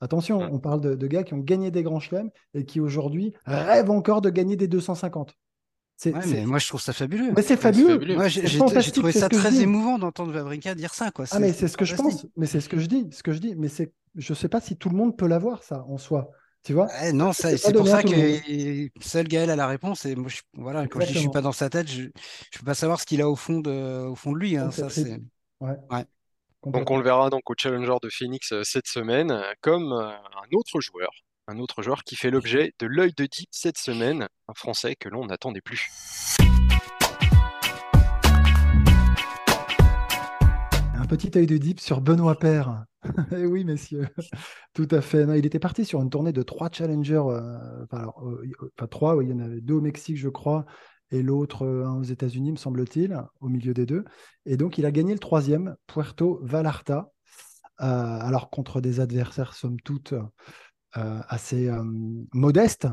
Attention, 0.00 0.40
on 0.40 0.58
parle 0.58 0.80
de, 0.80 1.06
gars 1.06 1.24
qui 1.24 1.34
ont 1.34 1.38
gagné 1.38 1.70
des 1.70 1.82
grands 1.82 2.00
chelems 2.00 2.30
et 2.54 2.64
qui 2.64 2.80
aujourd'hui 2.80 3.34
rêvent 3.44 3.90
encore 3.90 4.22
de 4.22 4.30
gagner 4.30 4.56
des 4.56 4.68
250. 4.68 5.34
Moi, 6.46 6.58
je 6.58 6.68
trouve 6.68 6.80
ça 6.80 6.92
fabuleux. 6.92 7.32
Mais 7.34 7.42
c'est 7.42 7.56
fabuleux. 7.56 8.14
Moi, 8.14 8.28
j'ai 8.28 8.92
trouvé 8.92 9.12
ça 9.12 9.28
très 9.28 9.60
émouvant 9.60 9.98
d'entendre 9.98 10.32
Vavrinka 10.32 10.74
dire 10.74 10.94
ça. 10.94 11.10
Quoi. 11.10 11.26
Ah, 11.30 11.38
mais 11.38 11.52
c'est 11.52 11.68
ce 11.68 11.76
que 11.76 11.84
je 11.84 11.96
pense. 11.96 12.26
Mais 12.36 12.46
c'est 12.46 12.60
ce 12.60 12.68
que 12.68 12.78
je 12.78 12.86
dis. 12.86 13.08
Ce 13.12 13.22
que 13.22 13.32
je 13.32 13.38
dis. 13.38 13.54
Mais 13.56 13.68
c'est, 13.68 13.92
je 14.14 14.34
sais 14.34 14.48
pas 14.48 14.60
si 14.60 14.76
tout 14.76 14.88
le 14.88 14.96
monde 14.96 15.16
peut 15.16 15.26
l'avoir 15.26 15.62
ça 15.62 15.84
en 15.88 15.98
soi. 15.98 16.30
Tu 16.62 16.72
vois? 16.72 16.88
Non, 17.12 17.32
c'est 17.32 17.72
pour 17.72 17.86
ça 17.86 18.02
que 18.02 18.88
seul 19.00 19.28
Gaël 19.28 19.50
a 19.50 19.56
la 19.56 19.66
réponse. 19.66 20.04
Et 20.04 20.16
moi, 20.16 20.28
je, 20.28 20.40
voilà, 20.54 20.86
quand 20.86 21.00
je 21.00 21.06
dis 21.06 21.14
je 21.14 21.18
suis 21.20 21.28
pas 21.28 21.40
dans 21.40 21.52
sa 21.52 21.70
tête, 21.70 21.88
je, 21.88 22.02
ne 22.02 22.08
peux 22.58 22.64
pas 22.64 22.74
savoir 22.74 23.00
ce 23.00 23.06
qu'il 23.06 23.22
a 23.22 23.28
au 23.28 23.36
fond 23.36 23.60
de, 23.60 24.04
au 24.06 24.16
fond 24.16 24.32
de 24.32 24.38
lui. 24.38 24.56
Hein, 24.56 24.70
ça, 24.70 24.90
c'est. 24.90 25.20
Ouais. 25.60 25.76
ouais. 25.90 26.04
Donc 26.66 26.90
on 26.90 26.96
le 26.96 27.04
verra 27.04 27.30
donc 27.30 27.48
au 27.48 27.54
Challenger 27.56 27.94
de 28.02 28.08
Phoenix 28.08 28.52
euh, 28.52 28.62
cette 28.64 28.88
semaine, 28.88 29.32
comme 29.60 29.92
euh, 29.92 30.08
un 30.08 30.56
autre 30.56 30.80
joueur, 30.80 31.10
un 31.48 31.58
autre 31.58 31.82
joueur 31.82 32.02
qui 32.02 32.16
fait 32.16 32.30
l'objet 32.30 32.74
de 32.80 32.86
l'œil 32.86 33.12
de 33.16 33.26
Deep 33.26 33.48
cette 33.52 33.78
semaine, 33.78 34.26
un 34.48 34.54
Français 34.54 34.96
que 34.96 35.08
l'on 35.08 35.26
n'attendait 35.26 35.60
plus. 35.60 35.88
Un 40.94 41.06
petit 41.06 41.30
œil 41.36 41.46
de 41.46 41.56
Deep 41.56 41.78
sur 41.78 42.00
Benoît 42.00 42.36
Père. 42.36 42.84
eh 43.36 43.46
oui, 43.46 43.64
messieurs, 43.64 44.08
tout 44.74 44.88
à 44.90 45.00
fait. 45.00 45.24
il 45.38 45.46
était 45.46 45.60
parti 45.60 45.84
sur 45.84 46.02
une 46.02 46.10
tournée 46.10 46.32
de 46.32 46.42
trois 46.42 46.68
challengers, 46.72 47.22
enfin, 47.84 48.12
trois, 48.90 49.22
il 49.22 49.30
y 49.30 49.32
en 49.32 49.38
avait 49.38 49.60
deux 49.60 49.74
au 49.74 49.80
Mexique, 49.80 50.16
je 50.16 50.28
crois, 50.28 50.66
et 51.12 51.22
l'autre 51.22 51.62
euh, 51.64 51.88
aux 51.88 52.02
États-Unis, 52.02 52.52
me 52.52 52.56
semble-t-il, 52.56 53.16
au 53.40 53.48
milieu 53.48 53.74
des 53.74 53.86
deux. 53.86 54.04
Et 54.44 54.56
donc, 54.56 54.78
il 54.78 54.86
a 54.86 54.90
gagné 54.90 55.12
le 55.12 55.20
troisième, 55.20 55.76
Puerto 55.86 56.40
Vallarta, 56.42 57.12
euh, 57.80 57.84
alors 57.84 58.50
contre 58.50 58.80
des 58.80 59.00
adversaires, 59.00 59.54
somme 59.54 59.80
toute, 59.80 60.14
euh, 60.14 60.22
assez 61.28 61.70
modestes, 62.32 62.88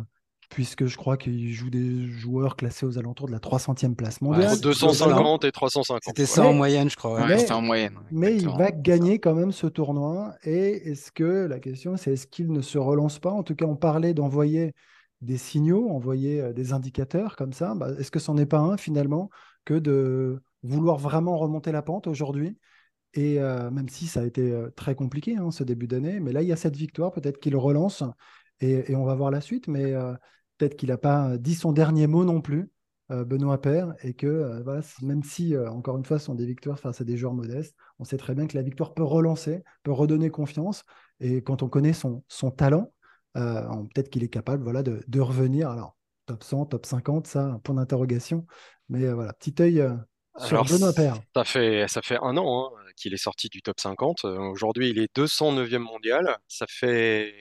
puisque 0.49 0.86
je 0.86 0.97
crois 0.97 1.18
qu'il 1.18 1.51
joue 1.51 1.70
des 1.70 2.06
joueurs 2.08 2.56
classés 2.56 2.86
aux 2.86 2.97
alentours 2.97 3.28
de 3.28 3.32
la 3.32 3.39
300e 3.39 3.95
place 3.95 4.22
mondiale. 4.22 4.51
entre 4.51 4.62
250 4.62 5.45
et 5.45 5.51
350. 5.51 6.01
C'était 6.06 6.26
ça 6.26 6.45
en 6.45 6.54
moyenne, 6.54 6.89
je 6.89 6.95
crois. 6.95 7.26
mais, 7.28 7.51
en 7.51 7.62
moyenne. 7.62 7.97
Mais 8.12 8.36
il 8.36 8.47
va 8.49 8.72
gagner 8.72 9.20
quand 9.20 9.34
même 9.34 9.51
ce 9.51 9.68
tournoi. 9.68 10.36
Et 10.43 10.91
est-ce 10.91 11.12
que, 11.12 11.47
la 11.47 11.60
question, 11.60 11.97
c'est 11.97 12.14
est-ce 12.14 12.28
qu'il 12.28 12.51
ne 12.51 12.62
se 12.62 12.78
relance 12.78 13.20
pas? 13.20 13.32
En 13.32 13.43
tout 13.43 13.56
cas, 13.56 13.66
on 13.66 13.76
parlait 13.76 14.14
d'envoyer 14.14 14.74
des 15.24 15.38
signaux, 15.38 15.89
envoyer 15.89 16.41
euh, 16.41 16.54
des 16.54 16.74
indicateurs 16.74 17.36
comme 17.36 17.54
ça, 17.54 17.74
bah, 17.76 17.88
est-ce 17.97 18.12
que 18.12 18.20
c'en 18.20 18.38
est 18.38 18.45
pas 18.45 18.60
un 18.60 18.78
finalement 18.78 19.30
que 19.66 19.74
de 19.74 20.43
vouloir 20.64 20.97
vraiment 20.97 21.38
remonter 21.38 21.72
la 21.72 21.82
pente 21.82 22.08
aujourd'hui? 22.08 22.58
Et 23.14 23.39
euh, 23.39 23.70
même 23.70 23.89
si 23.89 24.07
ça 24.07 24.22
a 24.22 24.26
été 24.26 24.51
euh, 24.51 24.70
très 24.76 24.95
compliqué 24.95 25.38
hein, 25.38 25.51
ce 25.51 25.64
début 25.64 25.88
d'année, 25.88 26.20
mais 26.20 26.32
là 26.32 26.41
il 26.41 26.47
y 26.47 26.51
a 26.51 26.55
cette 26.55 26.76
victoire, 26.76 27.11
peut-être 27.11 27.39
qu'il 27.39 27.55
relance 27.55 28.03
et, 28.59 28.95
on 28.95 29.05
va 29.05 29.16
voir 29.16 29.30
la 29.30 29.41
suite, 29.41 29.68
mais 29.68 29.93
peut-être 30.57 30.78
qu'il 30.78 30.88
n'a 30.88 30.97
pas 30.97 31.38
dit 31.38 31.55
son 31.55 31.74
dernier 31.74 32.07
mot 32.07 32.24
non 32.24 32.39
plus. 32.39 32.70
Benoît 33.09 33.59
Père, 33.59 33.93
et 34.01 34.14
que 34.14 34.64
même 35.01 35.22
si, 35.22 35.55
encore 35.57 35.97
une 35.97 36.05
fois, 36.05 36.18
ce 36.18 36.26
sont 36.26 36.36
des 36.36 36.45
victoires 36.45 36.80
face 36.80 37.01
à 37.01 37.03
des 37.03 37.18
joueurs 37.18 37.34
modestes, 37.34 37.76
on 37.99 38.05
sait 38.05 38.16
très 38.16 38.34
bien 38.34 38.47
que 38.47 38.55
la 38.55 38.64
victoire 38.64 38.93
peut 38.93 39.03
relancer, 39.03 39.64
peut 39.84 39.91
redonner 39.91 40.30
confiance, 40.30 40.86
et 41.20 41.41
quand 41.41 41.61
on 41.61 41.68
connaît 41.68 41.91
son, 41.91 42.24
son 42.30 42.51
talent, 42.51 42.89
euh, 43.38 43.61
peut-être 43.93 44.09
qu'il 44.09 44.24
est 44.24 44.30
capable 44.30 44.64
voilà, 44.64 44.84
de, 44.84 45.20
revenir. 45.20 45.70
Alors, 45.70 45.95
top 46.26 46.43
100, 46.43 46.66
top 46.68 46.86
50, 46.86 47.28
ça, 47.28 47.45
un 47.45 47.59
point 47.59 47.76
d'interrogation. 47.76 48.45
Mais 48.89 49.05
euh, 49.05 49.16
voilà, 49.16 49.34
petit 49.34 49.55
œil 49.59 49.82
euh, 49.82 49.93
sur 50.38 50.64
Benoît 50.66 50.93
Père. 50.93 51.18
Ça 51.36 51.43
fait, 51.43 51.88
ça 51.88 52.01
fait 52.01 52.18
un 52.22 52.38
an 52.38 52.72
hein, 52.76 52.83
qu'il 52.96 53.14
est 53.14 53.18
sorti 53.18 53.50
du 53.50 53.62
top 53.62 53.80
50. 53.80 54.26
Aujourd'hui, 54.26 54.89
il 54.89 55.00
est 55.00 55.16
209e 55.16 55.80
mondial. 55.80 56.38
Ça 56.48 56.66
fait, 56.70 57.34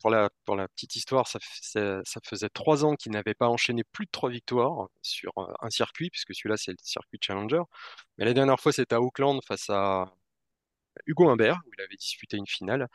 pour, 0.00 0.10
la, 0.10 0.28
petite 0.68 0.96
histoire, 0.96 1.28
ça, 1.28 1.38
faisait 2.24 2.48
trois 2.48 2.84
ans 2.84 2.94
qu'il 2.96 3.12
n'avait 3.12 3.34
pas 3.34 3.48
enchaîné 3.48 3.84
plus 3.84 4.06
de 4.06 4.10
trois 4.10 4.30
victoires 4.30 4.88
sur 5.02 5.32
un 5.60 5.70
circuit, 5.70 6.10
puisque 6.10 6.34
celui-là, 6.34 6.56
c'est 6.56 6.72
le 6.72 6.78
circuit 6.82 7.18
Challenger. 7.20 7.62
Mais 8.18 8.24
la 8.24 8.34
dernière 8.34 8.60
fois, 8.60 8.72
c'était 8.72 8.94
à 8.94 9.00
Auckland 9.00 9.40
face 9.44 9.70
à 9.70 10.12
Hugo 11.06 11.28
Humbert, 11.28 11.60
où 11.66 11.70
il 11.76 11.82
avait 11.82 11.96
disputé 11.96 12.36
une 12.36 12.46
finale. 12.46 12.88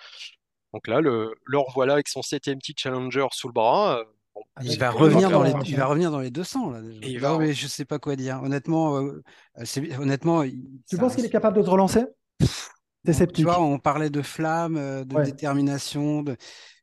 Donc 0.73 0.87
là, 0.87 1.01
le, 1.01 1.33
revoilà 1.53 1.93
avec 1.93 2.07
son 2.07 2.21
septième 2.21 2.59
petit 2.59 2.73
challenger 2.77 3.27
sous 3.31 3.47
le 3.47 3.53
bras. 3.53 4.03
Euh, 4.37 4.41
ah, 4.55 4.61
il, 4.63 4.79
va 4.79 4.91
revenir 4.91 5.29
dans 5.29 5.43
les, 5.43 5.53
il 5.65 5.75
va 5.75 5.85
revenir 5.85 6.11
dans 6.11 6.19
les 6.19 6.31
200 6.31 6.71
là. 6.71 6.81
Et 7.01 7.19
non, 7.19 7.37
mais 7.37 7.53
je 7.53 7.67
sais 7.67 7.85
pas 7.85 7.99
quoi 7.99 8.15
dire. 8.15 8.41
Honnêtement, 8.43 8.97
euh, 8.97 9.21
honnêtement. 9.99 10.43
Tu 10.89 10.97
penses 10.97 11.15
qu'il 11.15 11.25
est 11.25 11.29
capable 11.29 11.57
de 11.57 11.63
se 11.63 11.69
relancer? 11.69 12.05
C'est 13.05 13.13
sceptique. 13.13 13.37
Tu 13.37 13.43
vois, 13.43 13.61
on 13.61 13.79
parlait 13.79 14.09
de 14.09 14.21
flamme, 14.21 14.77
euh, 14.77 15.03
de 15.03 15.23
détermination, 15.23 16.21
de... 16.21 16.33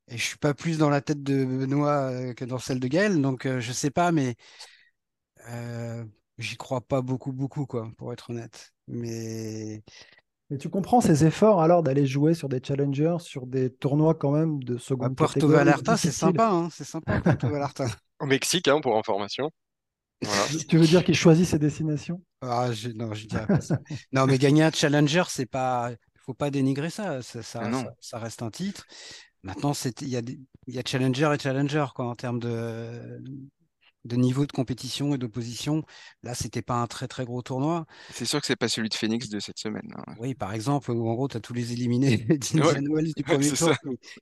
et 0.09 0.16
je 0.16 0.22
suis 0.22 0.38
pas 0.38 0.53
plus 0.53 0.78
dans 0.78 0.90
la 0.90 1.01
tête 1.01 1.22
de 1.22 1.44
Benoît 1.44 2.34
que 2.34 2.44
dans 2.44 2.59
celle 2.59 2.80
de 2.80 2.88
Gaël, 2.88 3.20
donc 3.20 3.46
je 3.46 3.72
sais 3.72 3.90
pas, 3.90 4.11
mais 4.11 4.34
j'y 6.38 6.57
crois 6.57 6.80
pas 6.80 7.03
beaucoup, 7.03 7.32
beaucoup 7.32 7.66
quoi, 7.66 7.90
pour 7.96 8.12
être 8.12 8.30
honnête. 8.30 8.72
Mais 8.88 9.82
mais 10.51 10.59
tu 10.59 10.68
comprends 10.70 11.01
ces 11.01 11.24
efforts 11.24 11.61
alors 11.61 11.82
d'aller 11.82 12.07
jouer 12.07 12.34
sur 12.34 12.49
des 12.49 12.61
challengers, 12.62 13.16
sur 13.20 13.46
des 13.46 13.70
tournois 13.70 14.14
quand 14.14 14.30
même 14.30 14.62
de 14.62 14.78
seconde 14.78 15.14
bah, 15.14 15.26
Puerto 15.26 15.49
Vallarta, 15.49 15.96
c'est 15.96 16.11
sympa, 16.11 16.49
hein 16.49 16.68
c'est 16.70 16.84
sympa 16.84 17.20
Puerto 17.20 17.49
Vallarta. 17.51 17.86
Au 18.20 18.26
Mexique, 18.26 18.68
hein, 18.68 18.80
pour 18.80 18.96
information. 18.96 19.51
tu 20.68 20.78
veux 20.78 20.86
dire 20.86 21.05
qu'il 21.05 21.14
choisit 21.14 21.46
ses 21.46 21.59
destinations? 21.59 22.22
Ah, 22.40 22.72
je, 22.72 22.88
Non, 22.88 23.14
je 23.14 23.26
dirais 23.26 23.46
pas 23.46 23.61
ça. 23.61 23.78
non, 24.12 24.26
mais 24.26 24.38
gagner 24.38 24.64
un 24.64 24.72
challenger, 24.72 25.24
c'est 25.28 25.46
pas, 25.46 25.92
faut 26.16 26.34
pas 26.34 26.51
dénigrer 26.51 26.90
ça. 26.90 27.22
Ça, 27.22 27.42
ça, 27.42 27.70
ça, 28.01 28.18
reste 28.18 28.42
un 28.42 28.51
titre. 28.51 28.86
Maintenant, 29.44 29.72
il 30.01 30.09
y, 30.09 30.16
a 30.16 30.22
y 30.66 30.78
a 30.78 30.82
challenger 30.84 31.30
et 31.34 31.38
challenger 31.38 31.86
quoi, 31.94 32.07
en 32.07 32.16
termes 32.16 32.40
de, 32.40 33.20
de 34.09 34.16
niveau 34.16 34.46
de 34.46 34.52
compétition 34.52 35.14
et 35.14 35.18
d'opposition. 35.18 35.84
Là, 36.22 36.34
c'était 36.34 36.62
pas 36.62 36.74
un 36.74 36.86
très 36.86 37.06
très 37.06 37.24
gros 37.24 37.42
tournoi. 37.42 37.86
C'est 38.12 38.24
sûr 38.24 38.40
que 38.40 38.46
c'est 38.46 38.56
pas 38.56 38.68
celui 38.68 38.88
de 38.88 38.94
Phoenix 38.94 39.28
de 39.28 39.38
cette 39.38 39.59
semaine. 39.59 39.92
Hein. 39.96 40.14
Oui, 40.18 40.34
par 40.34 40.52
exemple, 40.54 40.90
où 40.90 41.09
en 41.09 41.14
gros, 41.14 41.28
tu 41.28 41.36
as 41.36 41.40
tous 41.40 41.54
les 41.54 41.72
éliminés 41.72 42.16
d'Indian 42.28 42.82
Wells 42.92 43.12
du 43.14 43.22
premier 43.22 43.50
tour 43.52 43.72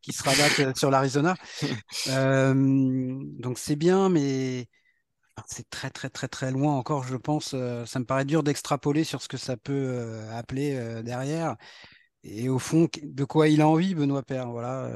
qui, 0.03 0.13
se 0.13 0.23
rabattent 0.23 0.61
euh, 0.61 0.73
sur 0.75 0.91
l'Arizona. 0.91 1.35
Euh, 2.09 2.55
donc 3.39 3.59
c'est 3.59 3.77
bien, 3.77 4.09
mais 4.09 4.69
c'est 5.47 5.69
très 5.71 5.91
très 5.91 6.09
très 6.09 6.29
très 6.29 6.51
loin 6.51 6.75
encore, 6.77 7.05
je 7.05 7.17
pense. 7.17 7.53
Euh, 7.55 7.85
ça 7.85 7.99
me 7.99 8.05
paraît 8.05 8.25
dur 8.25 8.43
d'extrapoler 8.43 9.05
sur 9.05 9.23
ce 9.23 9.29
que 9.29 9.37
ça 9.37 9.57
peut 9.57 10.21
appeler 10.33 11.03
derrière. 11.03 11.57
Et 12.23 12.49
au 12.49 12.59
fond, 12.59 12.89
de 13.03 13.25
quoi 13.25 13.49
il 13.49 13.61
a 13.61 13.69
envie, 13.69 13.95
Benoît 13.95 14.23
Père 14.23 14.51
Voilà. 14.51 14.91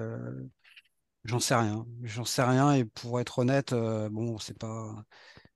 J'en 1.24 1.40
sais 1.40 1.54
rien. 1.54 1.86
J'en 2.02 2.24
sais 2.24 2.42
rien. 2.42 2.72
Et 2.74 2.84
pour 2.84 3.20
être 3.20 3.38
honnête, 3.40 3.72
euh, 3.72 4.08
bon, 4.10 4.38
c'est 4.38 4.58
pas 4.58 5.04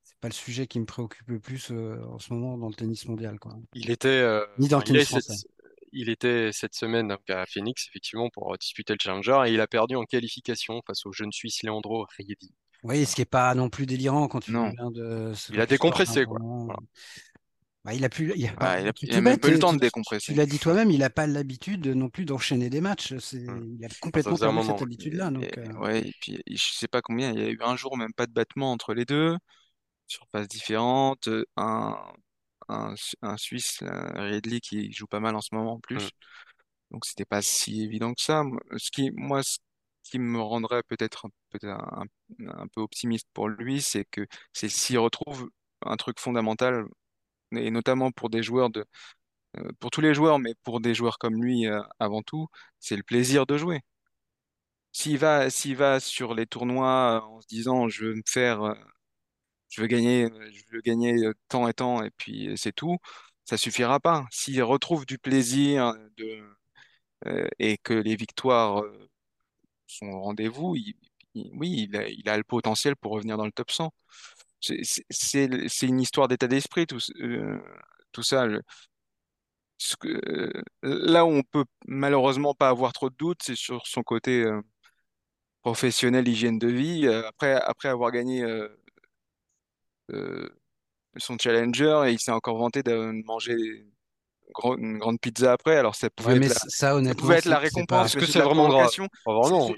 c'est 0.03 0.19
pas 0.21 0.29
le 0.29 0.35
sujet 0.35 0.67
qui 0.67 0.79
me 0.79 0.85
préoccupe 0.85 1.29
le 1.29 1.41
plus 1.41 1.71
euh, 1.71 2.03
en 2.11 2.19
ce 2.19 2.33
moment 2.33 2.59
dans 2.59 2.69
le 2.69 2.75
tennis 2.75 3.07
mondial. 3.07 3.39
Quoi. 3.39 3.55
Il 3.75 3.91
était 3.91 4.09
euh, 4.09 4.45
ni 4.59 4.69
dans 4.69 4.79
le 4.79 4.85
tennis 4.85 5.11
il, 5.11 5.23
cette, 5.23 5.47
il 5.93 6.09
était 6.11 6.51
cette 6.53 6.75
semaine 6.75 7.17
à 7.29 7.47
Phoenix 7.47 7.87
effectivement 7.89 8.29
pour 8.31 8.57
disputer 8.59 8.93
le 8.93 8.99
Challenger 9.01 9.43
et 9.47 9.53
il 9.53 9.61
a 9.61 9.67
perdu 9.67 9.97
en 9.97 10.05
qualification 10.05 10.83
face 10.87 11.07
au 11.07 11.12
jeune 11.12 11.33
Suisse 11.33 11.62
Leandro 11.62 12.07
Riedi. 12.19 12.53
Oui, 12.83 13.07
ce 13.07 13.15
qui 13.15 13.23
est 13.23 13.25
pas 13.25 13.55
non 13.55 13.71
plus 13.71 13.87
délirant 13.87 14.29
quand 14.29 14.41
tu 14.41 14.51
viens 14.51 14.91
de. 14.91 15.33
Il 15.51 15.61
a 15.61 15.67
décompressé 15.67 16.27
quoi. 16.27 16.39
Bah, 17.85 17.93
il 17.93 18.03
a 18.03 18.09
plus, 18.09 18.32
il 18.35 18.47
a, 18.47 18.53
bah, 18.55 18.82
même 19.20 19.39
pas 19.39 19.49
eu 19.49 19.53
le 19.53 19.59
temps 19.59 19.74
de 19.74 19.78
décompresser. 19.78 20.32
Tu 20.32 20.39
l'as 20.39 20.47
dit 20.47 20.59
toi-même, 20.59 20.91
il 20.91 21.01
n'a 21.01 21.11
pas 21.11 21.26
l'habitude 21.26 21.87
non 21.87 22.09
plus 22.09 22.24
d'enchaîner 22.24 22.70
des 22.70 22.80
matchs. 22.80 23.12
Mmh. 23.12 23.76
Il 23.78 23.85
a 23.85 23.89
complètement 24.01 24.37
perdu 24.37 24.66
cette 24.66 24.82
habitude-là. 24.82 25.30
Euh. 25.59 25.72
Ouais, 25.74 25.99
et 26.01 26.12
puis 26.18 26.43
je 26.51 26.72
sais 26.72 26.89
pas 26.89 27.03
combien, 27.03 27.30
il 27.32 27.39
y 27.39 27.45
a 27.45 27.51
eu 27.51 27.59
un 27.61 27.76
jour 27.76 27.99
même 27.99 28.14
pas 28.14 28.26
de 28.26 28.32
battement 28.32 28.72
entre 28.72 28.95
les 28.95 29.05
deux, 29.05 29.37
sur 30.07 30.26
passe 30.28 30.49
différentes, 30.49 31.28
un, 31.59 31.99
un, 32.70 32.95
un 33.20 33.37
Suisse, 33.37 33.80
Ridley, 33.82 34.61
qui 34.61 34.91
joue 34.91 35.07
pas 35.07 35.20
mal 35.20 35.37
en 35.37 35.43
ce 35.43 35.55
moment 35.55 35.74
en 35.74 35.80
plus. 35.80 35.97
Donc, 35.97 36.05
mmh. 36.05 36.91
Donc 36.93 37.05
c'était 37.05 37.24
pas 37.26 37.43
si 37.43 37.82
évident 37.82 38.14
que 38.14 38.22
ça. 38.22 38.45
Ce 38.78 38.91
qui, 38.91 39.11
moi, 39.11 39.43
ce 39.43 39.59
qui 40.05 40.18
me 40.18 40.41
rendrait 40.41 40.82
peut-être 40.89 41.26
peut 41.51 41.59
un, 41.68 42.05
un, 42.47 42.66
peu 42.68 42.80
optimiste 42.80 43.26
pour 43.35 43.49
lui, 43.49 43.82
c'est 43.82 44.07
que 44.11 44.26
c'est 44.55 44.70
s'il 44.70 44.99
retrouve 44.99 45.51
un 45.82 45.97
truc 45.97 46.18
fondamental 46.18 46.87
et 47.57 47.71
notamment 47.71 48.11
pour 48.13 48.31
des 48.31 48.43
joueurs 48.43 48.71
de, 48.71 48.85
euh, 49.59 49.71
pour 49.81 49.91
tous 49.91 50.01
les 50.01 50.15
joueurs, 50.15 50.39
mais 50.39 50.55
pour 50.65 50.81
des 50.81 50.95
joueurs 50.95 51.19
comme 51.19 51.43
lui 51.43 51.67
euh, 51.67 51.81
avant 51.99 52.23
tout, 52.23 52.49
c'est 52.81 52.97
le 52.97 53.03
plaisir 53.03 53.47
de 53.47 53.57
jouer. 53.59 53.81
S'il 54.93 55.19
va, 55.19 55.51
s'il 55.51 55.77
va 55.77 56.01
sur 56.01 56.35
les 56.35 56.47
tournois 56.47 57.21
euh, 57.23 57.27
en 57.27 57.41
se 57.41 57.47
disant 57.49 57.89
je 57.89 58.07
veux 58.07 58.15
me 58.15 58.23
faire, 58.27 58.75
je 59.69 59.81
veux 59.83 59.87
gagner, 59.89 60.29
je 60.53 60.63
veux 60.73 60.81
gagner 60.81 61.17
tant 61.49 61.69
et 61.69 61.75
tant 61.75 62.03
et 62.05 62.11
puis 62.13 62.53
c'est 62.57 62.73
tout, 62.73 62.99
ça 63.45 63.57
suffira 63.57 64.01
pas. 64.01 64.27
S'il 64.31 64.63
retrouve 64.63 65.07
du 65.07 65.19
plaisir 65.19 65.95
et 67.59 67.79
que 67.79 67.95
les 67.95 68.17
victoires 68.17 68.83
sont 69.87 70.07
au 70.07 70.21
rendez-vous, 70.21 70.77
oui, 71.35 71.89
il 71.89 71.97
a, 71.97 72.09
il 72.09 72.29
a 72.29 72.37
le 72.37 72.45
potentiel 72.45 72.97
pour 72.97 73.13
revenir 73.13 73.37
dans 73.37 73.47
le 73.47 73.53
top 73.53 73.71
100 73.71 73.93
c'est 75.11 75.87
une 75.87 76.01
histoire 76.01 76.29
d'état 76.29 76.49
d'esprit, 76.49 76.87
tout, 76.87 76.99
euh, 77.21 77.59
tout 78.12 78.23
ça. 78.23 78.47
ce 79.79 79.97
que, 79.97 80.09
euh, 80.09 80.62
là 80.83 81.25
où 81.25 81.31
on 81.31 81.43
peut 81.43 81.65
malheureusement 81.87 82.55
pas 82.55 82.69
avoir 82.69 82.93
trop 82.93 83.11
de 83.11 83.17
doutes, 83.17 83.43
c'est 83.43 83.57
sur 83.57 83.87
son 83.87 84.03
côté 84.03 84.43
euh, 84.45 84.61
professionnel, 85.62 86.29
hygiène 86.29 86.59
de 86.59 86.69
vie. 86.69 87.07
après, 87.07 87.55
après 87.55 87.89
avoir 87.89 88.11
gagné 88.11 88.45
son 91.17 91.37
challenger, 91.39 92.05
et 92.07 92.12
il 92.12 92.19
s'est 92.19 92.33
encore 92.33 92.59
vanté 92.59 92.83
de 92.83 93.23
manger 93.25 93.85
une 94.79 94.99
grande 94.99 95.21
pizza 95.21 95.53
après. 95.53 95.77
Alors 95.77 95.95
ça 95.95 96.11
pouvait, 96.11 96.37
être, 96.37 96.49
la, 96.49 96.55
ça, 96.55 97.15
pouvait 97.15 97.37
être 97.37 97.45
la 97.47 97.59
récompense. 97.59 98.07
Est-ce 98.07 98.19
que 98.19 98.31
c'est 98.31 98.41
vraiment 98.41 98.69
grave? 98.69 98.91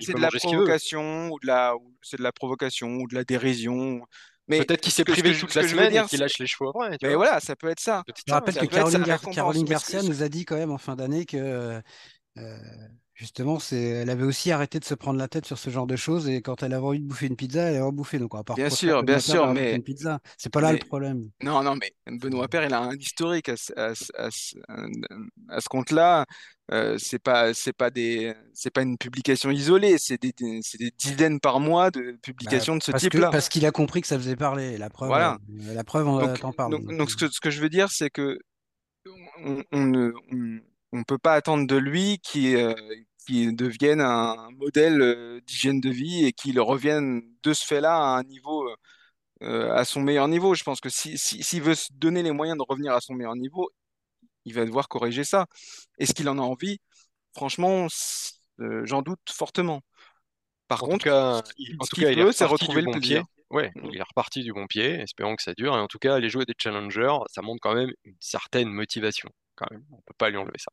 C'est 0.00 0.14
de 0.14 0.20
la 0.20 0.30
provocation 0.30 1.30
ou 1.30 1.38
de 1.40 1.46
la, 1.46 1.74
c'est 2.02 2.18
de 2.18 2.22
la 2.22 2.32
provocation 2.32 2.88
ou 2.96 3.08
de 3.08 3.14
la 3.14 3.24
dérision. 3.24 4.02
Peut-être 4.48 4.80
qu'il 4.80 4.92
s'est 4.92 5.04
privé 5.04 5.36
toute 5.36 5.54
la 5.54 5.66
semaine 5.66 5.94
et 5.94 6.02
qu'il 6.06 6.20
lâche 6.20 6.38
les 6.38 6.46
chevaux 6.46 6.70
après. 6.70 6.96
Mais 7.02 7.14
voilà, 7.14 7.40
ça 7.40 7.56
peut 7.56 7.68
être 7.68 7.80
ça. 7.80 8.04
Je 8.26 8.32
rappelle 8.32 8.56
que 8.56 8.66
Caroline, 8.66 9.64
Garcia 9.64 10.02
nous 10.02 10.22
a 10.22 10.28
dit 10.28 10.44
quand 10.44 10.56
même 10.56 10.70
en 10.70 10.78
fin 10.78 10.96
d'année 10.96 11.26
que 11.26 11.36
euh, 11.36 11.80
justement, 13.16 13.58
elle 13.72 14.10
avait 14.10 14.24
aussi 14.24 14.52
arrêté 14.52 14.78
de 14.78 14.84
se 14.84 14.94
prendre 14.94 15.18
la 15.18 15.26
tête 15.26 15.46
sur 15.46 15.58
ce 15.58 15.70
genre 15.70 15.86
de 15.86 15.96
choses 15.96 16.28
et 16.28 16.42
quand 16.42 16.62
elle 16.62 16.74
avait 16.74 16.86
envie 16.86 17.00
de 17.00 17.06
bouffer 17.06 17.26
une 17.26 17.36
pizza, 17.36 17.62
elle 17.62 17.76
avait 17.76 17.90
bouffé. 17.90 18.18
Donc, 18.18 18.32
bien 18.54 18.70
sûr, 18.70 19.02
bien 19.02 19.18
sûr, 19.18 19.52
mais 19.52 19.74
une 19.74 19.82
pizza, 19.82 20.20
c'est 20.36 20.52
pas 20.52 20.60
là 20.60 20.72
le 20.72 20.78
problème. 20.78 21.30
Non, 21.42 21.62
non, 21.62 21.76
mais 21.76 21.92
Benoît 22.18 22.46
Père, 22.46 22.64
il 22.64 22.74
a 22.74 22.80
un 22.80 22.94
historique 22.94 23.48
à, 23.48 23.56
ce 23.94 25.68
compte-là. 25.68 26.26
Euh, 26.72 26.96
c'est 26.98 27.20
pas, 27.20 27.54
c'est 27.54 27.72
pas 27.72 27.90
des, 27.90 28.34
c'est 28.52 28.70
pas 28.70 28.82
une 28.82 28.98
publication 28.98 29.52
isolée, 29.52 29.98
c'est 29.98 30.20
des, 30.20 30.32
des, 30.32 30.60
dizaines 30.98 31.38
par 31.38 31.60
mois 31.60 31.92
de 31.92 32.18
publications 32.20 32.74
bah, 32.74 32.78
de 32.78 32.82
ce 32.82 32.92
type-là. 32.92 33.30
Parce 33.30 33.48
qu'il 33.48 33.64
a 33.66 33.70
compris 33.70 34.00
que 34.00 34.08
ça 34.08 34.18
faisait 34.18 34.34
parler. 34.34 34.76
La 34.76 34.90
preuve, 34.90 35.08
voilà. 35.08 35.38
Euh, 35.60 35.74
la 35.74 35.84
preuve, 35.84 36.08
on 36.08 36.18
donc, 36.18 36.40
t'en 36.40 36.52
parle. 36.52 36.72
Donc, 36.72 37.08
ce, 37.08 37.16
que, 37.16 37.28
ce, 37.30 37.38
que, 37.40 37.50
je 37.50 37.60
veux 37.60 37.68
dire, 37.68 37.88
c'est 37.92 38.10
que 38.10 38.40
on, 39.44 39.62
ne 39.72 40.12
on 40.32 40.60
peut 41.04 41.18
pas 41.18 41.34
attendre 41.34 41.66
de 41.66 41.76
lui 41.76 42.18
qu'il 42.18 42.56
euh, 42.56 42.74
devienne 43.28 44.00
un 44.00 44.50
modèle 44.52 45.00
euh, 45.00 45.40
d'hygiène 45.46 45.80
de 45.80 45.90
vie 45.90 46.24
et 46.24 46.32
qu'il 46.32 46.60
revienne 46.60 47.22
de 47.42 47.52
ce 47.52 47.64
fait-là 47.64 47.96
à 47.96 48.18
un 48.18 48.22
niveau, 48.22 48.68
euh, 49.42 49.72
à 49.72 49.84
son 49.84 50.00
meilleur 50.00 50.28
niveau. 50.28 50.54
Je 50.54 50.64
pense 50.64 50.80
que 50.80 50.88
s'il 50.88 51.18
si, 51.18 51.60
veut 51.60 51.74
se 51.74 51.92
donner 51.92 52.22
les 52.22 52.32
moyens 52.32 52.56
de 52.58 52.64
revenir 52.68 52.92
à 52.92 53.00
son 53.00 53.14
meilleur 53.14 53.36
niveau, 53.36 53.70
il 54.44 54.54
va 54.54 54.64
devoir 54.64 54.88
corriger 54.88 55.24
ça. 55.24 55.46
Est-ce 55.98 56.14
qu'il 56.14 56.28
en 56.28 56.38
a 56.38 56.42
envie? 56.42 56.78
Franchement, 57.34 57.88
j'en 58.58 59.02
doute 59.02 59.20
fortement. 59.30 59.82
Par 60.68 60.80
contre, 60.80 61.04
cas, 61.04 61.42
il, 61.58 61.76
en 61.78 61.86
tout 61.86 62.00
cas, 62.00 62.32
c'est 62.32 62.44
retrouver 62.44 62.82
le 62.82 62.90
plaisir. 62.90 63.24
Ouais, 63.50 63.70
mm. 63.76 63.90
il 63.92 63.98
est 63.98 64.02
reparti 64.02 64.42
du 64.42 64.52
bon 64.52 64.66
pied, 64.66 65.00
espérons 65.00 65.36
que 65.36 65.42
ça 65.42 65.54
dure. 65.54 65.76
Et 65.76 65.80
en 65.80 65.86
tout 65.86 65.98
cas, 65.98 66.18
les 66.18 66.28
jouer 66.28 66.44
des 66.44 66.54
challengers, 66.58 67.18
ça 67.28 67.42
montre 67.42 67.60
quand 67.60 67.74
même 67.74 67.92
une 68.04 68.16
certaine 68.20 68.68
motivation. 68.68 69.30
Quand 69.56 69.66
même, 69.70 69.84
on 69.90 70.00
peut 70.02 70.14
pas 70.16 70.30
lui 70.30 70.36
enlever 70.36 70.58
ça. 70.58 70.72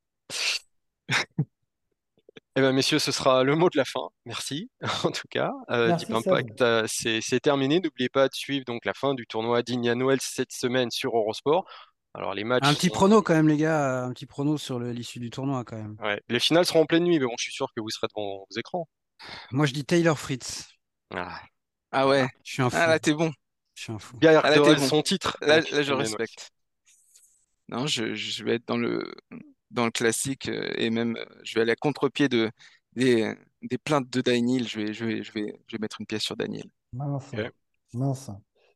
Eh 2.56 2.62
bien, 2.62 2.72
messieurs, 2.72 3.00
ce 3.00 3.12
sera 3.12 3.44
le 3.44 3.56
mot 3.56 3.70
de 3.70 3.78
la 3.78 3.86
fin. 3.86 4.10
Merci, 4.26 4.70
en 5.04 5.12
tout 5.12 5.28
cas. 5.30 5.52
Euh, 5.72 5.96
Deep 5.96 6.12
Impact, 6.12 6.62
euh, 6.62 6.86
c'est 6.88 7.40
terminé. 7.40 7.80
N'oubliez 7.80 8.10
pas 8.10 8.28
de 8.28 8.34
suivre 8.36 8.64
donc 8.66 8.86
la 8.86 8.94
fin 8.94 9.16
du 9.16 9.26
tournoi 9.26 9.64
d'Indian 9.64 9.98
Wells 9.98 10.22
cette 10.22 10.52
semaine 10.52 10.92
sur 10.92 11.18
Eurosport. 11.18 11.66
Alors, 12.14 12.36
les 12.36 12.44
matchs. 12.44 12.64
Un 12.64 12.76
petit 12.76 12.92
prono, 12.92 13.24
quand 13.24 13.34
même, 13.34 13.48
les 13.48 13.58
gars. 13.58 14.04
Un 14.04 14.14
petit 14.14 14.28
prono 14.28 14.60
sur 14.60 14.80
l'issue 14.80 15.20
du 15.20 15.32
tournoi, 15.32 15.64
quand 15.64 15.78
même. 15.78 15.98
Ouais. 16.00 16.22
Les 16.30 16.40
finales 16.40 16.66
seront 16.66 16.82
en 16.82 16.86
pleine 16.86 17.06
nuit, 17.06 17.18
mais 17.18 17.26
bon, 17.26 17.34
je 17.40 17.44
suis 17.44 17.54
sûr 17.54 17.70
que 17.76 17.82
vous 17.82 17.90
serez 17.90 18.08
devant 18.16 18.46
vos 18.48 18.56
écrans. 18.56 18.88
Moi, 19.52 19.66
je 19.66 19.74
dis 19.74 19.84
Taylor 19.84 20.20
Fritz. 20.20 20.68
Ah, 21.16 21.40
ah 21.92 22.08
ouais. 22.08 22.28
Je 22.44 22.54
suis 22.54 22.62
un 22.62 22.70
fou. 22.70 22.78
Ah 22.80 22.86
là, 22.86 23.00
t'es 23.00 23.14
bon. 23.14 23.32
Je 23.74 23.84
suis 23.84 23.94
un 23.94 23.98
fou. 23.98 24.16
Bien, 24.18 24.40
ah, 24.44 24.56
bon. 24.56 24.78
son 24.78 25.02
titre. 25.02 25.38
Là, 25.42 25.60
là 25.60 25.82
je 25.82 25.94
respecte. 25.94 26.52
Non, 27.74 27.88
je, 27.88 28.14
je 28.14 28.44
vais 28.44 28.56
être 28.56 28.68
dans 28.68 28.78
le 28.78 29.04
dans 29.72 29.86
le 29.86 29.92
classique 29.92 30.48
euh, 30.48 30.72
et 30.78 30.92
même 30.92 31.18
euh, 31.18 31.26
je 31.44 31.56
vais 31.56 31.62
aller 31.62 31.72
à 31.72 31.76
contre-pied 31.76 32.30
de, 32.30 32.52
des, 32.96 33.34
des 33.64 33.80
plaintes 33.80 34.08
de 34.12 34.22
Daniel. 34.22 34.68
Je 34.68 34.80
vais, 34.80 34.94
je, 34.94 35.04
vais, 35.04 35.24
je, 35.24 35.32
vais, 35.32 35.60
je 35.68 35.76
vais 35.76 35.82
mettre 35.82 36.00
une 36.00 36.06
pièce 36.06 36.22
sur 36.22 36.38
Daniel. 36.38 36.70
Mince. 36.94 37.32
Mince. 37.94 38.30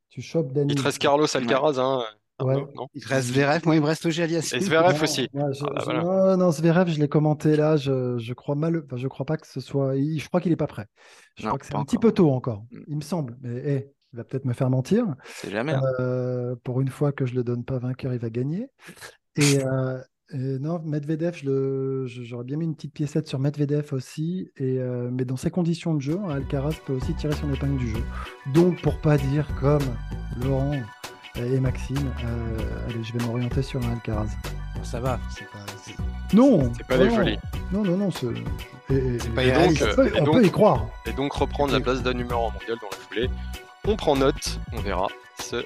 Tu 0.10 0.22
chopes 0.24 0.52
Daniel. 0.52 0.72
Il 0.72 0.76
te 0.76 0.82
reste 0.84 0.98
Carlos 0.98 1.28
Alcaraz. 1.32 1.78
Hein, 1.78 2.04
ouais. 2.42 2.56
non 2.76 2.88
il 2.96 3.04
te 3.04 3.08
reste 3.10 3.28
Zverev. 3.28 3.62
Moi, 3.66 3.76
il 3.76 3.82
me 3.82 3.86
reste 3.86 4.04
Auger 4.08 4.24
Aliassime. 4.24 4.58
Et 4.58 4.62
Zverev 4.62 5.04
aussi. 5.04 5.30
Ah, 5.36 5.50
bah, 5.86 6.04
non, 6.04 6.38
non, 6.38 6.52
Zverev, 6.52 6.90
je 6.90 7.00
l'ai 7.00 7.08
commenté 7.08 7.56
là. 7.56 7.78
Je, 7.78 8.18
je 8.18 8.34
crois 8.34 8.56
mal. 8.56 8.82
Enfin, 8.86 8.98
je 8.98 9.08
crois 9.08 9.28
pas 9.28 9.38
que 9.38 9.46
ce 9.46 9.60
soit. 9.60 9.96
Je 9.96 10.28
crois 10.28 10.42
qu'il 10.42 10.52
est 10.52 10.56
pas 10.56 10.66
prêt. 10.66 10.88
Je 11.36 11.46
crois 11.46 11.60
que 11.60 11.66
c'est 11.68 11.76
un 11.76 11.86
petit 11.86 12.00
peu 12.00 12.12
tôt 12.12 12.32
encore. 12.32 12.64
Mm. 12.72 12.84
Il 12.88 12.96
me 12.96 13.02
semble. 13.02 13.38
Mais 13.42 13.58
hey, 13.58 13.92
il 14.14 14.18
va 14.18 14.24
peut-être 14.24 14.46
me 14.46 14.54
faire 14.54 14.70
mentir. 14.70 15.06
C'est 15.26 15.52
jamais. 15.52 15.74
Hein. 15.74 15.82
Euh, 16.00 16.56
pour 16.64 16.82
une 16.82 16.90
fois 16.90 17.12
que 17.12 17.26
je 17.26 17.36
le 17.36 17.44
donne 17.44 17.64
pas 17.64 17.78
vainqueur, 17.78 18.14
il 18.14 18.20
va 18.20 18.30
gagner. 18.30 18.70
Et, 19.36 19.60
euh, 20.34 20.60
non, 20.60 20.80
Medvedev, 20.84 21.38
j'aurais 22.06 22.44
bien 22.44 22.58
mis 22.58 22.66
une 22.66 22.76
petite 22.76 22.94
piécette 22.94 23.28
sur 23.28 23.40
Medvedev 23.40 23.94
aussi, 23.94 24.52
et, 24.58 24.78
euh, 24.80 25.10
mais 25.10 25.24
dans 25.24 25.38
ces 25.38 25.50
conditions 25.50 25.94
de 25.94 26.02
jeu, 26.02 26.20
Alcaraz 26.30 26.76
peut 26.86 26.94
aussi 26.94 27.14
tirer 27.14 27.34
son 27.34 27.54
épingle 27.54 27.78
du 27.78 27.90
jeu. 27.90 28.04
Donc, 28.54 28.82
pour 28.82 29.00
pas 29.00 29.18
dire 29.18 29.48
comme 29.60 29.84
Laurent 30.44 30.82
et 31.38 31.60
Maxime, 31.62 32.12
euh, 32.26 32.58
allez, 32.90 33.04
je 33.04 33.14
vais 33.14 33.26
m'orienter 33.26 33.62
sur 33.62 33.82
un 33.86 33.94
Alcaraz. 33.94 34.28
Ça 34.84 35.00
va, 35.00 35.18
c'est 35.30 35.46
pas. 35.46 35.96
Non, 36.34 36.74
c'est 36.76 36.86
pas 36.86 36.98
les 36.98 37.10
jolies. 37.10 37.40
Non, 37.72 37.84
non, 37.84 37.96
non, 37.98 38.12
c'est. 38.12 38.28
pas 39.34 39.46
donc, 39.46 40.20
on, 40.20 40.26
peut, 40.34 40.46
y 40.46 40.52
croire. 40.52 40.88
Et 41.06 41.14
donc 41.14 41.32
reprendre 41.34 41.72
la 41.72 41.80
place 41.80 42.04
d'un 42.04 42.14
numéro 42.14 42.52
mondial 42.52 42.78
dans 42.82 42.90
la 42.92 42.98
foulée. 42.98 43.30
On 43.90 43.96
prend 43.96 44.18
note, 44.18 44.60
on 44.74 44.82
verra 44.82 45.08
ce 45.42 45.64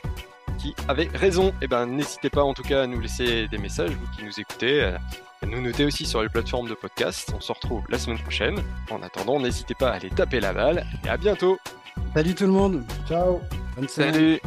qui 0.60 0.76
avait 0.88 1.10
raison. 1.16 1.50
Et 1.50 1.64
eh 1.64 1.68
ben, 1.68 1.88
n'hésitez 1.88 2.30
pas 2.30 2.44
en 2.44 2.54
tout 2.54 2.62
cas 2.62 2.84
à 2.84 2.88
nous 2.88 3.00
laisser 3.00 3.48
des 3.48 3.58
messages, 3.58 3.90
vous 3.90 4.08
qui 4.16 4.24
nous 4.24 4.40
écoutez. 4.40 4.84
Euh, 4.84 4.98
à 5.42 5.48
nous 5.48 5.60
noter 5.60 5.86
aussi 5.86 6.06
sur 6.06 6.22
les 6.22 6.30
plateformes 6.30 6.70
de 6.70 6.76
podcast. 6.76 7.34
On 7.36 7.42
se 7.42 7.52
retrouve 7.52 7.82
la 7.90 7.98
semaine 7.98 8.20
prochaine. 8.20 8.64
En 8.92 9.02
attendant, 9.02 9.40
n'hésitez 9.40 9.74
pas 9.74 9.90
à 9.90 9.94
aller 9.94 10.12
taper 10.12 10.40
la 10.40 10.54
balle 10.54 10.86
et 11.04 11.10
à 11.10 11.18
bientôt. 11.18 11.58
Salut 12.14 12.36
tout 12.36 12.46
le 12.46 12.52
monde. 12.52 12.84
Ciao. 13.08 13.42
Bonne 13.76 13.88
Salut. 13.88 14.40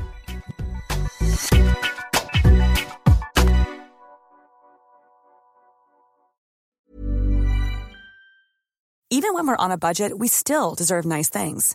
Even 9.11 9.35
when 9.35 9.49
we're 9.49 9.57
on 9.59 9.73
a 9.73 9.77
budget, 9.77 10.17
we 10.17 10.29
still 10.29 10.77
deserve 10.77 11.05
nice 11.05 11.29
things. 11.29 11.75